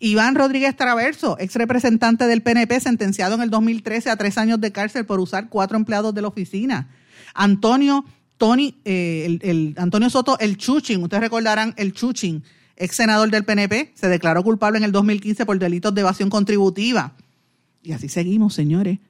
Iván 0.00 0.36
Rodríguez 0.36 0.76
Traverso, 0.76 1.36
ex 1.40 1.56
representante 1.56 2.26
del 2.26 2.42
PNP, 2.42 2.78
sentenciado 2.78 3.34
en 3.34 3.42
el 3.42 3.50
2013 3.50 4.10
a 4.10 4.16
tres 4.16 4.38
años 4.38 4.60
de 4.60 4.70
cárcel 4.70 5.06
por 5.06 5.18
usar 5.18 5.48
cuatro 5.48 5.76
empleados 5.76 6.14
de 6.14 6.22
la 6.22 6.28
oficina. 6.28 6.88
Antonio 7.34 8.04
Tony, 8.36 8.76
eh, 8.84 9.24
el, 9.26 9.40
el, 9.42 9.74
Antonio 9.76 10.08
Soto, 10.08 10.38
el 10.38 10.56
Chuchin, 10.56 11.02
ustedes 11.02 11.20
recordarán 11.20 11.74
el 11.76 11.92
Chuchin, 11.92 12.44
ex 12.76 12.94
senador 12.94 13.30
del 13.30 13.44
PNP, 13.44 13.90
se 13.94 14.08
declaró 14.08 14.44
culpable 14.44 14.78
en 14.78 14.84
el 14.84 14.92
2015 14.92 15.44
por 15.44 15.58
delitos 15.58 15.92
de 15.92 16.02
evasión 16.02 16.30
contributiva. 16.30 17.14
Y 17.82 17.92
así 17.92 18.08
seguimos, 18.08 18.54
señores. 18.54 19.00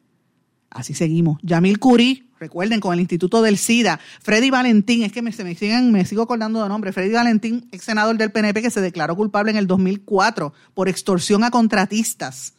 Así 0.71 0.95
seguimos. 0.95 1.39
Yamil 1.43 1.79
Curí, 1.79 2.31
recuerden, 2.39 2.81
con 2.81 2.93
el 2.93 3.01
Instituto 3.01 3.43
del 3.43 3.57
SIDA. 3.57 3.99
Freddy 4.21 4.51
Valentín, 4.51 5.03
es 5.03 5.13
que 5.13 5.23
me, 5.23 5.33
siguen, 5.33 5.93
me 5.93 6.05
sigo 6.05 6.23
acordando 6.23 6.63
de 6.63 6.69
nombre. 6.69 6.93
Freddy 6.93 7.13
Valentín, 7.13 7.69
ex 7.73 7.85
senador 7.85 8.17
del 8.17 8.31
PNP, 8.31 8.63
que 8.63 8.71
se 8.71 8.81
declaró 8.81 9.17
culpable 9.17 9.51
en 9.51 9.57
el 9.57 9.67
2004 9.67 10.53
por 10.75 10.89
extorsión 10.89 11.43
a 11.45 11.51
contratistas. 11.51 12.55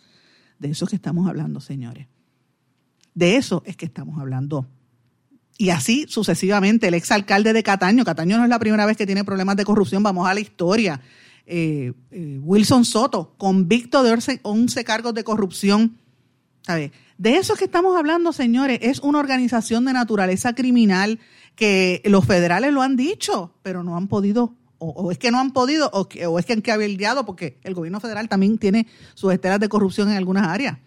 De 0.58 0.70
eso 0.70 0.86
es 0.86 0.90
que 0.90 0.96
estamos 0.96 1.28
hablando, 1.28 1.62
señores. 1.62 2.08
De 3.14 3.36
eso 3.36 3.64
es 3.66 3.78
que 3.78 3.86
estamos 3.86 4.20
hablando. 4.20 4.68
Y 5.58 5.72
así 5.72 6.06
sucesivamente, 6.08 6.88
el 6.88 6.94
exalcalde 6.94 7.54
de 7.54 7.64
Cataño. 7.64 8.06
Cataño 8.06 8.38
no 8.38 8.44
es 8.44 8.50
la 8.50 8.60
primera 8.60 8.86
vez 8.86 8.98
que 8.98 9.06
tiene 9.06 9.24
problemas 9.24 9.56
de 9.58 9.66
corrupción, 9.66 10.02
vamos 10.02 10.28
a 10.28 10.34
la 10.34 10.40
historia. 10.40 11.02
Eh, 11.46 11.94
eh, 12.12 12.40
Wilson 12.42 12.86
Soto, 12.86 13.36
convicto 13.38 14.04
de 14.04 14.12
11, 14.12 14.40
11 14.42 14.84
cargos 14.84 15.14
de 15.14 15.24
corrupción. 15.24 15.98
¿Sabes? 16.62 16.92
De 17.20 17.36
eso 17.36 17.56
que 17.56 17.66
estamos 17.66 17.98
hablando, 17.98 18.32
señores, 18.32 18.80
es 18.82 19.00
una 19.00 19.20
organización 19.20 19.84
de 19.84 19.92
naturaleza 19.92 20.56
criminal 20.56 21.20
que 21.54 22.02
los 22.06 22.24
federales 22.24 22.72
lo 22.72 22.82
han 22.82 22.96
dicho, 22.96 23.54
pero 23.62 23.84
no 23.84 23.98
han 23.98 24.08
podido, 24.08 24.56
o, 24.78 25.12
es 25.12 25.18
que 25.18 25.30
no 25.30 25.38
han 25.38 25.52
podido, 25.52 25.90
o, 25.92 26.08
que, 26.08 26.26
o 26.28 26.40
es 26.40 26.46
que 26.46 26.54
han 26.54 26.62
cabildeado, 26.62 27.26
porque 27.26 27.60
el 27.64 27.74
gobierno 27.74 28.00
federal 28.00 28.30
también 28.30 28.58
tiene 28.58 28.88
sus 29.16 29.34
estelas 29.34 29.60
de 29.60 29.68
corrupción 29.68 30.10
en 30.10 30.16
algunas 30.16 30.48
áreas. 30.48 30.78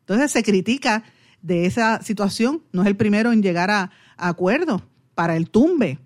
Entonces 0.00 0.32
se 0.32 0.42
critica 0.42 1.04
de 1.42 1.66
esa 1.66 2.00
situación, 2.02 2.62
no 2.72 2.80
es 2.80 2.88
el 2.88 2.96
primero 2.96 3.30
en 3.30 3.42
llegar 3.42 3.70
a, 3.70 3.90
a 4.16 4.28
acuerdos 4.28 4.80
para 5.14 5.36
el 5.36 5.50
tumbe 5.50 5.98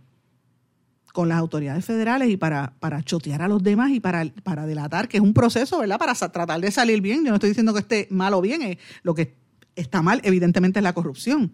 con 1.12 1.28
las 1.28 1.38
autoridades 1.38 1.84
federales 1.84 2.30
y 2.30 2.36
para, 2.36 2.74
para 2.80 3.04
chotear 3.04 3.42
a 3.42 3.46
los 3.46 3.62
demás 3.62 3.92
y 3.92 4.00
para, 4.00 4.24
para 4.42 4.66
delatar, 4.66 5.06
que 5.06 5.18
es 5.18 5.22
un 5.22 5.34
proceso, 5.34 5.78
¿verdad? 5.78 6.00
Para 6.00 6.14
tratar 6.14 6.60
de 6.60 6.72
salir 6.72 7.00
bien. 7.00 7.24
Yo 7.24 7.30
no 7.30 7.36
estoy 7.36 7.50
diciendo 7.50 7.72
que 7.72 7.80
esté 7.80 8.08
mal 8.10 8.34
o 8.34 8.40
bien, 8.40 8.62
es 8.62 8.78
lo 9.04 9.14
que 9.14 9.41
está 9.76 10.02
mal, 10.02 10.20
evidentemente, 10.24 10.80
es 10.80 10.82
la 10.82 10.92
corrupción. 10.92 11.50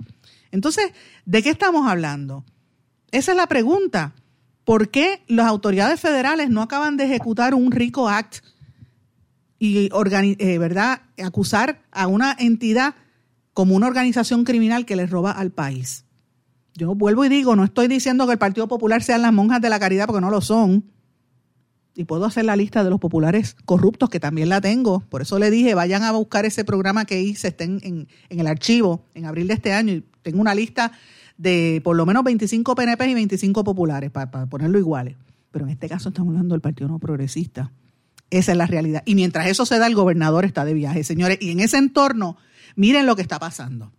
Entonces, 0.50 0.92
¿de 1.24 1.42
qué 1.42 1.50
estamos 1.50 1.86
hablando? 1.86 2.44
Esa 3.10 3.32
es 3.32 3.36
la 3.36 3.46
pregunta. 3.46 4.14
¿Por 4.64 4.90
qué 4.90 5.22
las 5.28 5.46
autoridades 5.46 6.00
federales 6.00 6.50
no 6.50 6.62
acaban 6.62 6.96
de 6.96 7.04
ejecutar 7.04 7.54
un 7.54 7.72
RICO 7.72 8.08
Act 8.08 8.44
y 9.58 9.88
eh, 9.88 10.58
¿verdad? 10.58 11.02
acusar 11.22 11.82
a 11.90 12.06
una 12.06 12.36
entidad 12.38 12.94
como 13.54 13.74
una 13.74 13.86
organización 13.86 14.44
criminal 14.44 14.84
que 14.84 14.96
les 14.96 15.10
roba 15.10 15.32
al 15.32 15.50
país? 15.50 16.04
Yo 16.74 16.94
vuelvo 16.94 17.24
y 17.24 17.28
digo, 17.28 17.56
no 17.56 17.64
estoy 17.64 17.88
diciendo 17.88 18.26
que 18.26 18.32
el 18.32 18.38
Partido 18.38 18.68
Popular 18.68 19.02
sean 19.02 19.22
las 19.22 19.32
monjas 19.32 19.60
de 19.60 19.70
la 19.70 19.80
caridad, 19.80 20.06
porque 20.06 20.20
no 20.20 20.30
lo 20.30 20.40
son 20.40 20.84
y 21.98 22.04
puedo 22.04 22.26
hacer 22.26 22.44
la 22.44 22.54
lista 22.54 22.84
de 22.84 22.90
los 22.90 23.00
populares 23.00 23.56
corruptos, 23.64 24.08
que 24.08 24.20
también 24.20 24.48
la 24.48 24.60
tengo. 24.60 25.00
Por 25.00 25.20
eso 25.20 25.40
le 25.40 25.50
dije, 25.50 25.74
vayan 25.74 26.04
a 26.04 26.12
buscar 26.12 26.46
ese 26.46 26.64
programa 26.64 27.04
que 27.06 27.20
hice, 27.20 27.48
estén 27.48 27.80
en, 27.82 28.06
el 28.28 28.46
archivo 28.46 29.04
en 29.14 29.26
abril 29.26 29.48
de 29.48 29.54
este 29.54 29.72
año. 29.72 29.94
Y 29.94 30.04
tengo 30.22 30.40
una 30.40 30.54
lista 30.54 30.92
de 31.38 31.80
por 31.82 31.96
lo 31.96 32.06
menos 32.06 32.22
25 32.22 32.76
PNP 32.76 33.08
y 33.08 33.14
25 33.14 33.64
populares, 33.64 34.12
para, 34.12 34.30
para 34.30 34.46
ponerlo 34.46 34.78
iguales. 34.78 35.16
Pero 35.50 35.64
en 35.64 35.72
este 35.72 35.88
caso 35.88 36.10
estamos 36.10 36.30
hablando 36.30 36.54
del 36.54 36.60
Partido 36.60 36.86
No 36.86 37.00
Progresista. 37.00 37.72
Esa 38.30 38.52
es 38.52 38.58
la 38.58 38.66
realidad. 38.66 39.02
Y 39.04 39.16
mientras 39.16 39.48
eso 39.48 39.66
se 39.66 39.80
da, 39.80 39.88
el 39.88 39.96
gobernador 39.96 40.44
está 40.44 40.64
de 40.64 40.74
viaje, 40.74 41.02
señores. 41.02 41.38
Y 41.40 41.50
en 41.50 41.58
ese 41.58 41.78
entorno, 41.78 42.36
miren 42.76 43.06
lo 43.06 43.16
que 43.16 43.22
está 43.22 43.40
pasando. 43.40 43.90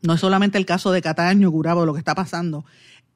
No 0.00 0.14
es 0.14 0.20
solamente 0.20 0.56
el 0.56 0.64
caso 0.64 0.90
de 0.90 1.02
Cataño, 1.02 1.50
Gurabo, 1.50 1.84
lo 1.84 1.92
que 1.92 1.98
está 1.98 2.14
pasando. 2.14 2.64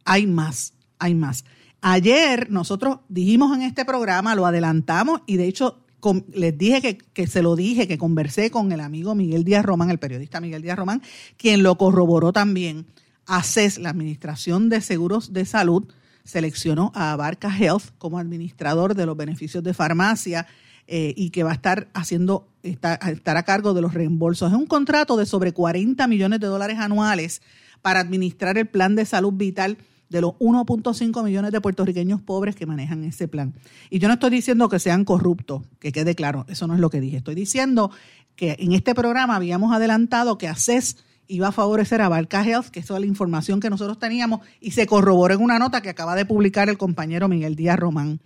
Hay 0.05 0.27
más, 0.27 0.75
hay 0.99 1.15
más. 1.15 1.47
Ayer 1.87 2.51
nosotros 2.51 3.01
dijimos 3.11 3.55
en 3.55 3.61
este 3.61 3.85
programa, 3.85 4.35
lo 4.35 4.47
adelantamos 4.47 5.21
y 5.27 5.37
de 5.37 5.47
hecho 5.47 5.85
les 6.33 6.57
dije 6.57 6.81
que, 6.81 6.97
que, 6.97 7.27
se 7.27 7.43
lo 7.43 7.57
dije, 7.57 7.87
que 7.87 7.99
conversé 7.99 8.51
con 8.51 8.73
el 8.73 8.81
amigo 8.81 9.15
Miguel 9.15 9.45
Díaz 9.45 9.67
Román, 9.67 9.91
el 9.91 9.99
periodista 9.99 10.41
Miguel 10.41 10.63
Díaz 10.63 10.79
Román, 10.79 11.03
quien 11.37 11.63
lo 11.63 11.77
corroboró 11.77 12.33
también. 12.33 12.87
ACES, 13.27 13.77
la 13.81 13.91
Administración 13.91 14.71
de 14.71 14.81
Seguros 14.81 15.35
de 15.35 15.45
Salud, 15.45 15.85
seleccionó 16.25 16.91
a 16.95 17.13
Abarca 17.13 17.55
Health 17.55 17.91
como 17.99 18.19
administrador 18.19 18.95
de 18.95 19.05
los 19.05 19.15
beneficios 19.15 19.63
de 19.63 19.75
farmacia 19.75 20.47
eh, 20.87 21.13
y 21.19 21.29
que 21.29 21.43
va 21.43 21.51
a 21.51 21.55
estar 21.55 21.89
haciendo, 21.93 22.49
está, 22.63 22.95
estar 22.95 23.37
a 23.37 23.43
cargo 23.43 23.75
de 23.75 23.83
los 23.83 23.93
reembolsos. 23.93 24.51
Es 24.51 24.57
un 24.57 24.65
contrato 24.65 25.19
de 25.19 25.27
sobre 25.27 25.53
40 25.53 26.07
millones 26.07 26.41
de 26.41 26.47
dólares 26.47 26.79
anuales 26.79 27.43
para 27.83 28.01
administrar 28.01 28.57
el 28.57 28.69
plan 28.69 28.97
de 28.97 29.05
salud 29.05 29.35
vital 29.35 29.77
de 30.09 30.21
los 30.21 30.33
1.5 30.35 31.25
millones 31.25 31.53
de 31.53 31.61
puertorriqueños 31.61 32.21
pobres 32.21 32.55
que 32.55 32.67
manejan 32.67 33.05
ese 33.05 33.29
plan. 33.29 33.55
Y 33.91 33.99
yo 33.99 34.09
no 34.09 34.15
estoy 34.15 34.31
diciendo 34.31 34.69
que 34.69 34.79
sean 34.79 35.05
corruptos, 35.05 35.63
que 35.81 35.93
quede 35.93 36.15
claro, 36.15 36.45
eso 36.49 36.67
no 36.67 36.75
es 36.75 36.81
lo 36.81 36.91
que 36.91 37.01
dije. 37.01 37.19
Estoy 37.19 37.35
diciendo 37.35 37.91
que 38.37 38.57
en 38.59 38.73
este 38.73 38.95
programa 38.95 39.37
habíamos 39.37 39.73
adelantado 39.73 40.39
que 40.39 40.49
ACES 40.49 40.97
iba 41.27 41.49
a 41.49 41.53
favorecer 41.53 42.01
a 42.01 42.09
Barca 42.09 42.45
Health, 42.45 42.67
que 42.67 42.81
eso 42.81 42.95
es 42.95 43.01
la 43.01 43.07
información 43.07 43.61
que 43.61 43.71
nosotros 43.71 43.99
teníamos, 43.99 44.41
y 44.61 44.73
se 44.73 44.87
corroboró 44.87 45.35
en 45.35 45.41
una 45.41 45.59
nota 45.59 45.81
que 45.81 45.89
acaba 45.89 46.15
de 46.15 46.27
publicar 46.27 46.69
el 46.69 46.79
compañero 46.79 47.29
Miguel 47.29 47.57
Díaz 47.57 47.79
Román. 47.79 48.21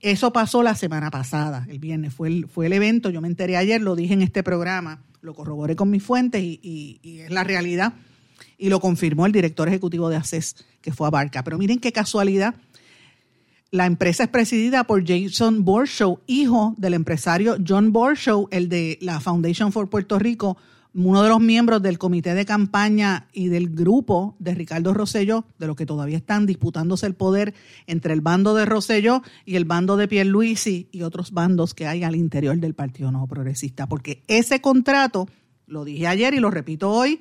Eso 0.00 0.32
pasó 0.32 0.62
la 0.62 0.74
semana 0.74 1.10
pasada, 1.10 1.66
el 1.68 1.78
viernes, 1.78 2.14
fue 2.14 2.28
el, 2.28 2.48
fue 2.48 2.66
el 2.66 2.72
evento, 2.72 3.10
yo 3.10 3.20
me 3.20 3.28
enteré 3.28 3.56
ayer, 3.56 3.80
lo 3.80 3.96
dije 3.96 4.14
en 4.14 4.22
este 4.22 4.42
programa, 4.42 5.02
lo 5.20 5.34
corroboré 5.34 5.76
con 5.76 5.90
mis 5.90 6.02
fuentes 6.02 6.42
y, 6.42 7.00
es 7.04 7.30
la 7.30 7.44
realidad, 7.44 7.92
y 8.60 8.68
lo 8.68 8.78
confirmó 8.78 9.26
el 9.26 9.32
director 9.32 9.66
ejecutivo 9.66 10.10
de 10.10 10.16
ACES, 10.16 10.56
que 10.82 10.92
fue 10.92 11.06
a 11.06 11.10
Barca. 11.10 11.42
Pero 11.42 11.58
miren 11.58 11.78
qué 11.78 11.92
casualidad, 11.92 12.54
la 13.70 13.86
empresa 13.86 14.24
es 14.24 14.28
presidida 14.28 14.84
por 14.84 15.02
Jason 15.06 15.64
Borshow, 15.64 16.20
hijo 16.26 16.74
del 16.76 16.94
empresario 16.94 17.56
John 17.66 17.92
Borshow, 17.92 18.48
el 18.50 18.68
de 18.68 18.98
la 19.00 19.18
Foundation 19.20 19.72
for 19.72 19.88
Puerto 19.88 20.18
Rico, 20.18 20.58
uno 20.92 21.22
de 21.22 21.28
los 21.28 21.40
miembros 21.40 21.80
del 21.80 21.96
comité 21.96 22.34
de 22.34 22.44
campaña 22.44 23.28
y 23.32 23.46
del 23.46 23.70
grupo 23.70 24.34
de 24.40 24.54
Ricardo 24.54 24.92
Rosselló, 24.92 25.44
de 25.58 25.66
los 25.68 25.76
que 25.76 25.86
todavía 25.86 26.18
están 26.18 26.46
disputándose 26.46 27.06
el 27.06 27.14
poder 27.14 27.54
entre 27.86 28.12
el 28.12 28.20
bando 28.20 28.54
de 28.54 28.66
Rosselló 28.66 29.22
y 29.46 29.56
el 29.56 29.64
bando 29.64 29.96
de 29.96 30.08
Pierluisi 30.08 30.88
y 30.90 31.02
otros 31.02 31.30
bandos 31.30 31.72
que 31.72 31.86
hay 31.86 32.02
al 32.02 32.16
interior 32.16 32.58
del 32.58 32.74
Partido 32.74 33.10
Nuevo 33.10 33.28
Progresista. 33.28 33.86
Porque 33.86 34.22
ese 34.26 34.60
contrato, 34.60 35.28
lo 35.66 35.84
dije 35.84 36.08
ayer 36.08 36.34
y 36.34 36.40
lo 36.40 36.50
repito 36.50 36.90
hoy, 36.90 37.20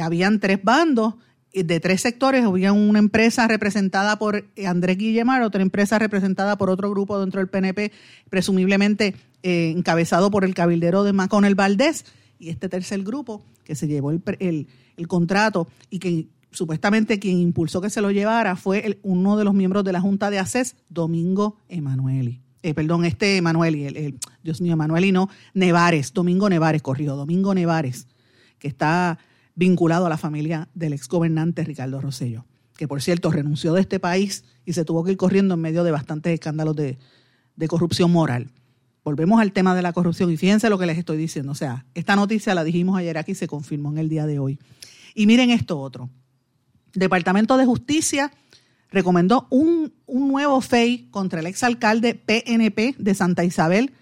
habían 0.00 0.40
tres 0.40 0.62
bandos 0.62 1.14
eh, 1.52 1.64
de 1.64 1.80
tres 1.80 2.00
sectores, 2.00 2.44
había 2.44 2.72
una 2.72 2.98
empresa 2.98 3.46
representada 3.46 4.18
por 4.18 4.46
Andrés 4.66 4.96
Guillemar, 4.96 5.42
otra 5.42 5.62
empresa 5.62 5.98
representada 5.98 6.56
por 6.56 6.70
otro 6.70 6.90
grupo 6.90 7.20
dentro 7.20 7.40
del 7.40 7.48
PNP, 7.48 7.92
presumiblemente 8.30 9.14
eh, 9.42 9.72
encabezado 9.76 10.30
por 10.30 10.44
el 10.44 10.54
cabildero 10.54 11.04
de 11.04 11.12
Maconel 11.12 11.54
Valdés, 11.54 12.06
y 12.38 12.48
este 12.48 12.68
tercer 12.68 13.02
grupo 13.02 13.44
que 13.64 13.76
se 13.76 13.86
llevó 13.86 14.10
el, 14.10 14.68
contrato 15.06 15.68
y 15.90 16.00
que 16.00 16.28
supuestamente 16.50 17.18
quien 17.18 17.38
impulsó 17.38 17.80
que 17.80 17.90
se 17.90 18.00
lo 18.00 18.10
llevara 18.10 18.56
fue 18.56 18.98
uno 19.02 19.36
de 19.36 19.44
los 19.44 19.54
miembros 19.54 19.84
de 19.84 19.92
la 19.92 20.00
Junta 20.00 20.28
de 20.30 20.40
ACES, 20.40 20.74
Domingo 20.88 21.58
Emanueli. 21.68 22.40
Eh, 22.64 22.74
perdón, 22.74 23.04
este 23.04 23.36
Emanueli, 23.36 23.84
el, 23.84 24.18
Dios 24.42 24.60
mío, 24.60 24.72
Emanueli 24.72 25.12
no, 25.12 25.28
Nevares, 25.54 26.12
Domingo 26.12 26.48
Nevares, 26.48 26.82
corrió, 26.82 27.14
Domingo 27.14 27.54
Nevares, 27.54 28.08
que 28.58 28.68
está 28.68 29.18
vinculado 29.54 30.06
a 30.06 30.08
la 30.08 30.18
familia 30.18 30.68
del 30.74 30.92
exgobernante 30.92 31.64
Ricardo 31.64 32.00
Rosello, 32.00 32.46
que 32.76 32.88
por 32.88 33.02
cierto 33.02 33.30
renunció 33.30 33.72
de 33.74 33.80
este 33.80 34.00
país 34.00 34.44
y 34.64 34.72
se 34.72 34.84
tuvo 34.84 35.04
que 35.04 35.12
ir 35.12 35.16
corriendo 35.16 35.54
en 35.54 35.60
medio 35.60 35.84
de 35.84 35.90
bastantes 35.90 36.32
escándalos 36.32 36.76
de 36.76 37.68
corrupción 37.68 38.10
moral. 38.10 38.50
Volvemos 39.04 39.40
al 39.40 39.52
tema 39.52 39.74
de 39.74 39.82
la 39.82 39.92
corrupción 39.92 40.30
y 40.30 40.36
fíjense 40.36 40.70
lo 40.70 40.78
que 40.78 40.86
les 40.86 40.96
estoy 40.96 41.16
diciendo. 41.16 41.52
O 41.52 41.56
sea, 41.56 41.86
esta 41.94 42.14
noticia 42.14 42.54
la 42.54 42.62
dijimos 42.62 42.96
ayer 42.96 43.18
aquí 43.18 43.32
y 43.32 43.34
se 43.34 43.48
confirmó 43.48 43.90
en 43.90 43.98
el 43.98 44.08
día 44.08 44.26
de 44.26 44.38
hoy. 44.38 44.60
Y 45.14 45.26
miren 45.26 45.50
esto 45.50 45.80
otro. 45.80 46.08
Departamento 46.94 47.56
de 47.56 47.66
Justicia 47.66 48.30
recomendó 48.90 49.48
un, 49.50 49.92
nuevo 50.06 50.60
FEI 50.60 51.08
contra 51.10 51.40
el 51.40 51.46
exalcalde 51.46 52.14
PNP 52.14 52.94
de 52.98 53.14
Santa 53.14 53.44
Isabel, 53.44 53.92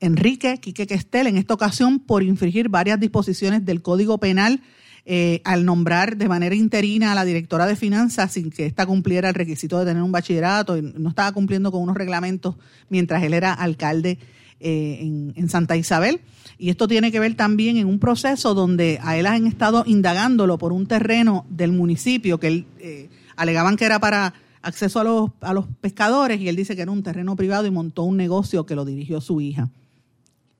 Enrique 0.00 0.58
Quique 0.58 0.86
Questel, 0.86 1.28
en 1.28 1.38
esta 1.38 1.54
ocasión 1.54 2.00
por 2.00 2.22
infringir 2.22 2.68
varias 2.68 3.00
disposiciones 3.00 3.64
del 3.64 3.80
Código 3.80 4.18
Penal 4.18 4.60
eh, 5.04 5.40
al 5.44 5.64
nombrar 5.64 6.16
de 6.16 6.28
manera 6.28 6.54
interina 6.54 7.10
a 7.10 7.14
la 7.16 7.24
directora 7.24 7.66
de 7.66 7.74
finanzas 7.74 8.32
sin 8.32 8.50
que 8.50 8.66
ésta 8.66 8.86
cumpliera 8.86 9.30
el 9.30 9.34
requisito 9.34 9.78
de 9.80 9.84
tener 9.84 10.00
un 10.00 10.12
bachillerato 10.12 10.76
y 10.76 10.82
no 10.82 11.08
estaba 11.08 11.32
cumpliendo 11.32 11.72
con 11.72 11.82
unos 11.82 11.96
reglamentos 11.96 12.54
mientras 12.88 13.22
él 13.24 13.34
era 13.34 13.52
alcalde 13.52 14.18
eh, 14.60 15.32
en, 15.34 15.48
Santa 15.48 15.76
Isabel. 15.76 16.20
Y 16.56 16.70
esto 16.70 16.86
tiene 16.86 17.10
que 17.10 17.18
ver 17.18 17.34
también 17.34 17.78
en 17.78 17.88
un 17.88 17.98
proceso 17.98 18.54
donde 18.54 19.00
a 19.02 19.16
él 19.16 19.26
han 19.26 19.48
estado 19.48 19.82
indagándolo 19.88 20.56
por 20.56 20.72
un 20.72 20.86
terreno 20.86 21.46
del 21.50 21.72
municipio 21.72 22.38
que 22.38 22.46
él 22.46 22.66
eh, 22.78 23.10
alegaban 23.34 23.76
que 23.76 23.86
era 23.86 23.98
para 23.98 24.34
acceso 24.62 25.00
a 25.00 25.04
los, 25.04 25.30
a 25.40 25.52
los 25.52 25.66
pescadores 25.80 26.40
y 26.40 26.48
él 26.48 26.54
dice 26.54 26.76
que 26.76 26.82
era 26.82 26.92
un 26.92 27.02
terreno 27.02 27.34
privado 27.34 27.66
y 27.66 27.72
montó 27.72 28.04
un 28.04 28.16
negocio 28.16 28.66
que 28.66 28.76
lo 28.76 28.84
dirigió 28.84 29.20
su 29.20 29.40
hija. 29.40 29.68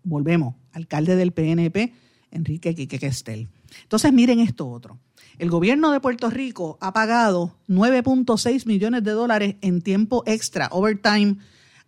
Volvemos, 0.03 0.57
alcalde 0.73 1.15
del 1.15 1.31
PNP, 1.31 1.93
Enrique 2.33 2.75
Quique 2.75 2.99
Questel. 2.99 3.49
Entonces 3.83 4.13
miren 4.13 4.41
esto 4.41 4.69
otro. 4.69 4.99
El 5.39 5.51
gobierno 5.51 5.91
de 5.93 6.01
Puerto 6.01 6.31
Rico 6.31 6.79
ha 6.81 6.93
pagado 6.93 7.57
9.6 7.69 8.67
millones 8.67 9.03
de 9.03 9.13
dólares 9.13 9.57
en 9.61 9.81
tiempo 9.81 10.23
extra, 10.27 10.69
overtime, 10.71 11.37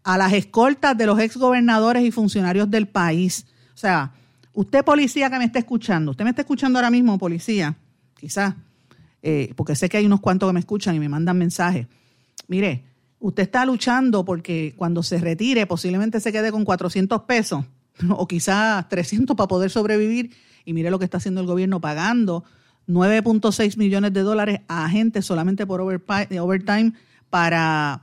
a 0.03 0.19
las 0.19 0.33
escoltas 0.33 0.97
de 0.97 1.07
los 1.07 1.19
exgobernadores 1.19 2.05
y 2.05 2.11
funcionarios 2.11 2.71
del 2.71 2.89
país. 2.89 3.47
O 3.75 3.79
sea, 3.79 4.13
usted 4.53 4.85
policía 4.85 5.31
que 5.31 5.39
me 5.39 5.45
está 5.45 5.59
escuchando, 5.59 6.13
usted 6.13 6.25
me 6.25 6.31
está 6.31 6.43
escuchando 6.43 6.79
ahora 6.79 6.91
mismo, 6.91 7.19
policía, 7.19 7.77
quizás, 8.19 8.55
eh, 9.23 9.53
porque 9.57 9.75
sé 9.75 9.89
que 9.89 9.97
hay 9.97 10.07
unos 10.07 10.21
cuantos 10.21 10.49
que 10.49 10.53
me 10.53 10.61
escuchan 10.61 10.95
y 10.95 11.01
me 11.01 11.09
mandan 11.09 11.39
mensajes. 11.39 11.87
Mire, 12.49 12.85
usted 13.19 13.45
está 13.45 13.65
luchando 13.65 14.25
porque 14.25 14.75
cuando 14.77 15.03
se 15.03 15.19
retire 15.19 15.67
posiblemente 15.67 16.21
se 16.21 16.33
quede 16.33 16.53
con 16.53 16.65
400 16.65 17.23
pesos 17.23 17.65
o 18.11 18.29
quizás 18.29 18.89
300 18.89 19.35
para 19.37 19.49
poder 19.49 19.71
sobrevivir. 19.71 20.35
Y 20.65 20.73
mire 20.73 20.91
lo 20.91 20.99
que 20.99 21.05
está 21.05 21.19
haciendo 21.19 21.41
el 21.41 21.47
gobierno 21.47 21.81
pagando 21.81 22.45
9.6 22.89 23.77
millones 23.77 24.13
de 24.13 24.21
dólares 24.21 24.61
a 24.69 24.85
agentes 24.85 25.25
solamente 25.25 25.67
por 25.67 25.81
overtime 25.81 26.93
para 27.31 28.03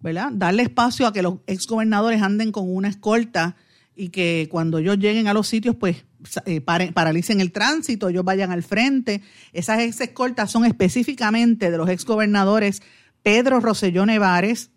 ¿verdad? 0.00 0.30
Darle 0.32 0.62
espacio 0.62 1.06
a 1.06 1.12
que 1.12 1.22
los 1.22 1.38
exgobernadores 1.46 2.22
anden 2.22 2.52
con 2.52 2.74
una 2.74 2.88
escolta 2.88 3.56
y 3.94 4.10
que 4.10 4.48
cuando 4.50 4.78
ellos 4.78 4.98
lleguen 4.98 5.26
a 5.26 5.34
los 5.34 5.48
sitios, 5.48 5.74
pues 5.74 6.04
eh, 6.44 6.60
paralicen 6.60 7.40
el 7.40 7.50
tránsito, 7.50 8.08
ellos 8.08 8.24
vayan 8.24 8.52
al 8.52 8.62
frente. 8.62 9.22
Esas 9.52 9.80
ex 9.80 10.00
escoltas 10.00 10.50
son 10.50 10.64
específicamente 10.64 11.70
de 11.70 11.78
los 11.78 11.88
exgobernadores 11.88 12.82
Pedro 13.22 13.58
Rosselló 13.60 14.06
Nevares, 14.06 14.70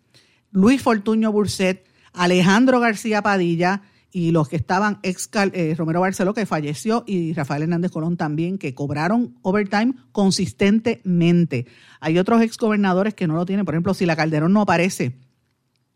Luis 0.52 0.82
Fortuño 0.82 1.32
Burset, 1.32 1.86
Alejandro 2.14 2.80
García 2.80 3.22
Padilla 3.22 3.84
y 4.12 4.32
los 4.32 4.50
que 4.50 4.56
estaban 4.56 5.00
ex 5.04 5.30
eh, 5.34 5.76
Romero 5.78 6.02
Barceló, 6.02 6.34
que 6.34 6.46
falleció, 6.46 7.04
y 7.06 7.34
Rafael 7.34 7.64
Hernández 7.64 7.92
Colón 7.92 8.18
también, 8.18 8.58
que 8.58 8.74
cobraron 8.74 9.38
overtime 9.42 9.94
consistentemente. 10.12 11.68
Hay 12.00 12.18
otros 12.18 12.42
exgobernadores 12.42 13.14
que 13.14 13.28
no 13.28 13.36
lo 13.36 13.46
tienen. 13.46 13.66
Por 13.66 13.76
ejemplo, 13.76 13.94
si 13.94 14.06
la 14.06 14.16
Calderón 14.16 14.54
no 14.54 14.62
aparece 14.62 15.16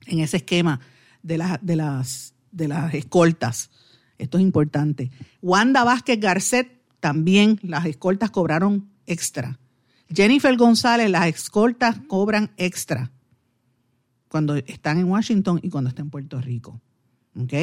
en 0.06 0.20
ese 0.20 0.38
esquema 0.38 0.80
de, 1.24 1.44
de, 1.62 1.76
las, 1.76 2.36
de 2.52 2.68
las 2.68 2.94
escoltas, 2.94 3.72
esto 4.18 4.38
es 4.38 4.44
importante. 4.44 5.10
Wanda 5.42 5.84
Vázquez 5.84 6.20
Garcet, 6.20 6.82
también 7.00 7.60
las 7.64 7.86
escoltas 7.86 8.30
cobraron 8.30 8.90
extra. 9.08 9.60
Jennifer 10.14 10.56
González, 10.56 11.10
las 11.10 11.28
escoltas 11.28 11.98
cobran 12.08 12.52
extra 12.58 13.12
cuando 14.28 14.56
están 14.56 15.00
en 15.00 15.06
Washington 15.06 15.60
y 15.62 15.70
cuando 15.70 15.90
están 15.90 16.06
en 16.06 16.12
Puerto 16.12 16.40
Rico. 16.40 16.80
¿Ok? 17.36 17.54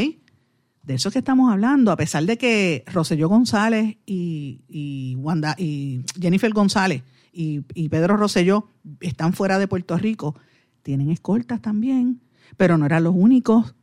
De 0.82 0.94
eso 0.94 1.10
que 1.10 1.18
estamos 1.18 1.52
hablando, 1.52 1.92
a 1.92 1.96
pesar 1.96 2.24
de 2.24 2.38
que 2.38 2.84
Roselló 2.86 3.28
González 3.28 3.98
y, 4.06 4.60
y 4.68 6.04
Jennifer 6.20 6.52
González 6.52 7.02
y, 7.32 7.88
Pedro 7.88 8.16
Roselló 8.16 8.68
están 9.00 9.32
fuera 9.32 9.58
de 9.58 9.68
Puerto 9.68 9.96
Rico, 9.96 10.34
tienen 10.82 11.10
escoltas 11.10 11.60
también, 11.60 12.20
pero 12.56 12.78
no 12.78 12.86
eran 12.86 13.04
los 13.04 13.14
únicos. 13.16 13.74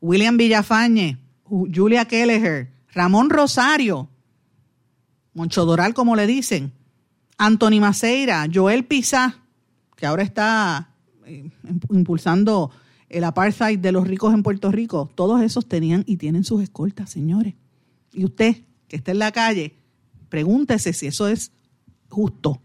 William 0.00 0.36
Villafañe, 0.36 1.18
Julia 1.44 2.06
Kelleher, 2.06 2.72
Ramón 2.92 3.30
Rosario, 3.30 4.08
Moncho 5.34 5.64
Doral, 5.64 5.94
como 5.94 6.16
le 6.16 6.26
dicen, 6.26 6.72
Anthony 7.36 7.80
Maceira, 7.80 8.46
Joel 8.52 8.84
Pizá, 8.84 9.38
que 9.96 10.06
ahora 10.06 10.22
está 10.22 10.90
eh, 11.26 11.50
impulsando 11.90 12.70
el 13.08 13.24
apartheid 13.24 13.78
de 13.78 13.92
los 13.92 14.06
ricos 14.06 14.34
en 14.34 14.42
Puerto 14.42 14.70
Rico, 14.70 15.10
todos 15.14 15.42
esos 15.42 15.66
tenían 15.66 16.04
y 16.06 16.16
tienen 16.16 16.44
sus 16.44 16.62
escoltas, 16.62 17.10
señores. 17.10 17.54
Y 18.12 18.24
usted, 18.24 18.56
que 18.88 18.96
está 18.96 19.12
en 19.12 19.18
la 19.18 19.32
calle, 19.32 19.74
pregúntese 20.28 20.92
si 20.92 21.06
eso 21.06 21.28
es 21.28 21.52
justo. 22.08 22.60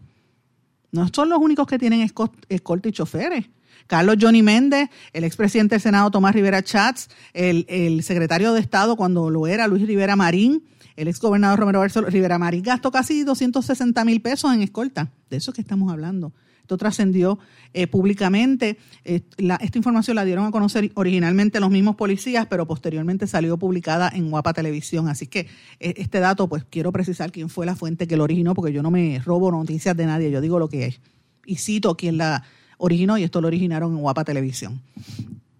No 0.92 1.08
son 1.12 1.28
los 1.28 1.38
únicos 1.38 1.66
que 1.66 1.78
tienen 1.78 2.00
escolta 2.48 2.88
y 2.88 2.92
choferes. 2.92 3.46
Carlos 3.86 4.16
Johnny 4.20 4.42
Méndez, 4.42 4.88
el 5.12 5.24
expresidente 5.24 5.74
del 5.74 5.82
Senado 5.82 6.10
Tomás 6.10 6.34
Rivera 6.34 6.62
Chats, 6.62 7.08
el, 7.32 8.02
secretario 8.02 8.52
de 8.52 8.60
Estado 8.60 8.96
cuando 8.96 9.28
lo 9.30 9.46
era 9.46 9.66
Luis 9.66 9.86
Rivera 9.86 10.16
Marín, 10.16 10.64
el 10.96 11.08
ex 11.08 11.20
gobernador 11.20 11.58
Romero 11.58 11.80
Barceló, 11.80 12.08
Rivera 12.08 12.38
Marín 12.38 12.62
gastó 12.62 12.90
casi 12.92 13.24
260 13.24 14.04
mil 14.04 14.22
pesos 14.22 14.54
en 14.54 14.62
escolta. 14.62 15.10
De 15.28 15.36
eso 15.36 15.50
es 15.50 15.54
que 15.56 15.60
estamos 15.60 15.92
hablando. 15.92 16.32
Esto 16.64 16.78
trascendió 16.78 17.38
eh, 17.74 17.86
públicamente. 17.86 18.78
Esta 19.04 19.78
información 19.78 20.16
la 20.16 20.24
dieron 20.24 20.46
a 20.46 20.50
conocer 20.50 20.90
originalmente 20.94 21.60
los 21.60 21.70
mismos 21.70 21.94
policías, 21.94 22.46
pero 22.46 22.66
posteriormente 22.66 23.26
salió 23.26 23.58
publicada 23.58 24.10
en 24.14 24.30
Guapa 24.30 24.54
Televisión. 24.54 25.08
Así 25.08 25.26
que 25.26 25.40
eh, 25.78 25.92
este 25.98 26.20
dato, 26.20 26.48
pues 26.48 26.64
quiero 26.64 26.90
precisar 26.90 27.32
quién 27.32 27.50
fue 27.50 27.66
la 27.66 27.76
fuente 27.76 28.08
que 28.08 28.16
lo 28.16 28.24
originó, 28.24 28.54
porque 28.54 28.72
yo 28.72 28.82
no 28.82 28.90
me 28.90 29.20
robo 29.22 29.50
noticias 29.50 29.94
de 29.94 30.06
nadie, 30.06 30.30
yo 30.30 30.40
digo 30.40 30.58
lo 30.58 30.70
que 30.70 30.86
es. 30.86 31.00
Y 31.44 31.56
cito 31.56 31.98
quién 31.98 32.16
la 32.16 32.44
originó 32.78 33.18
y 33.18 33.24
esto 33.24 33.42
lo 33.42 33.48
originaron 33.48 33.92
en 33.92 34.00
Guapa 34.00 34.24
Televisión 34.24 34.80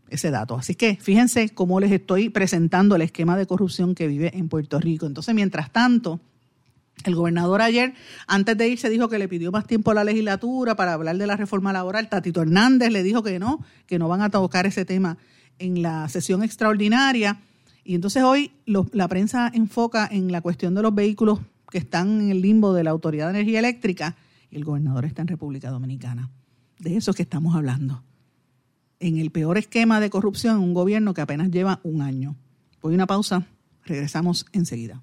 ese 0.09 0.31
dato. 0.31 0.57
Así 0.57 0.75
que 0.75 0.97
fíjense 0.97 1.51
cómo 1.51 1.81
les 1.81 1.93
estoy 1.93 2.31
presentando 2.31 2.97
el 2.97 3.03
esquema 3.03 3.37
de 3.37 3.47
corrupción 3.47 3.95
que 3.95 4.09
vive 4.09 4.31
en 4.35 4.49
Puerto 4.49 4.81
Rico. 4.81 5.05
Entonces, 5.05 5.35
mientras 5.35 5.71
tanto, 5.71 6.19
el 7.05 7.15
gobernador 7.15 7.63
ayer, 7.63 7.95
antes 8.27 8.57
de 8.57 8.69
irse, 8.69 8.89
dijo 8.89 9.09
que 9.09 9.19
le 9.19 9.29
pidió 9.29 9.53
más 9.53 9.67
tiempo 9.67 9.91
a 9.91 9.95
la 9.95 10.05
legislatura 10.05 10.75
para 10.75 10.95
hablar 10.95 11.17
de 11.17 11.27
la 11.27 11.37
reforma 11.37 11.73
laboral. 11.73 12.09
Tatito 12.09 12.43
Hernández 12.43 12.91
le 12.91 13.03
dijo 13.03 13.23
que 13.23 13.39
no, 13.39 13.65
que 13.87 13.99
no 13.99 14.09
van 14.09 14.23
a 14.23 14.31
tocar 14.31 14.67
ese 14.67 14.85
tema 14.85 15.19
en 15.59 15.83
la 15.83 16.09
sesión 16.09 16.43
extraordinaria. 16.43 17.41
Y 17.85 17.95
entonces 17.95 18.23
hoy 18.23 18.53
la 18.65 19.09
prensa 19.09 19.51
enfoca 19.53 20.09
en 20.11 20.33
la 20.33 20.41
cuestión 20.41 20.75
de 20.75 20.83
los 20.83 20.95
vehículos 20.95 21.41
que 21.71 21.79
están 21.79 22.21
en 22.23 22.31
el 22.31 22.41
limbo 22.41 22.73
de 22.73 22.85
la 22.85 22.91
Autoridad 22.91 23.27
de 23.27 23.39
Energía 23.39 23.59
Eléctrica 23.59 24.17
y 24.51 24.57
el 24.57 24.65
gobernador 24.65 25.05
está 25.05 25.23
en 25.23 25.29
República 25.29 25.71
Dominicana. 25.71 26.31
De 26.79 26.97
eso 26.97 27.11
es 27.11 27.17
que 27.17 27.23
estamos 27.23 27.55
hablando 27.55 28.03
en 29.01 29.19
el 29.19 29.31
peor 29.31 29.59
esquema 29.59 30.01
de 30.01 30.09
corrupción 30.09 30.61
un 30.61 30.73
gobierno 30.73 31.13
que 31.13 31.21
apenas 31.21 31.51
lleva 31.51 31.81
un 31.83 32.01
año. 32.01 32.37
Voy 32.81 32.95
a 32.95 32.97
una 32.97 33.07
pausa, 33.07 33.47
regresamos 33.85 34.47
enseguida. 34.53 35.03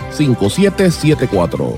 939-336-5774. 0.09 1.75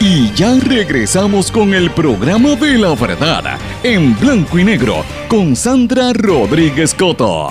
Y 0.00 0.30
ya 0.34 0.54
regresamos 0.60 1.50
con 1.50 1.72
el 1.72 1.90
programa 1.90 2.56
de 2.56 2.76
la 2.76 2.94
verdad, 2.94 3.58
en 3.82 4.18
blanco 4.18 4.58
y 4.58 4.64
negro, 4.64 5.02
con 5.28 5.56
Sandra 5.56 6.12
Rodríguez 6.12 6.92
Coto. 6.92 7.48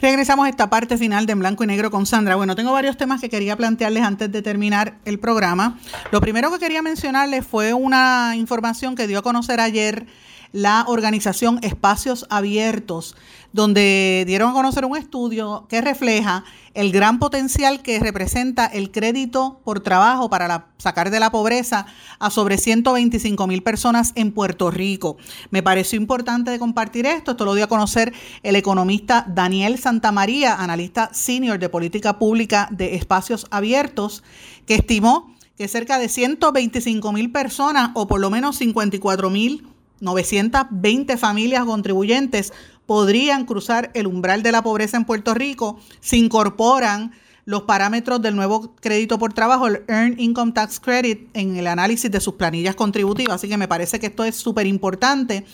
Regresamos 0.00 0.46
a 0.46 0.48
esta 0.48 0.70
parte 0.70 0.96
final 0.96 1.26
de 1.26 1.32
En 1.32 1.40
Blanco 1.40 1.62
y 1.62 1.66
Negro 1.66 1.90
con 1.90 2.06
Sandra. 2.06 2.34
Bueno, 2.34 2.56
tengo 2.56 2.72
varios 2.72 2.96
temas 2.96 3.20
que 3.20 3.28
quería 3.28 3.56
plantearles 3.56 4.02
antes 4.02 4.32
de 4.32 4.40
terminar 4.40 4.94
el 5.04 5.18
programa. 5.18 5.78
Lo 6.10 6.22
primero 6.22 6.50
que 6.50 6.58
quería 6.58 6.80
mencionarles 6.80 7.46
fue 7.46 7.74
una 7.74 8.32
información 8.36 8.94
que 8.94 9.06
dio 9.06 9.18
a 9.18 9.22
conocer 9.22 9.60
ayer 9.60 10.06
la 10.52 10.84
organización 10.88 11.58
Espacios 11.62 12.26
Abiertos, 12.28 13.16
donde 13.52 14.24
dieron 14.26 14.50
a 14.50 14.54
conocer 14.54 14.84
un 14.84 14.96
estudio 14.96 15.66
que 15.68 15.80
refleja 15.80 16.44
el 16.74 16.92
gran 16.92 17.18
potencial 17.18 17.82
que 17.82 17.98
representa 17.98 18.66
el 18.66 18.90
crédito 18.90 19.60
por 19.64 19.80
trabajo 19.80 20.30
para 20.30 20.68
sacar 20.78 21.10
de 21.10 21.20
la 21.20 21.30
pobreza 21.30 21.86
a 22.18 22.30
sobre 22.30 22.58
125 22.58 23.46
mil 23.46 23.62
personas 23.62 24.12
en 24.14 24.32
Puerto 24.32 24.70
Rico. 24.70 25.16
Me 25.50 25.62
pareció 25.62 25.98
importante 25.98 26.50
de 26.50 26.58
compartir 26.58 27.06
esto. 27.06 27.32
Esto 27.32 27.44
lo 27.44 27.54
dio 27.54 27.64
a 27.64 27.68
conocer 27.68 28.12
el 28.42 28.56
economista 28.56 29.26
Daniel 29.28 29.78
Santamaría, 29.78 30.54
analista 30.54 31.10
senior 31.12 31.58
de 31.58 31.68
política 31.68 32.18
pública 32.18 32.68
de 32.70 32.94
espacios 32.94 33.46
abiertos, 33.50 34.22
que 34.66 34.74
estimó 34.74 35.34
que 35.56 35.68
cerca 35.68 35.98
de 35.98 36.08
125 36.08 37.12
mil 37.12 37.30
personas 37.32 37.90
o 37.94 38.06
por 38.06 38.20
lo 38.20 38.30
menos 38.30 38.56
54 38.56 39.28
mil 39.28 39.68
920 40.00 41.16
familias 41.16 41.64
contribuyentes 41.64 42.52
podrían 42.86 43.44
cruzar 43.44 43.90
el 43.94 44.06
umbral 44.06 44.42
de 44.42 44.52
la 44.52 44.62
pobreza 44.62 44.96
en 44.96 45.04
Puerto 45.04 45.34
Rico 45.34 45.78
si 46.00 46.18
incorporan 46.18 47.12
los 47.44 47.62
parámetros 47.62 48.22
del 48.22 48.36
nuevo 48.36 48.74
crédito 48.76 49.18
por 49.18 49.32
trabajo, 49.32 49.66
el 49.66 49.82
Earned 49.88 50.18
Income 50.18 50.52
Tax 50.52 50.78
Credit, 50.78 51.28
en 51.34 51.56
el 51.56 51.66
análisis 51.66 52.10
de 52.10 52.20
sus 52.20 52.34
planillas 52.34 52.76
contributivas. 52.76 53.36
Así 53.36 53.48
que 53.48 53.56
me 53.56 53.66
parece 53.66 53.98
que 53.98 54.06
esto 54.06 54.24
es 54.24 54.36
súper 54.36 54.66
importante. 54.66 55.44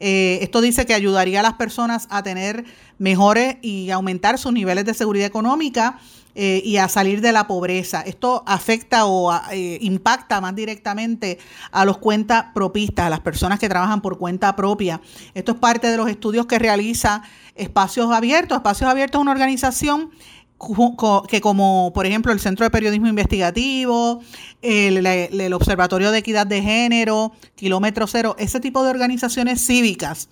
Eh, 0.00 0.38
esto 0.40 0.60
dice 0.60 0.86
que 0.86 0.94
ayudaría 0.94 1.40
a 1.40 1.42
las 1.42 1.54
personas 1.54 2.06
a 2.10 2.22
tener 2.22 2.64
mejores 2.98 3.56
y 3.60 3.90
aumentar 3.90 4.38
sus 4.38 4.52
niveles 4.52 4.84
de 4.84 4.94
seguridad 4.94 5.26
económica 5.26 5.98
eh, 6.34 6.62
y 6.64 6.78
a 6.78 6.88
salir 6.88 7.20
de 7.20 7.32
la 7.32 7.46
pobreza. 7.46 8.00
Esto 8.00 8.42
afecta 8.46 9.04
o 9.04 9.32
eh, 9.52 9.78
impacta 9.82 10.40
más 10.40 10.54
directamente 10.54 11.38
a 11.70 11.84
los 11.84 11.98
cuentas 11.98 12.46
propistas, 12.54 13.06
a 13.06 13.10
las 13.10 13.20
personas 13.20 13.58
que 13.58 13.68
trabajan 13.68 14.00
por 14.00 14.18
cuenta 14.18 14.56
propia. 14.56 15.00
Esto 15.34 15.52
es 15.52 15.58
parte 15.58 15.88
de 15.88 15.96
los 15.96 16.08
estudios 16.08 16.46
que 16.46 16.58
realiza 16.58 17.22
Espacios 17.54 18.10
Abiertos. 18.12 18.56
Espacios 18.56 18.88
Abiertos 18.88 19.18
es 19.18 19.22
una 19.22 19.32
organización 19.32 20.10
que 21.28 21.40
como 21.40 21.90
por 21.92 22.06
ejemplo 22.06 22.32
el 22.32 22.38
Centro 22.38 22.64
de 22.64 22.70
Periodismo 22.70 23.08
Investigativo, 23.08 24.20
el, 24.62 25.04
el, 25.04 25.52
Observatorio 25.52 26.12
de 26.12 26.18
Equidad 26.18 26.46
de 26.46 26.62
Género, 26.62 27.32
Kilómetro 27.56 28.06
Cero, 28.06 28.36
ese 28.38 28.60
tipo 28.60 28.84
de 28.84 28.90
organizaciones 28.90 29.66
cívicas 29.66 30.28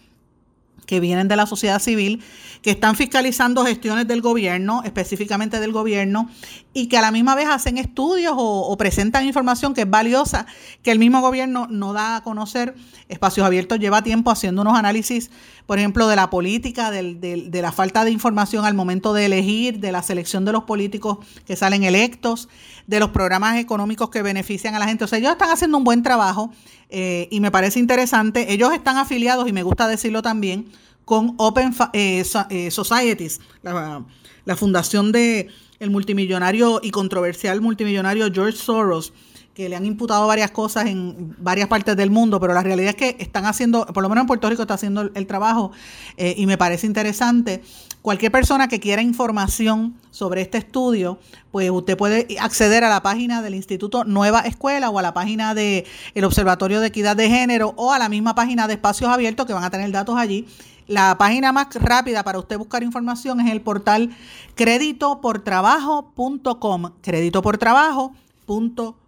que 0.91 0.99
vienen 0.99 1.29
de 1.29 1.37
la 1.37 1.47
sociedad 1.47 1.79
civil, 1.79 2.21
que 2.63 2.73
están 2.73 2.97
fiscalizando 2.97 3.65
gestiones 3.65 4.09
del 4.09 4.23
gobierno, 4.23 4.83
específicamente 4.85 5.61
del 5.61 5.71
gobierno, 5.71 6.29
y 6.75 6.89
que 6.89 6.99
a 6.99 7.01
la 7.01 7.13
misma 7.13 7.37
vez 7.37 7.47
hacen 7.49 7.79
estudios 7.79 8.35
o, 8.37 8.77
presentan 8.77 9.25
información 9.25 9.73
que 9.73 9.83
es 9.83 9.91
valiosa, 9.91 10.47
que 10.83 10.91
el 10.91 10.99
mismo 10.99 11.21
gobierno 11.21 11.69
no 11.71 11.93
da 11.93 12.17
a 12.17 12.23
conocer. 12.25 12.75
Espacios 13.09 13.47
Abiertos 13.47 13.79
lleva 13.79 14.03
tiempo 14.03 14.33
haciendo 14.33 14.63
unos 14.63 14.77
análisis, 14.77 15.31
por 15.65 15.79
ejemplo, 15.79 16.09
de 16.09 16.17
la 16.17 16.29
política, 16.29 16.91
de 16.91 17.61
la 17.63 17.71
falta 17.71 18.05
de 18.05 18.11
información 18.11 18.65
al 18.65 18.75
momento 18.75 19.13
de 19.13 19.27
elegir, 19.27 19.79
de 19.79 19.93
la 19.93 20.03
selección 20.03 20.45
de 20.45 20.51
los 20.51 20.65
políticos 20.65 21.19
que 21.47 21.55
salen 21.55 21.85
electos, 21.85 22.49
de 22.91 22.99
los 22.99 23.11
programas 23.11 23.57
económicos 23.57 24.11
que 24.11 24.21
benefician 24.21 24.75
a 24.75 24.81
la 24.81 24.87
gente. 24.89 25.05
O 25.05 25.07
sea, 25.07 25.21
ellos 25.21 25.31
están 25.31 25.51
haciendo 25.51 25.79
un 25.79 25.85
buen 25.85 26.03
trabajo 26.03 26.51
eh, 26.89 27.29
y 27.31 27.39
me 27.39 27.53
parece 27.53 27.79
interesante. 27.79 28.53
Ellos 28.53 28.73
están 28.75 28.97
afiliados, 28.97 29.49
y 29.49 29.53
me 29.53 29.63
gusta 29.63 29.87
decirlo 29.87 30.23
también, 30.23 30.67
con 31.05 31.35
Open 31.37 31.73
eh, 31.93 32.25
eh, 32.51 32.71
Societies, 32.73 33.41
la, 33.63 34.05
la 34.45 34.57
fundación 34.57 35.13
de 35.13 35.49
el 35.79 35.91
multimillonario 35.91 36.81
y 36.83 36.91
controversial 36.91 37.61
multimillonario 37.61 38.29
George 38.33 38.59
Soros, 38.59 39.13
que 39.55 39.69
le 39.69 39.77
han 39.77 39.85
imputado 39.85 40.27
varias 40.27 40.51
cosas 40.51 40.87
en 40.87 41.35
varias 41.39 41.69
partes 41.69 41.97
del 41.97 42.11
mundo, 42.11 42.41
pero 42.41 42.55
la 42.55 42.63
realidad 42.63 42.91
es 42.91 42.97
que 42.97 43.17
están 43.19 43.47
haciendo, 43.47 43.87
por 43.87 44.03
lo 44.03 44.09
menos 44.09 44.23
en 44.23 44.27
Puerto 44.27 44.49
Rico 44.49 44.63
está 44.63 44.75
haciendo 44.75 45.03
el, 45.03 45.27
trabajo 45.27 45.73
y 46.17 46.47
me 46.47 46.57
parece 46.57 46.87
interesante. 46.87 47.63
Cualquier 48.03 48.33
persona 48.33 48.69
que 48.69 48.81
quiera 48.81 49.03
información 49.03 49.95
sobre 50.11 50.41
este 50.41 50.57
estudio, 50.57 51.19
pues 51.51 51.69
usted 51.71 51.99
puede 51.99 52.27
acceder 52.41 52.83
a 52.85 52.89
la 52.89 53.03
página 53.03 53.43
del 53.43 53.55
Instituto 53.55 54.05
Nueva 54.05 54.41
Escuela 54.41 54.89
o 54.89 54.99
a 54.99 55.03
la 55.03 55.13
página 55.13 55.55
del 55.55 55.85
Observatorio 56.23 56.81
de 56.81 56.87
Equidad 56.87 57.15
de 57.15 57.29
Género 57.29 57.75
o 57.77 57.93
a 57.93 57.99
la 57.99 58.09
misma 58.09 58.35
página 58.35 58.67
de 58.67 58.73
Espacios 58.75 59.11
Abiertos 59.11 59.45
que 59.47 59.53
van 59.53 59.65
a 59.65 59.71
tener 59.71 59.93
datos 59.93 60.17
allí. 60.17 60.47
La 60.87 61.19
página 61.19 61.53
más 61.53 61.75
rápida 61.75 62.25
para 62.25 62.39
usted 62.39 62.57
buscar 62.57 62.83
información 62.83 63.39
es 63.41 63.53
el 63.53 63.61
portal 63.61 64.09
creditoportrabajo.com, 64.55 66.93
creditoportrabajo.com. 67.03 69.00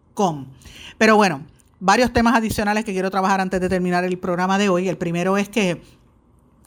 Pero 0.99 1.17
bueno, 1.17 1.43
varios 1.81 2.13
temas 2.13 2.35
adicionales 2.35 2.85
que 2.85 2.93
quiero 2.93 3.11
trabajar 3.11 3.41
antes 3.41 3.61
de 3.61 3.69
terminar 3.69 4.05
el 4.05 4.19
programa 4.19 4.59
de 4.59 4.69
hoy. 4.69 4.89
El 4.89 4.97
primero 4.97 5.37
es 5.37 5.49
que 5.49 5.83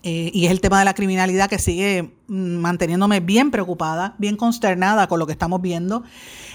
eh, 0.08 0.30
y 0.36 0.46
es 0.46 0.52
el 0.52 0.62
tema 0.62 0.78
de 0.78 0.86
la 0.86 0.94
criminalidad 0.94 1.50
que 1.50 1.58
sigue 1.58 2.14
mm, 2.28 2.58
manteniéndome 2.58 3.22
bien 3.22 3.50
preocupada, 3.50 4.14
bien 4.20 4.38
consternada 4.38 5.08
con 5.08 5.18
lo 5.18 5.26
que 5.26 5.32
estamos 5.32 5.64
viendo. 5.64 6.04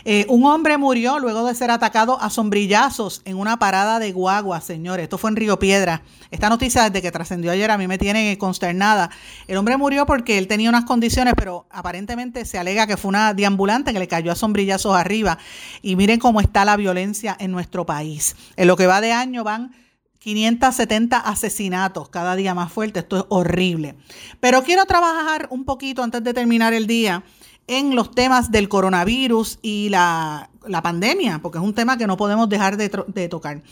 Eh, 0.04 0.24
un 0.28 0.44
hombre 0.44 0.78
murió 0.78 1.18
luego 1.18 1.44
de 1.44 1.52
ser 1.56 1.72
atacado 1.72 2.22
a 2.22 2.30
sombrillazos 2.30 3.22
en 3.24 3.36
una 3.36 3.58
parada 3.58 3.98
de 3.98 4.12
guagua, 4.12 4.60
señores. 4.60 5.02
Esto 5.02 5.18
fue 5.18 5.30
en 5.30 5.36
Río 5.36 5.58
Piedra. 5.58 6.02
Esta 6.30 6.48
noticia 6.48 6.84
desde 6.84 7.02
que 7.02 7.10
trascendió 7.10 7.50
ayer 7.50 7.72
a 7.72 7.76
mí 7.76 7.88
me 7.88 7.98
tiene 7.98 8.38
consternada. 8.38 9.10
El 9.48 9.56
hombre 9.56 9.76
murió 9.76 10.06
porque 10.06 10.38
él 10.38 10.46
tenía 10.46 10.68
unas 10.68 10.84
condiciones, 10.84 11.34
pero 11.36 11.66
aparentemente 11.72 12.44
se 12.44 12.56
alega 12.56 12.86
que 12.86 12.96
fue 12.96 13.08
una 13.08 13.34
deambulante 13.34 13.92
que 13.92 13.98
le 13.98 14.06
cayó 14.06 14.30
a 14.30 14.36
sombrillazos 14.36 14.94
arriba. 14.94 15.38
Y 15.82 15.96
miren 15.96 16.20
cómo 16.20 16.40
está 16.40 16.64
la 16.64 16.76
violencia 16.76 17.36
en 17.40 17.50
nuestro 17.50 17.84
país. 17.84 18.36
En 18.54 18.68
lo 18.68 18.76
que 18.76 18.86
va 18.86 19.00
de 19.00 19.10
año 19.10 19.42
van 19.42 19.72
570 20.20 21.16
asesinatos 21.16 22.10
cada 22.10 22.36
día 22.36 22.54
más 22.54 22.70
fuerte. 22.70 23.00
Esto 23.00 23.16
es 23.16 23.24
horrible. 23.28 23.96
Pero 24.38 24.62
quiero 24.62 24.84
trabajar 24.84 25.48
un 25.50 25.64
poquito 25.64 26.02
antes 26.02 26.22
de 26.22 26.34
terminar 26.34 26.74
el 26.74 26.86
día 26.86 27.24
en 27.66 27.94
los 27.94 28.10
temas 28.10 28.50
del 28.50 28.68
coronavirus 28.68 29.60
y 29.62 29.88
la, 29.90 30.50
pandemia, 30.82 31.38
porque 31.40 31.58
es 31.58 31.64
un 31.64 31.72
tema 31.72 31.96
que 31.96 32.06
no 32.06 32.16
podemos 32.16 32.48
dejar 32.48 32.76
de, 32.76 33.28
tocar. 33.28 33.62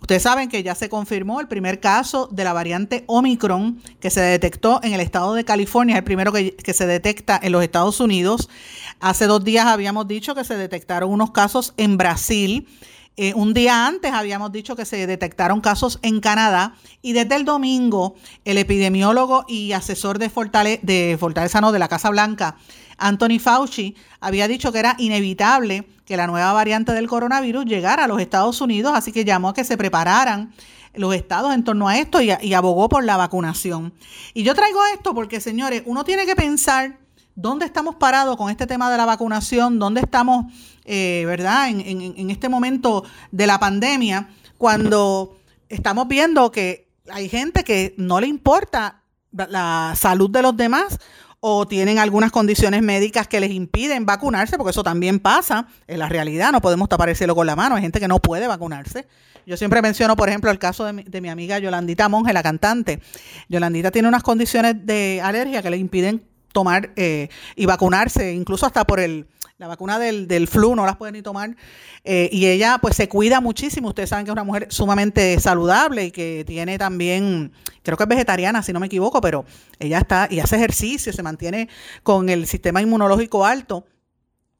Ustedes 0.00 0.22
saben 0.22 0.48
que 0.48 0.62
ya 0.62 0.74
se 0.74 0.88
confirmó 0.88 1.40
el 1.40 1.46
primer 1.48 1.80
caso 1.80 2.28
de 2.30 2.44
la 2.44 2.52
variante 2.52 3.04
Omicron 3.06 3.80
que 4.00 4.10
se 4.10 4.20
detectó 4.20 4.80
en 4.82 4.92
el 4.92 5.00
estado 5.00 5.34
de 5.34 5.44
California, 5.44 5.96
el 5.96 6.04
primero 6.04 6.32
que, 6.32 6.54
que 6.56 6.74
se 6.74 6.86
detecta 6.86 7.38
en 7.42 7.52
los 7.52 7.62
Estados 7.62 8.00
Unidos. 8.00 8.50
Hace 9.00 9.26
dos 9.26 9.44
días 9.44 9.66
habíamos 9.66 10.06
dicho 10.08 10.34
que 10.34 10.44
se 10.44 10.56
detectaron 10.56 11.10
unos 11.10 11.30
casos 11.30 11.74
en 11.76 11.96
Brasil 11.96 12.66
eh, 13.16 13.32
un 13.34 13.54
día 13.54 13.86
antes 13.86 14.12
habíamos 14.12 14.50
dicho 14.50 14.74
que 14.74 14.84
se 14.84 15.06
detectaron 15.06 15.60
casos 15.60 16.00
en 16.02 16.20
Canadá 16.20 16.74
y 17.00 17.12
desde 17.12 17.36
el 17.36 17.44
domingo 17.44 18.16
el 18.44 18.58
epidemiólogo 18.58 19.44
y 19.46 19.72
asesor 19.72 20.18
de, 20.18 20.28
de 20.82 21.16
Fortaleza, 21.18 21.60
no, 21.60 21.70
de 21.70 21.78
la 21.78 21.88
Casa 21.88 22.10
Blanca, 22.10 22.56
Anthony 22.98 23.38
Fauci, 23.38 23.94
había 24.20 24.48
dicho 24.48 24.72
que 24.72 24.80
era 24.80 24.96
inevitable 24.98 25.86
que 26.04 26.16
la 26.16 26.26
nueva 26.26 26.52
variante 26.52 26.92
del 26.92 27.06
coronavirus 27.06 27.64
llegara 27.66 28.04
a 28.04 28.08
los 28.08 28.20
Estados 28.20 28.60
Unidos, 28.60 28.92
así 28.94 29.12
que 29.12 29.24
llamó 29.24 29.50
a 29.50 29.54
que 29.54 29.64
se 29.64 29.76
prepararan 29.76 30.52
los 30.94 31.14
estados 31.14 31.54
en 31.54 31.64
torno 31.64 31.88
a 31.88 31.98
esto 31.98 32.20
y 32.20 32.54
abogó 32.54 32.88
por 32.88 33.04
la 33.04 33.16
vacunación. 33.16 33.92
Y 34.32 34.42
yo 34.42 34.54
traigo 34.54 34.80
esto 34.92 35.14
porque, 35.14 35.40
señores, 35.40 35.82
uno 35.86 36.04
tiene 36.04 36.26
que 36.26 36.36
pensar 36.36 36.98
dónde 37.34 37.66
estamos 37.66 37.96
parados 37.96 38.36
con 38.36 38.50
este 38.50 38.66
tema 38.66 38.90
de 38.90 38.96
la 38.96 39.06
vacunación, 39.06 39.78
dónde 39.78 40.00
estamos 40.00 40.46
eh, 40.84 41.24
¿verdad? 41.26 41.70
En, 41.70 41.80
en, 41.80 42.30
este 42.30 42.50
momento 42.50 43.04
de 43.30 43.46
la 43.46 43.58
pandemia, 43.58 44.28
cuando 44.58 45.38
estamos 45.70 46.06
viendo 46.08 46.52
que 46.52 46.90
hay 47.10 47.30
gente 47.30 47.64
que 47.64 47.94
no 47.96 48.20
le 48.20 48.26
importa 48.26 49.00
la 49.32 49.94
salud 49.96 50.28
de 50.28 50.42
los 50.42 50.54
demás 50.56 50.98
o 51.40 51.66
tienen 51.66 51.98
algunas 51.98 52.30
condiciones 52.30 52.82
médicas 52.82 53.28
que 53.28 53.40
les 53.40 53.50
impiden 53.50 54.04
vacunarse, 54.04 54.58
porque 54.58 54.70
eso 54.70 54.82
también 54.82 55.20
pasa 55.20 55.68
en 55.86 55.98
la 55.98 56.08
realidad, 56.08 56.52
no 56.52 56.60
podemos 56.60 56.88
tapar 56.88 57.08
el 57.08 57.16
cielo 57.16 57.34
con 57.34 57.46
la 57.46 57.56
mano, 57.56 57.76
hay 57.76 57.82
gente 57.82 58.00
que 58.00 58.08
no 58.08 58.20
puede 58.20 58.46
vacunarse. 58.46 59.06
Yo 59.46 59.56
siempre 59.56 59.80
menciono, 59.80 60.16
por 60.16 60.28
ejemplo, 60.28 60.50
el 60.50 60.58
caso 60.58 60.84
de 60.84 60.92
mi, 60.92 61.02
de 61.02 61.20
mi 61.20 61.30
amiga 61.30 61.58
Yolandita 61.58 62.08
Monge, 62.08 62.32
la 62.32 62.42
cantante. 62.42 63.00
Yolandita 63.48 63.90
tiene 63.90 64.08
unas 64.08 64.22
condiciones 64.22 64.86
de 64.86 65.20
alergia 65.22 65.62
que 65.62 65.70
le 65.70 65.76
impiden 65.76 66.22
tomar 66.54 66.92
eh, 66.96 67.28
y 67.56 67.66
vacunarse, 67.66 68.32
incluso 68.32 68.64
hasta 68.64 68.86
por 68.86 69.00
el, 69.00 69.26
la 69.58 69.66
vacuna 69.66 69.98
del, 69.98 70.26
del 70.28 70.48
flu 70.48 70.74
no 70.74 70.86
las 70.86 70.96
puede 70.96 71.12
ni 71.12 71.20
tomar. 71.20 71.54
Eh, 72.04 72.30
y 72.32 72.46
ella 72.46 72.78
pues 72.80 72.96
se 72.96 73.08
cuida 73.08 73.40
muchísimo. 73.40 73.88
Ustedes 73.88 74.08
saben 74.08 74.24
que 74.24 74.30
es 74.30 74.32
una 74.32 74.44
mujer 74.44 74.68
sumamente 74.70 75.38
saludable 75.40 76.06
y 76.06 76.10
que 76.10 76.44
tiene 76.46 76.78
también, 76.78 77.52
creo 77.82 77.98
que 77.98 78.04
es 78.04 78.08
vegetariana, 78.08 78.62
si 78.62 78.72
no 78.72 78.80
me 78.80 78.86
equivoco, 78.86 79.20
pero 79.20 79.44
ella 79.78 79.98
está 79.98 80.28
y 80.30 80.40
hace 80.40 80.56
ejercicio, 80.56 81.12
se 81.12 81.22
mantiene 81.22 81.68
con 82.02 82.28
el 82.28 82.46
sistema 82.46 82.80
inmunológico 82.80 83.44
alto 83.44 83.84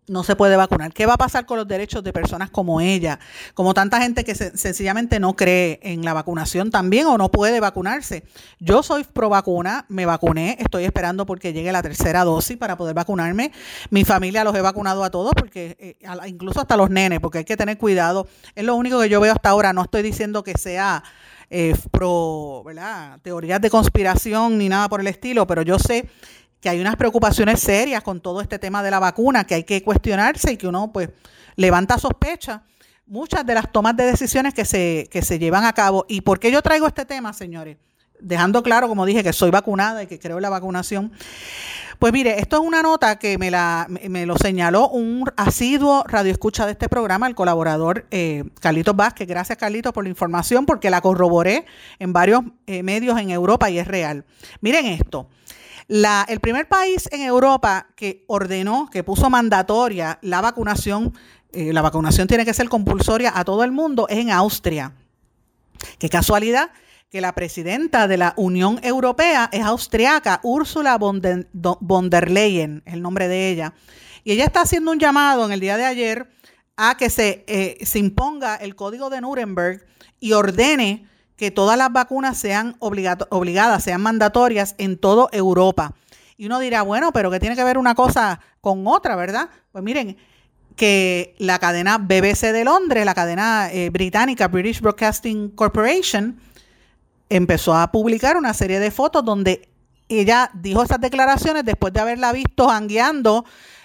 no 0.06 0.22
se 0.22 0.36
puede 0.36 0.56
vacunar. 0.56 0.92
¿Qué 0.92 1.06
va 1.06 1.14
a 1.14 1.18
pasar 1.18 1.46
con 1.46 1.58
los 1.58 1.66
derechos 1.66 2.04
de 2.04 2.12
personas 2.12 2.50
como 2.50 2.80
ella? 2.80 3.18
Como 3.54 3.74
tanta 3.74 4.00
gente 4.00 4.24
que 4.24 4.34
sencillamente 4.34 5.18
no 5.18 5.34
cree 5.34 5.80
en 5.82 6.04
la 6.04 6.12
vacunación 6.12 6.70
también 6.70 7.06
o 7.06 7.16
no 7.16 7.30
puede 7.30 7.60
vacunarse. 7.60 8.24
Yo 8.58 8.82
soy 8.82 9.04
pro 9.04 9.28
vacuna, 9.28 9.86
me 9.88 10.06
vacuné, 10.06 10.56
estoy 10.60 10.84
esperando 10.84 11.26
porque 11.26 11.52
llegue 11.52 11.72
la 11.72 11.82
tercera 11.82 12.24
dosis 12.24 12.56
para 12.56 12.76
poder 12.76 12.94
vacunarme. 12.94 13.52
Mi 13.90 14.04
familia 14.04 14.44
los 14.44 14.54
he 14.54 14.60
vacunado 14.60 15.04
a 15.04 15.10
todos, 15.10 15.32
porque 15.36 15.76
eh, 15.78 15.96
incluso 16.26 16.60
hasta 16.60 16.76
los 16.76 16.90
nenes, 16.90 17.20
porque 17.20 17.38
hay 17.38 17.44
que 17.44 17.56
tener 17.56 17.78
cuidado. 17.78 18.26
Es 18.54 18.64
lo 18.64 18.74
único 18.76 19.00
que 19.00 19.08
yo 19.08 19.20
veo 19.20 19.32
hasta 19.32 19.50
ahora. 19.50 19.72
No 19.72 19.82
estoy 19.82 20.02
diciendo 20.02 20.44
que 20.44 20.58
sea 20.58 21.02
eh, 21.50 21.74
pro, 21.90 22.62
¿verdad? 22.64 23.18
Teorías 23.22 23.60
de 23.60 23.70
conspiración 23.70 24.58
ni 24.58 24.68
nada 24.68 24.88
por 24.88 25.00
el 25.00 25.06
estilo, 25.06 25.46
pero 25.46 25.62
yo 25.62 25.78
sé 25.78 26.08
que 26.64 26.70
hay 26.70 26.80
unas 26.80 26.96
preocupaciones 26.96 27.60
serias 27.60 28.02
con 28.02 28.22
todo 28.22 28.40
este 28.40 28.58
tema 28.58 28.82
de 28.82 28.90
la 28.90 28.98
vacuna, 28.98 29.44
que 29.44 29.54
hay 29.54 29.64
que 29.64 29.82
cuestionarse 29.82 30.52
y 30.52 30.56
que 30.56 30.66
uno 30.66 30.90
pues 30.90 31.10
levanta 31.56 31.98
sospecha 31.98 32.62
muchas 33.06 33.44
de 33.44 33.52
las 33.52 33.70
tomas 33.70 33.94
de 33.98 34.04
decisiones 34.04 34.54
que 34.54 34.64
se, 34.64 35.06
que 35.10 35.20
se 35.20 35.38
llevan 35.38 35.64
a 35.66 35.74
cabo. 35.74 36.06
¿Y 36.08 36.22
por 36.22 36.40
qué 36.40 36.50
yo 36.50 36.62
traigo 36.62 36.86
este 36.86 37.04
tema, 37.04 37.34
señores? 37.34 37.76
Dejando 38.18 38.62
claro, 38.62 38.88
como 38.88 39.04
dije, 39.04 39.22
que 39.22 39.34
soy 39.34 39.50
vacunada 39.50 40.04
y 40.04 40.06
que 40.06 40.18
creo 40.18 40.36
en 40.38 40.42
la 40.42 40.48
vacunación. 40.48 41.12
Pues 41.98 42.14
mire, 42.14 42.40
esto 42.40 42.56
es 42.56 42.62
una 42.66 42.80
nota 42.80 43.18
que 43.18 43.36
me, 43.36 43.50
la, 43.50 43.86
me 43.90 44.24
lo 44.24 44.38
señaló 44.38 44.88
un 44.88 45.30
asiduo 45.36 46.02
radioescucha 46.08 46.64
de 46.64 46.72
este 46.72 46.88
programa, 46.88 47.26
el 47.26 47.34
colaborador 47.34 48.06
eh, 48.10 48.44
Carlitos 48.58 48.96
Vázquez. 48.96 49.28
Gracias, 49.28 49.58
Carlitos, 49.58 49.92
por 49.92 50.04
la 50.04 50.08
información, 50.08 50.64
porque 50.64 50.88
la 50.88 51.02
corroboré 51.02 51.66
en 51.98 52.14
varios 52.14 52.40
eh, 52.66 52.82
medios 52.82 53.20
en 53.20 53.28
Europa 53.28 53.68
y 53.68 53.78
es 53.78 53.86
real. 53.86 54.24
Miren 54.62 54.86
esto 54.86 55.28
el 55.88 56.40
primer 56.40 56.68
país 56.68 57.08
en 57.12 57.22
Europa 57.22 57.88
que 57.96 58.24
ordenó, 58.26 58.88
que 58.90 59.04
puso 59.04 59.30
mandatoria 59.30 60.18
la 60.22 60.40
vacunación, 60.40 61.12
eh, 61.52 61.72
la 61.72 61.82
vacunación 61.82 62.26
tiene 62.26 62.44
que 62.44 62.54
ser 62.54 62.68
compulsoria 62.68 63.32
a 63.34 63.44
todo 63.44 63.64
el 63.64 63.72
mundo, 63.72 64.06
es 64.08 64.18
en 64.18 64.30
Austria. 64.30 64.92
Qué 65.98 66.08
casualidad 66.08 66.70
que 67.10 67.20
la 67.20 67.32
presidenta 67.32 68.08
de 68.08 68.16
la 68.16 68.34
Unión 68.36 68.80
Europea 68.82 69.48
es 69.52 69.62
austriaca, 69.62 70.40
Ursula 70.42 70.98
von 70.98 71.20
der, 71.20 72.30
Leyen, 72.30 72.82
el 72.86 73.02
nombre 73.02 73.28
de 73.28 73.50
ella. 73.50 73.74
Y 74.24 74.32
ella 74.32 74.46
está 74.46 74.62
haciendo 74.62 74.90
un 74.90 74.98
llamado 74.98 75.44
en 75.44 75.52
el 75.52 75.60
día 75.60 75.76
de 75.76 75.84
ayer 75.84 76.28
a 76.76 76.96
que 76.96 77.10
se, 77.10 77.44
eh, 77.46 77.78
se 77.84 77.98
imponga 78.00 78.56
el 78.56 78.74
código 78.74 79.10
de 79.10 79.20
Nuremberg 79.20 79.86
y 80.18 80.32
ordene 80.32 81.06
que 81.36 81.50
todas 81.50 81.76
las 81.76 81.92
vacunas 81.92 82.38
sean 82.38 82.76
obligadas, 82.78 83.82
sean 83.82 84.00
mandatorias 84.00 84.74
en 84.78 84.96
toda 84.98 85.28
Europa. 85.32 85.94
Y 86.36 86.46
uno 86.46 86.58
dirá, 86.58 86.82
bueno, 86.82 87.12
pero 87.12 87.30
que 87.30 87.40
tiene 87.40 87.56
que 87.56 87.64
ver 87.64 87.78
una 87.78 87.94
cosa 87.94 88.40
con 88.60 88.86
otra, 88.86 89.16
¿verdad? 89.16 89.48
Pues 89.72 89.84
miren, 89.84 90.16
que 90.76 91.34
la 91.38 91.58
cadena 91.58 91.98
BBC 91.98 92.52
de 92.52 92.64
Londres, 92.64 93.04
la 93.04 93.14
cadena 93.14 93.70
eh, 93.72 93.90
británica 93.90 94.48
British 94.48 94.80
Broadcasting 94.80 95.50
Corporation, 95.50 96.38
empezó 97.28 97.74
a 97.74 97.90
publicar 97.90 98.36
una 98.36 98.54
serie 98.54 98.80
de 98.80 98.90
fotos 98.90 99.24
donde 99.24 99.68
ella 100.08 100.50
dijo 100.54 100.82
esas 100.82 101.00
declaraciones 101.00 101.64
después 101.64 101.92
de 101.92 102.00
haberla 102.00 102.32
visto 102.32 102.68
jangueando, 102.68 103.44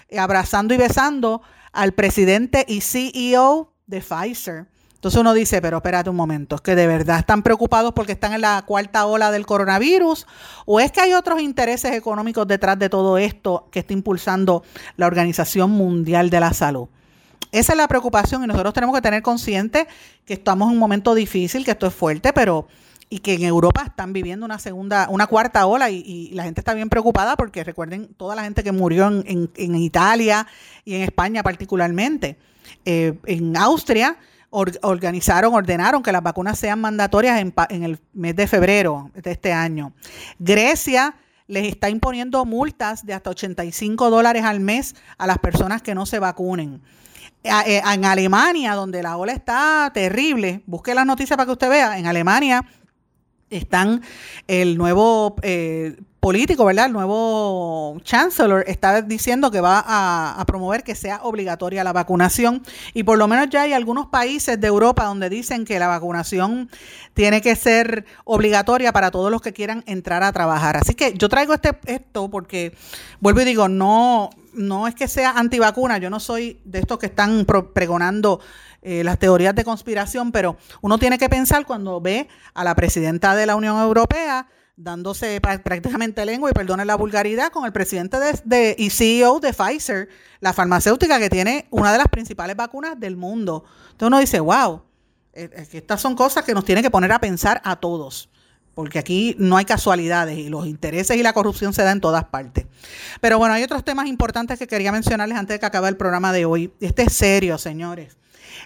eh, 0.10 0.20
abrazando 0.20 0.74
y 0.74 0.78
besando 0.78 1.42
al 1.72 1.94
presidente 1.94 2.66
y 2.68 2.82
CEO 2.82 3.74
de 3.86 4.02
Pfizer. 4.02 4.66
Entonces 5.00 5.22
uno 5.22 5.34
dice, 5.34 5.62
pero 5.62 5.78
espérate 5.78 6.10
un 6.10 6.18
momento, 6.18 6.56
¿es 6.56 6.62
que 6.62 6.76
de 6.76 6.86
verdad 6.86 7.20
están 7.20 7.42
preocupados 7.42 7.94
porque 7.94 8.12
están 8.12 8.34
en 8.34 8.42
la 8.42 8.62
cuarta 8.66 9.06
ola 9.06 9.32
del 9.32 9.46
coronavirus? 9.46 10.28
¿O 10.66 10.82
es 10.82 10.92
que 10.92 11.00
hay 11.00 11.14
otros 11.14 11.40
intereses 11.42 11.94
económicos 11.94 12.46
detrás 12.46 12.78
de 12.78 12.90
todo 12.90 13.18
esto 13.18 13.70
que 13.72 13.80
está 13.80 13.94
impulsando 13.94 14.62
la 14.98 15.08
Organización 15.08 15.72
Mundial 15.72 16.30
de 16.30 16.42
la 16.42 16.52
Salud? 16.52 16.90
Esa 17.54 17.72
es 17.72 17.78
la 17.78 17.88
preocupación 17.88 18.44
y 18.44 18.48
nosotros 18.48 18.74
tenemos 18.74 18.94
que 18.94 19.02
tener 19.02 19.22
consciente 19.24 19.88
que 20.26 20.34
estamos 20.34 20.68
en 20.68 20.74
un 20.74 20.80
momento 20.80 21.16
difícil, 21.16 21.64
que 21.64 21.72
esto 21.72 21.88
es 21.88 21.94
fuerte, 21.94 22.34
pero 22.34 22.68
y 23.10 23.20
que 23.20 23.36
en 23.36 23.44
Europa 23.44 23.84
están 23.86 24.12
viviendo 24.12 24.46
una 24.46 24.60
segunda, 24.60 25.08
una 25.10 25.28
cuarta 25.28 25.66
ola 25.66 25.90
y, 25.90 26.30
la 26.34 26.44
gente 26.44 26.60
está 26.60 26.74
bien 26.74 26.90
preocupada 26.90 27.38
porque 27.38 27.64
recuerden 27.64 28.14
toda 28.18 28.36
la 28.36 28.44
gente 28.44 28.66
que 28.66 28.74
murió 28.74 29.08
en, 29.08 29.50
en, 29.56 29.76
Italia 29.76 30.46
y 30.84 30.96
en 30.96 31.04
España 31.04 31.42
particularmente. 31.42 32.38
Eh, 32.84 33.18
en 33.26 33.56
Austria 33.56 34.18
organizaron, 34.50 35.54
ordenaron 35.54 36.02
que 36.02 36.12
las 36.12 36.24
vacunas 36.24 36.58
sean 36.58 36.82
mandatorias 36.82 37.40
en, 37.40 37.84
el 37.84 38.00
mes 38.14 38.36
de 38.36 38.48
febrero 38.48 39.12
de 39.14 39.32
este 39.32 39.54
año. 39.54 39.94
Grecia 40.40 41.16
les 41.48 41.68
está 41.68 41.90
imponiendo 41.90 42.46
multas 42.46 43.06
de 43.06 43.14
hasta 43.14 43.32
85 43.32 44.10
dólares 44.10 44.44
al 44.44 44.60
mes 44.60 44.96
a 45.18 45.28
las 45.28 45.40
personas 45.40 45.82
que 45.82 45.96
no 45.96 46.06
se 46.06 46.20
vacunen. 46.20 46.82
Eh, 47.44 47.82
en 47.94 48.06
Alemania, 48.06 48.74
donde 48.74 49.02
la 49.02 49.18
ola 49.18 49.32
está 49.32 49.90
terrible, 49.94 50.62
busque 50.66 50.94
las 50.94 51.06
noticias 51.06 51.38
para 51.38 51.46
que 51.46 51.54
usted 51.54 51.70
vea, 51.70 51.98
en 51.98 52.06
Alemania 52.06 52.66
están 53.50 54.02
el 54.48 54.78
nuevo 54.78 55.36
eh, 55.42 55.98
político, 56.20 56.66
¿verdad? 56.66 56.88
El 56.88 56.94
nuevo 56.94 57.98
chancellor 58.04 58.64
está 58.68 59.02
diciendo 59.02 59.52
que 59.52 59.62
va 59.62 59.84
a, 59.86 60.44
promover 60.46 60.84
que 60.84 60.96
sea 60.96 61.22
obligatoria 61.24 61.84
la 61.84 61.94
vacunación 61.94 62.64
y 62.94 63.04
por 63.04 63.18
lo 63.18 63.28
menos 63.28 63.50
ya 63.50 63.62
hay 63.62 63.74
algunos 63.74 64.08
países 64.08 64.60
de 64.60 64.68
Europa 64.68 65.06
donde 65.06 65.30
dicen 65.30 65.64
que 65.64 65.80
la 65.80 65.88
vacunación 65.88 66.70
tiene 67.14 67.42
que 67.42 67.56
ser 67.56 68.06
obligatoria 68.26 68.92
para 68.92 69.12
todos 69.12 69.32
los 69.32 69.42
que 69.42 69.54
quieran 69.54 69.84
entrar 69.86 70.24
a 70.24 70.32
trabajar. 70.32 70.76
Así 70.78 70.96
que 70.96 71.14
yo 71.14 71.30
traigo 71.30 71.54
este 71.54 71.78
esto 71.86 72.30
porque 72.30 72.76
vuelvo 73.20 73.42
y 73.42 73.46
digo, 73.46 73.70
no 73.70 74.30
no 74.54 74.88
es 74.88 74.96
que 74.96 75.08
sea 75.08 75.32
antivacuna, 75.32 76.00
yo 76.00 76.10
no 76.10 76.20
soy 76.20 76.60
de 76.66 76.80
estos 76.80 76.98
que 76.98 77.06
están 77.06 77.46
pregonando 77.74 78.42
eh, 78.82 79.04
las 79.04 79.20
teorías 79.20 79.56
de 79.56 79.64
conspiración, 79.64 80.32
pero 80.32 80.58
uno 80.82 80.98
tiene 80.98 81.18
que 81.18 81.30
pensar 81.30 81.66
cuando 81.66 82.02
ve 82.02 82.28
a 82.54 82.64
la 82.64 82.76
presidenta 82.76 83.36
de 83.36 83.46
la 83.46 83.56
Unión 83.56 83.78
Europea 83.78 84.48
dándose 84.80 85.42
prácticamente 85.42 86.26
lengua 86.26 86.50
y 86.50 86.54
perdone 86.54 86.86
la 86.86 86.96
vulgaridad 86.96 87.52
con 87.52 87.66
el 87.66 87.74
presidente 87.74 88.18
de, 88.46 88.76
y 88.78 88.90
CEO 88.90 89.42
de 89.42 89.54
Pfizer, 89.54 90.08
la 90.40 90.54
farmacéutica 90.54 91.20
que 91.20 91.30
tiene 91.30 91.68
una 91.70 91.92
de 91.92 91.98
las 91.98 92.08
principales 92.08 92.56
vacunas 92.56 92.98
del 92.98 93.18
mundo. 93.18 93.66
Entonces 93.92 94.08
uno 94.08 94.20
dice, 94.20 94.40
wow, 94.40 94.82
eh, 95.34 95.68
estas 95.74 96.00
son 96.00 96.16
cosas 96.16 96.46
que 96.46 96.54
nos 96.54 96.64
tienen 96.64 96.82
que 96.82 96.90
poner 96.90 97.12
a 97.12 97.20
pensar 97.20 97.62
a 97.66 97.76
todos, 97.76 98.30
porque 98.74 99.00
aquí 99.00 99.36
no 99.38 99.58
hay 99.58 99.66
casualidades 99.66 100.38
y 100.38 100.48
los 100.48 100.66
intereses 100.66 101.18
y 101.18 101.24
la 101.24 101.34
corrupción 101.34 101.74
se 101.74 101.84
dan 101.84 101.98
en 101.98 102.02
todas 102.02 102.24
partes. 102.26 102.66
Pero 103.20 103.38
bueno, 103.38 103.56
hay 103.56 103.64
otros 103.64 103.84
temas 103.84 104.08
importantes 104.08 104.58
que 104.58 104.68
quería 104.68 104.94
mencionarles 104.94 105.38
antes 105.38 105.56
de 105.56 105.60
que 105.60 105.66
acabe 105.66 105.90
el 105.90 105.98
programa 105.98 106.32
de 106.32 106.46
hoy. 106.46 106.74
Este 106.80 107.04
es 107.04 107.14
serio, 107.14 107.58
señores. 107.58 108.16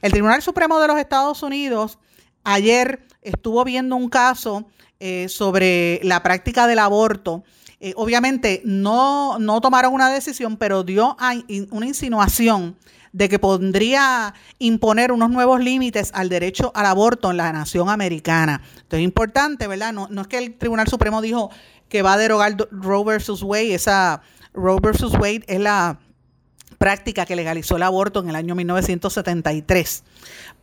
El 0.04 0.12
Tribunal 0.12 0.44
Supremo 0.44 0.80
de 0.80 0.88
los 0.88 1.00
Estados 1.00 1.42
Unidos 1.42 1.98
ayer 2.44 3.08
estuvo 3.24 3.64
viendo 3.64 3.96
un 3.96 4.10
caso 4.10 4.66
eh, 5.00 5.28
sobre 5.30 6.00
la 6.04 6.24
práctica 6.24 6.68
del 6.68 6.80
aborto. 6.80 7.44
Eh, 7.80 7.94
obviamente 7.98 8.62
no, 8.64 9.38
no 9.40 9.60
tomaron 9.60 9.94
una 9.94 10.10
decisión, 10.10 10.58
pero 10.58 10.84
dio 10.84 11.18
una 11.72 11.86
insinuación 11.86 12.78
de 13.12 13.30
que 13.30 13.40
podría 13.40 14.34
imponer 14.60 15.12
unos 15.12 15.30
nuevos 15.30 15.62
límites 15.62 16.12
al 16.14 16.30
derecho 16.30 16.72
al 16.74 16.86
aborto 16.86 17.30
en 17.32 17.38
la 17.38 17.54
nación 17.54 17.90
americana. 17.90 18.62
Esto 18.78 18.96
es 18.98 19.04
importante, 19.04 19.68
¿verdad? 19.68 19.94
No, 19.94 20.08
no 20.10 20.22
es 20.22 20.28
que 20.28 20.38
el 20.40 20.58
Tribunal 20.58 20.88
Supremo 20.88 21.22
dijo 21.22 21.52
que 21.90 22.02
va 22.02 22.14
a 22.14 22.18
derogar 22.18 22.58
Roe 22.72 23.04
versus 23.04 23.44
Wade, 23.44 23.76
esa 23.76 24.22
Roe 24.54 24.80
versus 24.82 25.14
Wade 25.14 25.44
es 25.48 25.60
la 25.60 26.00
práctica 26.84 27.26
que 27.26 27.36
legalizó 27.36 27.78
el 27.78 27.84
aborto 27.84 28.20
en 28.20 28.30
el 28.30 28.36
año 28.36 28.56
1973. 28.56 30.04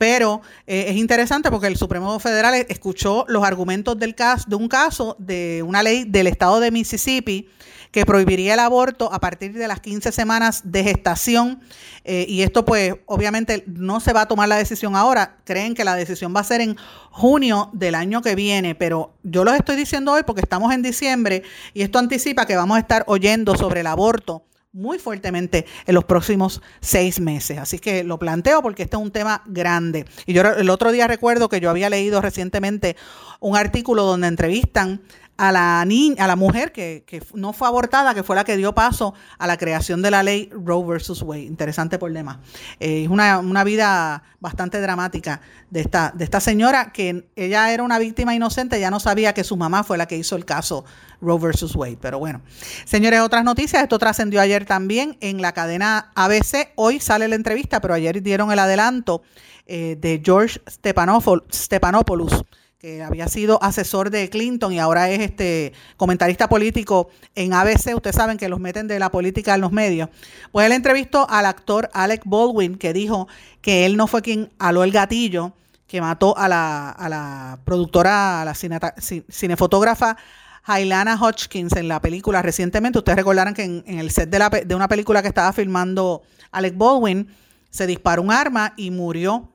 Pero 0.01 0.41
eh, 0.67 0.87
es 0.89 0.97
interesante 0.97 1.51
porque 1.51 1.67
el 1.67 1.77
Supremo 1.77 2.19
Federal 2.21 2.55
escuchó 2.71 3.27
los 3.29 3.45
argumentos 3.45 3.99
del 3.99 4.15
caso, 4.15 4.47
de 4.49 4.57
un 4.57 4.67
caso 4.67 5.15
de 5.19 5.63
una 5.63 5.83
ley 5.83 6.05
del 6.05 6.27
estado 6.27 6.59
de 6.59 6.71
Mississippi 6.71 7.51
que 7.91 8.07
prohibiría 8.07 8.55
el 8.55 8.61
aborto 8.61 9.13
a 9.13 9.21
partir 9.21 9.53
de 9.53 9.69
las 9.69 9.81
15 9.81 10.11
semanas 10.11 10.63
de 10.65 10.85
gestación. 10.85 11.61
Eh, 12.05 12.25
y 12.27 12.41
esto 12.41 12.65
pues 12.65 12.95
obviamente 13.05 13.63
no 13.67 14.01
se 14.01 14.15
va 14.15 14.23
a 14.23 14.27
tomar 14.27 14.49
la 14.49 14.57
decisión 14.57 14.97
ahora. 14.97 15.37
Creen 15.45 15.75
que 15.75 15.85
la 15.85 15.97
decisión 15.97 16.35
va 16.35 16.41
a 16.41 16.45
ser 16.45 16.63
en 16.63 16.79
junio 17.11 17.69
del 17.75 17.95
año 17.95 18.23
que 18.23 18.35
viene. 18.35 18.75
Pero 18.75 19.13
yo 19.23 19.45
los 19.45 19.55
estoy 19.55 19.77
diciendo 19.77 20.13
hoy 20.13 20.23
porque 20.23 20.41
estamos 20.41 20.73
en 20.73 20.81
diciembre 20.81 21.43
y 21.75 21.83
esto 21.83 21.99
anticipa 21.99 22.47
que 22.47 22.57
vamos 22.57 22.79
a 22.79 22.81
estar 22.81 23.05
oyendo 23.07 23.55
sobre 23.55 23.81
el 23.81 23.87
aborto 23.87 24.45
muy 24.73 24.99
fuertemente 24.99 25.67
en 25.87 25.95
los 25.95 26.05
próximos 26.05 26.63
seis 26.81 27.21
meses. 27.21 27.59
Así 27.59 27.79
que 27.79 28.05
lo 28.05 28.19
planteo 28.19 28.63
porque 28.63 28.85
este 28.85 28.97
es 28.97 29.03
un 29.03 29.11
tema 29.11 29.43
grande. 29.47 30.05
Y 30.27 30.33
yo 30.33 30.43
el 30.43 30.71
otro 30.71 30.93
día 30.93 31.07
recuerdo 31.07 31.49
que 31.49 31.61
yo 31.61 31.71
había 31.71 31.91
leído 31.91 32.21
recientemente 32.21 32.97
un 33.41 33.57
artículo 33.57 34.05
donde 34.05 34.29
entrevistan 34.29 35.03
a 35.41 35.53
la 35.53 35.83
niña, 35.87 36.25
a 36.25 36.27
la 36.27 36.37
mujer 36.37 36.71
que, 36.71 37.23
no 37.33 37.55
fue 37.55 37.67
abortada, 37.67 38.13
que 38.13 38.23
fue 38.23 38.37
la 38.37 38.45
que 38.45 38.59
dio 38.59 38.75
paso 38.75 39.15
a 39.39 39.47
la 39.47 39.57
creación 39.57 40.03
de 40.03 40.11
la 40.11 40.23
ley 40.23 40.51
Roe 40.53 40.85
versus 40.87 41.23
Wade. 41.23 41.45
Interesante 41.45 41.99
por 41.99 42.13
demás. 42.13 42.37
Eh, 42.79 43.05
es 43.05 43.09
una, 43.09 43.39
una, 43.39 43.65
vida 43.65 44.23
bastante 44.39 44.83
dramática 44.83 45.41
de 45.71 45.81
esta, 45.81 46.13
de 46.15 46.25
esta 46.25 46.41
señora 46.41 46.93
que 46.93 47.27
ella 47.37 47.73
era 47.73 47.83
una 47.83 47.99
víctima 47.99 48.35
inocente, 48.35 48.79
ya 48.79 48.91
no 48.91 49.01
sabía 49.01 49.33
que 49.33 49.43
su 49.43 49.57
mamá 49.57 49.83
fue 49.83 49.97
la 49.97 50.05
que 50.05 50.19
hizo 50.19 50.37
el 50.37 50.45
caso 50.45 50.85
Roe 51.23 51.39
versus 51.39 51.75
Wade. 51.75 51.97
Pero 51.99 52.19
bueno, 52.19 52.43
señores, 52.85 53.21
otras 53.21 53.43
noticias. 53.43 53.83
Esto 53.83 53.99
trascendió 53.99 54.43
ayer 54.43 54.67
también 54.67 55.17
en 55.23 55.41
la 55.41 55.53
cadena 55.53 56.13
ABC. 56.17 56.73
Hoy 56.75 57.01
sale 57.01 57.29
la 57.29 57.37
entrevista, 57.37 57.81
pero 57.81 57.95
ayer 57.95 58.23
dieron 58.23 58.53
el 58.53 58.59
adelanto 58.59 59.23
eh, 59.65 59.97
de 59.99 60.21
George 60.23 60.61
Stephanopoulos 60.69 62.45
que 62.81 63.03
había 63.03 63.29
sido 63.29 63.63
asesor 63.63 64.09
de 64.09 64.31
Clinton 64.31 64.73
y 64.73 64.79
ahora 64.79 65.11
es 65.11 65.21
este 65.21 65.75
comentarista 65.99 66.49
político 66.49 67.11
en 67.35 67.53
ABC. 67.53 67.95
Ustedes 67.95 68.17
saben 68.17 68.39
que 68.39 68.49
los 68.49 68.59
meten 68.59 68.89
de 68.89 68.99
la 68.99 69.11
política 69.11 69.55
en 69.55 69.61
los 69.61 69.71
medios. 69.71 70.09
Pues 70.51 70.65
él 70.65 70.73
entrevistó 70.73 71.29
al 71.29 71.45
actor 71.45 71.91
Alec 71.93 72.23
Baldwin, 72.25 72.77
que 72.77 72.95
dijo 72.95 73.29
que 73.61 73.85
él 73.85 73.99
no 73.99 74.07
fue 74.07 74.23
quien 74.23 74.51
aló 74.59 74.83
el 74.83 74.93
gatillo 74.93 75.53
que 75.87 76.01
mató 76.01 76.35
a 76.39 76.49
la, 76.49 76.89
a 76.89 77.09
la 77.11 77.59
productora, 77.67 78.41
a 78.41 78.45
la 78.47 78.55
cinefotógrafa 78.55 80.17
Hailana 80.65 81.21
Hodgkins 81.21 81.77
en 81.77 81.87
la 81.87 82.01
película 82.01 82.41
recientemente. 82.41 82.99
Ustedes 82.99 83.17
recordarán 83.17 83.53
que 83.53 83.65
en, 83.65 83.85
el 83.99 84.11
set 84.11 84.31
de, 84.31 84.39
la, 84.39 84.49
de 84.49 84.75
una 84.75 84.89
película 84.89 85.21
que 85.21 85.29
estaba 85.29 85.53
filmando 85.53 86.23
Alec 86.51 86.79
Baldwin 86.79 87.29
se 87.69 87.87
disparó 87.87 88.23
un 88.23 88.33
arma 88.33 88.73
y 88.79 88.91
murió 88.91 89.50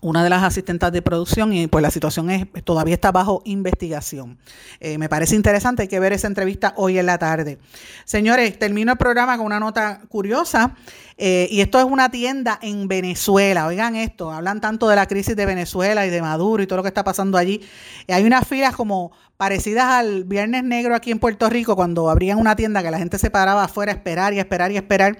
una 0.00 0.22
de 0.22 0.30
las 0.30 0.42
asistentes 0.42 0.92
de 0.92 1.02
producción 1.02 1.52
y 1.52 1.66
pues 1.66 1.82
la 1.82 1.90
situación 1.90 2.30
es 2.30 2.46
todavía 2.64 2.94
está 2.94 3.10
bajo 3.12 3.42
investigación. 3.44 4.38
Eh, 4.80 4.98
me 4.98 5.08
parece 5.08 5.34
interesante, 5.34 5.82
hay 5.82 5.88
que 5.88 6.00
ver 6.00 6.12
esa 6.12 6.28
entrevista 6.28 6.74
hoy 6.76 6.98
en 6.98 7.06
la 7.06 7.18
tarde. 7.18 7.58
Señores, 8.04 8.58
termino 8.58 8.92
el 8.92 8.98
programa 8.98 9.36
con 9.36 9.46
una 9.46 9.58
nota 9.58 10.00
curiosa 10.08 10.76
eh, 11.16 11.48
y 11.50 11.60
esto 11.60 11.78
es 11.78 11.84
una 11.84 12.10
tienda 12.10 12.58
en 12.62 12.86
Venezuela. 12.86 13.66
Oigan 13.66 13.96
esto, 13.96 14.30
hablan 14.30 14.60
tanto 14.60 14.88
de 14.88 14.96
la 14.96 15.06
crisis 15.06 15.34
de 15.34 15.46
Venezuela 15.46 16.06
y 16.06 16.10
de 16.10 16.22
Maduro 16.22 16.62
y 16.62 16.66
todo 16.66 16.76
lo 16.76 16.82
que 16.82 16.88
está 16.88 17.02
pasando 17.02 17.36
allí. 17.36 17.60
hay 18.06 18.24
unas 18.24 18.46
filas 18.46 18.76
como 18.76 19.10
parecidas 19.38 19.84
al 19.84 20.24
Viernes 20.24 20.64
Negro 20.64 20.96
aquí 20.96 21.12
en 21.12 21.20
Puerto 21.20 21.48
Rico, 21.48 21.76
cuando 21.76 22.10
abrían 22.10 22.38
una 22.38 22.56
tienda 22.56 22.82
que 22.82 22.90
la 22.90 22.98
gente 22.98 23.20
se 23.20 23.30
paraba 23.30 23.62
afuera 23.62 23.92
a 23.92 23.94
esperar 23.94 24.34
y 24.34 24.40
esperar 24.40 24.72
y 24.72 24.76
esperar, 24.76 25.16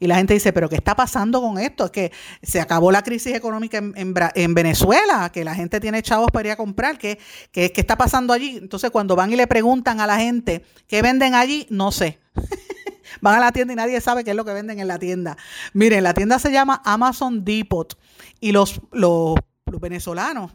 y 0.00 0.08
la 0.08 0.16
gente 0.16 0.34
dice, 0.34 0.52
pero 0.52 0.68
¿qué 0.68 0.74
está 0.74 0.96
pasando 0.96 1.40
con 1.40 1.56
esto? 1.56 1.84
Es 1.84 1.92
que 1.92 2.12
se 2.42 2.60
acabó 2.60 2.90
la 2.90 3.02
crisis 3.02 3.32
económica 3.32 3.78
en, 3.78 4.54
Venezuela, 4.54 5.30
que 5.32 5.44
la 5.44 5.54
gente 5.54 5.78
tiene 5.78 6.02
chavos 6.02 6.32
para 6.32 6.48
ir 6.48 6.52
a 6.52 6.56
comprar, 6.56 6.98
¿qué, 6.98 7.20
qué, 7.52 7.70
qué 7.70 7.80
está 7.80 7.96
pasando 7.96 8.32
allí? 8.32 8.56
Entonces 8.56 8.90
cuando 8.90 9.14
van 9.14 9.32
y 9.32 9.36
le 9.36 9.46
preguntan 9.46 10.00
a 10.00 10.06
la 10.08 10.18
gente 10.18 10.64
qué 10.88 11.00
venden 11.00 11.34
allí, 11.34 11.68
no 11.70 11.92
sé. 11.92 12.18
Van 13.20 13.34
a 13.34 13.40
la 13.40 13.50
tienda 13.50 13.72
y 13.72 13.76
nadie 13.76 14.00
sabe 14.00 14.22
qué 14.22 14.30
es 14.30 14.36
lo 14.36 14.44
que 14.44 14.52
venden 14.52 14.78
en 14.78 14.86
la 14.86 14.98
tienda. 14.98 15.36
Miren, 15.72 16.04
la 16.04 16.14
tienda 16.14 16.38
se 16.38 16.52
llama 16.52 16.80
Amazon 16.84 17.44
Depot 17.44 17.98
y 18.38 18.52
los, 18.52 18.80
los, 18.92 19.34
los 19.66 19.80
venezolanos 19.80 20.52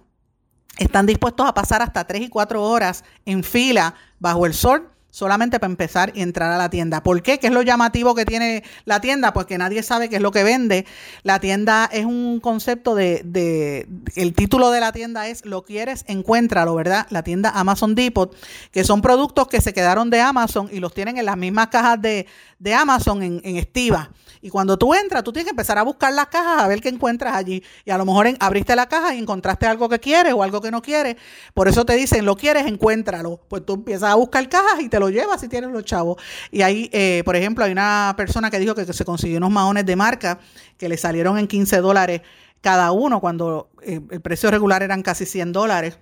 están 0.78 1.06
dispuestos 1.06 1.48
a 1.48 1.54
pasar 1.54 1.82
hasta 1.82 2.06
3 2.06 2.24
y 2.24 2.30
4 2.30 2.62
horas 2.64 3.04
en 3.26 3.44
fila 3.44 3.96
bajo 4.20 4.46
el 4.46 4.54
sol 4.54 4.90
solamente 5.16 5.62
para 5.62 5.72
empezar 5.72 6.12
y 6.14 6.22
entrar 6.22 6.52
a 6.52 6.58
la 6.58 6.70
tienda. 6.70 7.02
¿Por 7.02 7.24
qué? 7.24 7.40
¿Qué 7.40 7.48
es 7.48 7.54
lo 7.54 7.62
llamativo 7.62 8.16
que 8.16 8.26
tiene 8.26 8.66
la 8.84 9.00
tienda? 9.00 9.32
Pues 9.32 9.46
que 9.46 9.58
nadie 9.58 9.82
sabe 9.82 10.10
qué 10.10 10.18
es 10.18 10.22
lo 10.22 10.32
que 10.32 10.44
vende. 10.44 10.86
La 11.24 11.40
tienda 11.40 11.90
es 11.90 12.04
un 12.04 12.42
concepto 12.42 12.96
de, 12.96 13.22
de 13.24 13.88
el 14.18 14.34
título 14.34 14.72
de 14.72 14.82
la 14.82 14.92
tienda 14.92 15.30
es 15.30 15.46
Lo 15.46 15.64
quieres, 15.64 16.04
encuéntralo, 16.10 16.76
¿verdad? 16.76 17.08
La 17.12 17.24
tienda 17.24 17.52
Amazon 17.52 17.96
Depot, 17.96 18.36
que 18.72 18.84
son 18.84 19.02
productos 19.02 19.48
que 19.48 19.62
se 19.62 19.72
quedaron 19.72 20.10
de 20.10 20.20
Amazon 20.20 20.68
y 20.70 20.82
los 20.82 20.94
tienen 20.94 21.18
en 21.18 21.28
las 21.28 21.38
mismas 21.38 21.68
cajas 21.68 22.02
de, 22.02 22.28
de 22.60 22.74
Amazon 22.74 23.24
en, 23.24 23.40
en 23.46 23.56
Estiva. 23.56 24.12
Y 24.46 24.50
cuando 24.52 24.78
tú 24.78 24.94
entras, 24.94 25.24
tú 25.24 25.34
tienes 25.34 25.46
que 25.46 25.52
empezar 25.54 25.80
a 25.80 25.82
buscar 25.82 26.14
las 26.14 26.28
cajas 26.28 26.62
a 26.62 26.68
ver 26.68 26.80
qué 26.80 26.90
encuentras 26.90 27.36
allí. 27.36 27.64
Y 27.84 27.90
a 27.90 27.98
lo 27.98 28.06
mejor 28.06 28.28
abriste 28.40 28.76
la 28.76 28.88
caja 28.88 29.16
y 29.16 29.18
encontraste 29.18 29.66
algo 29.66 29.90
que 29.90 30.00
quieres 30.00 30.34
o 30.34 30.44
algo 30.44 30.62
que 30.62 30.70
no 30.70 30.84
quieres. 30.84 31.16
Por 31.56 31.68
eso 31.68 31.84
te 31.84 31.96
dicen, 31.96 32.26
lo 32.26 32.36
quieres, 32.36 32.68
encuéntralo. 32.68 33.40
Pues 33.48 33.66
tú 33.66 33.74
empiezas 33.74 34.12
a 34.12 34.14
buscar 34.14 34.48
cajas 34.48 34.82
y 34.82 34.90
te 34.90 35.00
lo 35.00 35.05
llevas 35.10 35.42
si 35.42 35.48
tienes 35.48 35.72
los 35.72 35.84
chavos. 35.86 36.22
Y 36.52 36.62
ahí, 36.62 36.90
eh, 36.94 37.22
por 37.26 37.36
ejemplo, 37.36 37.64
hay 37.64 37.72
una 37.72 38.14
persona 38.18 38.50
que 38.50 38.60
dijo 38.60 38.76
que, 38.76 38.86
se 38.86 39.06
consiguió 39.06 39.38
unos 39.38 39.52
maones 39.52 39.86
de 39.86 39.96
marca 39.96 40.40
que 40.78 40.90
le 40.90 40.98
salieron 40.98 41.38
en 41.38 41.48
15 41.48 41.78
dólares 41.78 42.22
cada 42.62 42.92
uno 42.92 43.20
cuando 43.20 43.70
eh, 43.84 44.02
el 44.10 44.22
precio 44.22 44.50
regular 44.50 44.82
eran 44.84 45.02
casi 45.04 45.26
100 45.26 45.52
dólares 45.52 46.00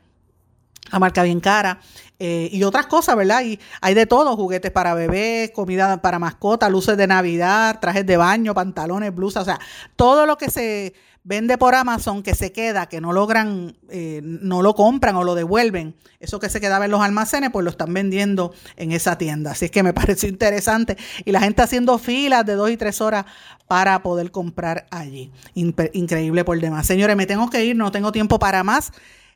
la 0.91 0.99
marca 0.99 1.23
bien 1.23 1.39
cara 1.39 1.79
eh, 2.19 2.49
y 2.51 2.63
otras 2.63 2.87
cosas, 2.87 3.15
¿verdad? 3.15 3.43
Y 3.43 3.59
hay 3.81 3.93
de 3.93 4.05
todo, 4.05 4.35
juguetes 4.35 4.71
para 4.71 4.93
bebés, 4.93 5.51
comida 5.51 6.01
para 6.01 6.19
mascotas, 6.19 6.71
luces 6.71 6.97
de 6.97 7.07
Navidad, 7.07 7.79
trajes 7.79 8.05
de 8.05 8.17
baño, 8.17 8.53
pantalones, 8.53 9.13
blusas, 9.13 9.43
o 9.43 9.45
sea, 9.45 9.59
todo 9.95 10.25
lo 10.25 10.37
que 10.37 10.49
se 10.49 10.93
vende 11.23 11.57
por 11.57 11.73
Amazon 11.75 12.21
que 12.21 12.35
se 12.35 12.51
queda, 12.51 12.87
que 12.87 12.99
no 12.99 13.13
logran, 13.13 13.75
eh, 13.89 14.21
no 14.23 14.61
lo 14.61 14.75
compran 14.75 15.15
o 15.15 15.23
lo 15.23 15.35
devuelven, 15.35 15.95
eso 16.19 16.39
que 16.39 16.49
se 16.49 16.59
quedaba 16.59 16.85
en 16.85 16.91
los 16.91 17.01
almacenes, 17.01 17.49
pues 17.51 17.63
lo 17.63 17.71
están 17.71 17.93
vendiendo 17.93 18.53
en 18.75 18.91
esa 18.91 19.17
tienda. 19.17 19.51
Así 19.51 19.65
es 19.65 19.71
que 19.71 19.83
me 19.83 19.93
pareció 19.93 20.29
interesante 20.29 20.97
y 21.25 21.31
la 21.31 21.41
gente 21.41 21.61
haciendo 21.61 21.97
filas 21.97 22.45
de 22.45 22.55
dos 22.55 22.69
y 22.69 22.77
tres 22.77 23.01
horas 23.01 23.25
para 23.67 24.03
poder 24.03 24.31
comprar 24.31 24.85
allí. 24.91 25.31
Increíble 25.53 26.43
por 26.43 26.59
demás. 26.59 26.85
Señores, 26.85 27.15
me 27.15 27.25
tengo 27.25 27.49
que 27.49 27.65
ir, 27.65 27.75
no 27.75 27.91
tengo 27.91 28.11
tiempo 28.11 28.39
para 28.39 28.63
más. 28.63 28.91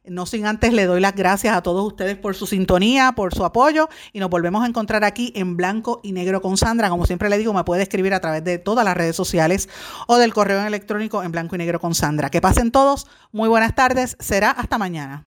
No 0.09 0.25
sin 0.25 0.45
antes 0.45 0.73
le 0.73 0.85
doy 0.85 1.01
las 1.01 1.15
gracias 1.15 1.55
a 1.55 1.61
todos 1.61 1.85
ustedes 1.85 2.17
por 2.17 2.35
su 2.35 2.47
sintonía, 2.47 3.13
por 3.15 3.33
su 3.33 3.43
apoyo 3.45 3.89
y 4.13 4.19
nos 4.19 4.29
volvemos 4.29 4.63
a 4.63 4.67
encontrar 4.67 5.03
aquí 5.03 5.33
en 5.35 5.57
blanco 5.57 5.99
y 6.03 6.11
negro 6.13 6.41
con 6.41 6.57
Sandra. 6.57 6.89
Como 6.89 7.05
siempre 7.05 7.29
le 7.29 7.37
digo, 7.37 7.53
me 7.53 7.63
puede 7.63 7.83
escribir 7.83 8.13
a 8.13 8.21
través 8.21 8.43
de 8.43 8.57
todas 8.57 8.85
las 8.85 8.95
redes 8.95 9.15
sociales 9.15 9.69
o 10.07 10.17
del 10.17 10.33
correo 10.33 10.65
electrónico 10.65 11.23
en 11.23 11.31
blanco 11.31 11.55
y 11.55 11.59
negro 11.59 11.79
con 11.79 11.93
Sandra. 11.93 12.29
Que 12.29 12.41
pasen 12.41 12.71
todos, 12.71 13.07
muy 13.31 13.49
buenas 13.49 13.75
tardes, 13.75 14.15
será 14.19 14.51
hasta 14.51 14.77
mañana. 14.77 15.26